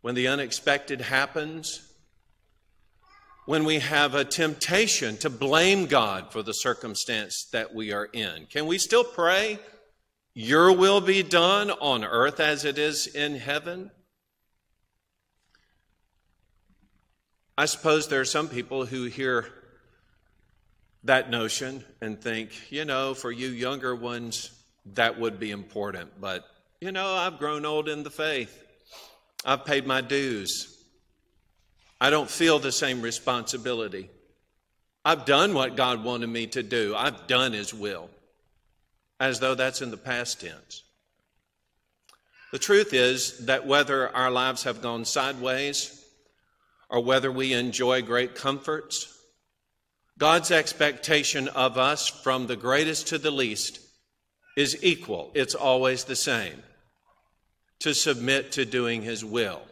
when 0.00 0.16
the 0.16 0.26
unexpected 0.26 1.02
happens, 1.02 1.88
when 3.50 3.64
we 3.64 3.80
have 3.80 4.14
a 4.14 4.24
temptation 4.24 5.16
to 5.16 5.28
blame 5.28 5.86
God 5.86 6.30
for 6.30 6.40
the 6.40 6.54
circumstance 6.54 7.48
that 7.50 7.74
we 7.74 7.92
are 7.92 8.04
in. 8.04 8.46
Can 8.46 8.64
we 8.66 8.78
still 8.78 9.02
pray, 9.02 9.58
Your 10.34 10.70
will 10.70 11.00
be 11.00 11.24
done 11.24 11.72
on 11.72 12.04
earth 12.04 12.38
as 12.38 12.64
it 12.64 12.78
is 12.78 13.08
in 13.08 13.34
heaven? 13.34 13.90
I 17.58 17.64
suppose 17.64 18.06
there 18.06 18.20
are 18.20 18.24
some 18.24 18.46
people 18.46 18.86
who 18.86 19.06
hear 19.06 19.48
that 21.02 21.28
notion 21.28 21.84
and 22.00 22.20
think, 22.20 22.70
you 22.70 22.84
know, 22.84 23.14
for 23.14 23.32
you 23.32 23.48
younger 23.48 23.96
ones, 23.96 24.52
that 24.94 25.18
would 25.18 25.40
be 25.40 25.50
important. 25.50 26.20
But, 26.20 26.44
you 26.80 26.92
know, 26.92 27.14
I've 27.14 27.40
grown 27.40 27.66
old 27.66 27.88
in 27.88 28.04
the 28.04 28.10
faith, 28.10 28.64
I've 29.44 29.64
paid 29.64 29.88
my 29.88 30.02
dues. 30.02 30.69
I 32.00 32.10
don't 32.10 32.30
feel 32.30 32.58
the 32.58 32.72
same 32.72 33.02
responsibility. 33.02 34.10
I've 35.04 35.24
done 35.24 35.54
what 35.54 35.76
God 35.76 36.04
wanted 36.04 36.28
me 36.28 36.46
to 36.48 36.62
do, 36.62 36.94
I've 36.96 37.26
done 37.26 37.52
His 37.52 37.74
will, 37.74 38.10
as 39.18 39.40
though 39.40 39.54
that's 39.54 39.82
in 39.82 39.90
the 39.90 39.96
past 39.96 40.40
tense. 40.40 40.82
The 42.52 42.58
truth 42.58 42.92
is 42.92 43.46
that 43.46 43.66
whether 43.66 44.14
our 44.14 44.30
lives 44.30 44.64
have 44.64 44.82
gone 44.82 45.04
sideways 45.04 46.04
or 46.88 47.02
whether 47.02 47.30
we 47.30 47.52
enjoy 47.52 48.02
great 48.02 48.34
comforts, 48.34 49.16
God's 50.18 50.50
expectation 50.50 51.48
of 51.48 51.78
us 51.78 52.08
from 52.08 52.46
the 52.46 52.56
greatest 52.56 53.08
to 53.08 53.18
the 53.18 53.30
least 53.30 53.80
is 54.56 54.82
equal. 54.82 55.30
It's 55.34 55.54
always 55.54 56.04
the 56.04 56.16
same 56.16 56.62
to 57.78 57.94
submit 57.94 58.52
to 58.52 58.64
doing 58.64 59.02
His 59.02 59.24
will. 59.24 59.62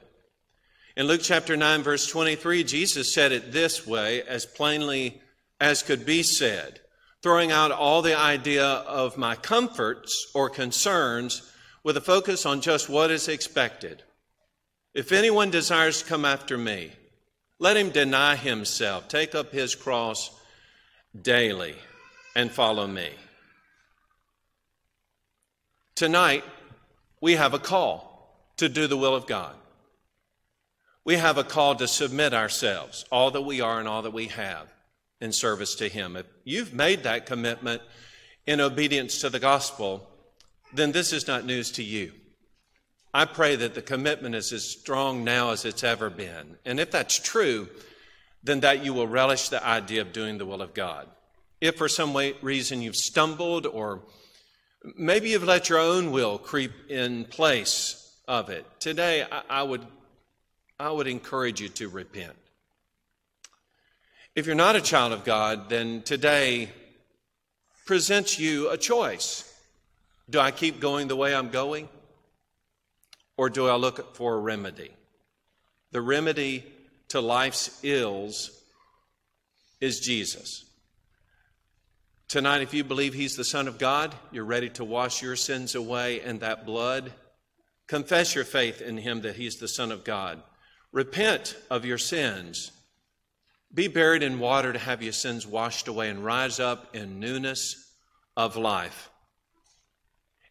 In 0.98 1.06
Luke 1.06 1.20
chapter 1.22 1.56
9, 1.56 1.84
verse 1.84 2.08
23, 2.08 2.64
Jesus 2.64 3.14
said 3.14 3.30
it 3.30 3.52
this 3.52 3.86
way, 3.86 4.20
as 4.22 4.44
plainly 4.44 5.20
as 5.60 5.84
could 5.84 6.04
be 6.04 6.24
said, 6.24 6.80
throwing 7.22 7.52
out 7.52 7.70
all 7.70 8.02
the 8.02 8.18
idea 8.18 8.66
of 8.66 9.16
my 9.16 9.36
comforts 9.36 10.26
or 10.34 10.50
concerns 10.50 11.52
with 11.84 11.96
a 11.96 12.00
focus 12.00 12.44
on 12.44 12.60
just 12.60 12.88
what 12.88 13.12
is 13.12 13.28
expected. 13.28 14.02
If 14.92 15.12
anyone 15.12 15.52
desires 15.52 16.02
to 16.02 16.08
come 16.08 16.24
after 16.24 16.58
me, 16.58 16.90
let 17.60 17.76
him 17.76 17.90
deny 17.90 18.34
himself, 18.34 19.06
take 19.06 19.36
up 19.36 19.52
his 19.52 19.76
cross 19.76 20.32
daily, 21.22 21.76
and 22.34 22.50
follow 22.50 22.88
me. 22.88 23.10
Tonight, 25.94 26.42
we 27.20 27.34
have 27.34 27.54
a 27.54 27.60
call 27.60 28.36
to 28.56 28.68
do 28.68 28.88
the 28.88 28.96
will 28.96 29.14
of 29.14 29.28
God 29.28 29.54
we 31.08 31.16
have 31.16 31.38
a 31.38 31.42
call 31.42 31.74
to 31.74 31.88
submit 31.88 32.34
ourselves, 32.34 33.06
all 33.10 33.30
that 33.30 33.40
we 33.40 33.62
are 33.62 33.78
and 33.78 33.88
all 33.88 34.02
that 34.02 34.12
we 34.12 34.26
have, 34.26 34.70
in 35.22 35.32
service 35.32 35.74
to 35.76 35.88
Him. 35.88 36.16
If 36.16 36.26
you've 36.44 36.74
made 36.74 37.04
that 37.04 37.24
commitment 37.24 37.80
in 38.46 38.60
obedience 38.60 39.22
to 39.22 39.30
the 39.30 39.38
gospel, 39.38 40.06
then 40.74 40.92
this 40.92 41.14
is 41.14 41.26
not 41.26 41.46
news 41.46 41.70
to 41.72 41.82
you. 41.82 42.12
I 43.14 43.24
pray 43.24 43.56
that 43.56 43.72
the 43.72 43.80
commitment 43.80 44.34
is 44.34 44.52
as 44.52 44.70
strong 44.70 45.24
now 45.24 45.52
as 45.52 45.64
it's 45.64 45.82
ever 45.82 46.10
been. 46.10 46.58
And 46.66 46.78
if 46.78 46.90
that's 46.90 47.18
true, 47.18 47.70
then 48.44 48.60
that 48.60 48.84
you 48.84 48.92
will 48.92 49.08
relish 49.08 49.48
the 49.48 49.66
idea 49.66 50.02
of 50.02 50.12
doing 50.12 50.36
the 50.36 50.44
will 50.44 50.60
of 50.60 50.74
God. 50.74 51.08
If 51.58 51.76
for 51.76 51.88
some 51.88 52.12
way, 52.12 52.34
reason 52.42 52.82
you've 52.82 52.96
stumbled 52.96 53.64
or 53.64 54.02
maybe 54.94 55.30
you've 55.30 55.42
let 55.42 55.70
your 55.70 55.78
own 55.78 56.12
will 56.12 56.36
creep 56.36 56.90
in 56.90 57.24
place 57.24 58.14
of 58.28 58.50
it, 58.50 58.66
today 58.78 59.24
I, 59.32 59.42
I 59.48 59.62
would 59.62 59.86
I 60.80 60.90
would 60.92 61.08
encourage 61.08 61.60
you 61.60 61.68
to 61.70 61.88
repent. 61.88 62.36
If 64.36 64.46
you're 64.46 64.54
not 64.54 64.76
a 64.76 64.80
child 64.80 65.12
of 65.12 65.24
God, 65.24 65.68
then 65.68 66.02
today 66.02 66.70
presents 67.84 68.38
you 68.38 68.70
a 68.70 68.76
choice. 68.76 69.44
Do 70.30 70.38
I 70.38 70.52
keep 70.52 70.78
going 70.78 71.08
the 71.08 71.16
way 71.16 71.34
I'm 71.34 71.50
going? 71.50 71.88
Or 73.36 73.50
do 73.50 73.66
I 73.66 73.74
look 73.74 74.14
for 74.14 74.34
a 74.34 74.38
remedy? 74.38 74.90
The 75.90 76.00
remedy 76.00 76.64
to 77.08 77.20
life's 77.20 77.80
ills 77.82 78.50
is 79.80 79.98
Jesus. 79.98 80.64
Tonight, 82.28 82.62
if 82.62 82.74
you 82.74 82.84
believe 82.84 83.14
He's 83.14 83.36
the 83.36 83.44
Son 83.44 83.66
of 83.66 83.78
God, 83.78 84.14
you're 84.30 84.44
ready 84.44 84.68
to 84.70 84.84
wash 84.84 85.22
your 85.22 85.34
sins 85.34 85.74
away 85.74 86.20
in 86.20 86.38
that 86.40 86.66
blood. 86.66 87.12
Confess 87.86 88.34
your 88.34 88.44
faith 88.44 88.82
in 88.82 88.98
Him 88.98 89.22
that 89.22 89.36
He's 89.36 89.56
the 89.56 89.66
Son 89.66 89.90
of 89.90 90.04
God. 90.04 90.42
Repent 90.92 91.56
of 91.70 91.84
your 91.84 91.98
sins. 91.98 92.72
Be 93.72 93.88
buried 93.88 94.22
in 94.22 94.38
water 94.38 94.72
to 94.72 94.78
have 94.78 95.02
your 95.02 95.12
sins 95.12 95.46
washed 95.46 95.88
away 95.88 96.08
and 96.08 96.24
rise 96.24 96.58
up 96.58 96.94
in 96.96 97.20
newness 97.20 97.92
of 98.36 98.56
life. 98.56 99.10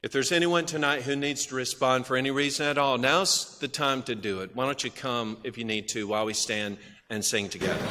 If 0.04 0.12
there's 0.12 0.32
anyone 0.32 0.66
tonight 0.66 1.02
who 1.02 1.16
needs 1.16 1.48
to 1.48 1.56
respond 1.56 2.06
for 2.06 2.16
any 2.16 2.30
reason 2.30 2.68
at 2.68 2.78
all, 2.78 3.00
now's 3.00 3.58
the 3.60 3.68
time 3.68 4.04
to 4.04 4.14
do 4.14 4.42
it. 4.42 4.56
Why 4.56 4.66
don't 4.66 4.84
you 4.84 4.92
come 4.92 5.38
if 5.44 5.58
you 5.58 5.64
need 5.64 5.88
to 5.90 6.08
while 6.08 6.26
we 6.26 6.34
stand 6.34 6.78
and 7.10 7.26
sing 7.26 7.50
together? 7.50 7.88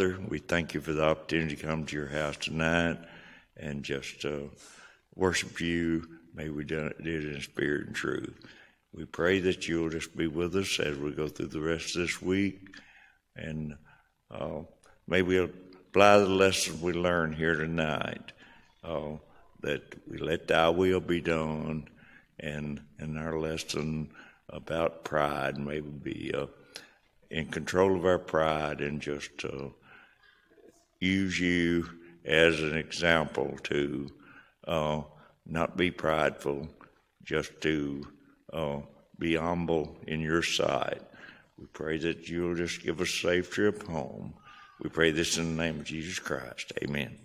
Father, 0.00 0.18
we 0.30 0.38
thank 0.38 0.72
you 0.72 0.80
for 0.80 0.94
the 0.94 1.04
opportunity 1.04 1.54
to 1.54 1.62
come 1.62 1.84
to 1.84 1.94
your 1.94 2.08
house 2.08 2.38
tonight 2.38 2.96
and 3.58 3.82
just 3.82 4.24
uh, 4.24 4.44
worship 5.14 5.60
you. 5.60 6.06
May 6.34 6.48
we 6.48 6.64
do 6.64 6.86
it, 6.86 7.06
in 7.06 7.38
spirit 7.42 7.88
and 7.88 7.94
truth. 7.94 8.32
We 8.94 9.04
pray 9.04 9.40
that 9.40 9.68
you'll 9.68 9.90
just 9.90 10.16
be 10.16 10.26
with 10.26 10.56
us 10.56 10.80
as 10.80 10.96
we 10.96 11.10
go 11.10 11.28
through 11.28 11.48
the 11.48 11.60
rest 11.60 11.96
of 11.96 12.00
this 12.00 12.22
week. 12.22 12.60
And 13.36 13.74
uh, 14.30 14.60
may 15.06 15.20
we 15.20 15.36
apply 15.36 16.20
the 16.20 16.28
lessons 16.28 16.80
we 16.80 16.94
learned 16.94 17.34
here 17.34 17.56
tonight. 17.56 18.32
Uh, 18.82 19.16
that 19.60 19.82
we 20.08 20.16
let 20.16 20.48
thy 20.48 20.70
will 20.70 21.00
be 21.00 21.20
done. 21.20 21.88
And 22.38 22.80
in 22.98 23.18
our 23.18 23.38
lesson 23.38 24.08
about 24.48 25.04
pride, 25.04 25.58
may 25.58 25.82
we 25.82 25.90
be 25.90 26.32
uh, 26.34 26.46
in 27.30 27.48
control 27.48 27.96
of 27.96 28.06
our 28.06 28.18
pride 28.18 28.80
and 28.80 29.02
just 29.02 29.44
uh, 29.44 29.68
use 31.00 31.38
you 31.38 31.88
as 32.24 32.60
an 32.60 32.76
example 32.76 33.56
to 33.64 34.10
uh, 34.66 35.02
not 35.46 35.76
be 35.76 35.90
prideful, 35.90 36.68
just 37.24 37.60
to 37.62 38.06
uh, 38.52 38.78
be 39.18 39.36
humble 39.36 39.96
in 40.06 40.20
your 40.20 40.42
sight. 40.42 41.02
We 41.58 41.66
pray 41.66 41.98
that 41.98 42.28
you'll 42.28 42.54
just 42.54 42.82
give 42.82 43.00
us 43.00 43.08
a 43.08 43.12
safe 43.12 43.50
trip 43.50 43.86
home. 43.86 44.34
We 44.82 44.88
pray 44.90 45.10
this 45.10 45.36
in 45.36 45.56
the 45.56 45.62
name 45.62 45.80
of 45.80 45.84
Jesus 45.84 46.18
Christ. 46.18 46.72
Amen. 46.82 47.18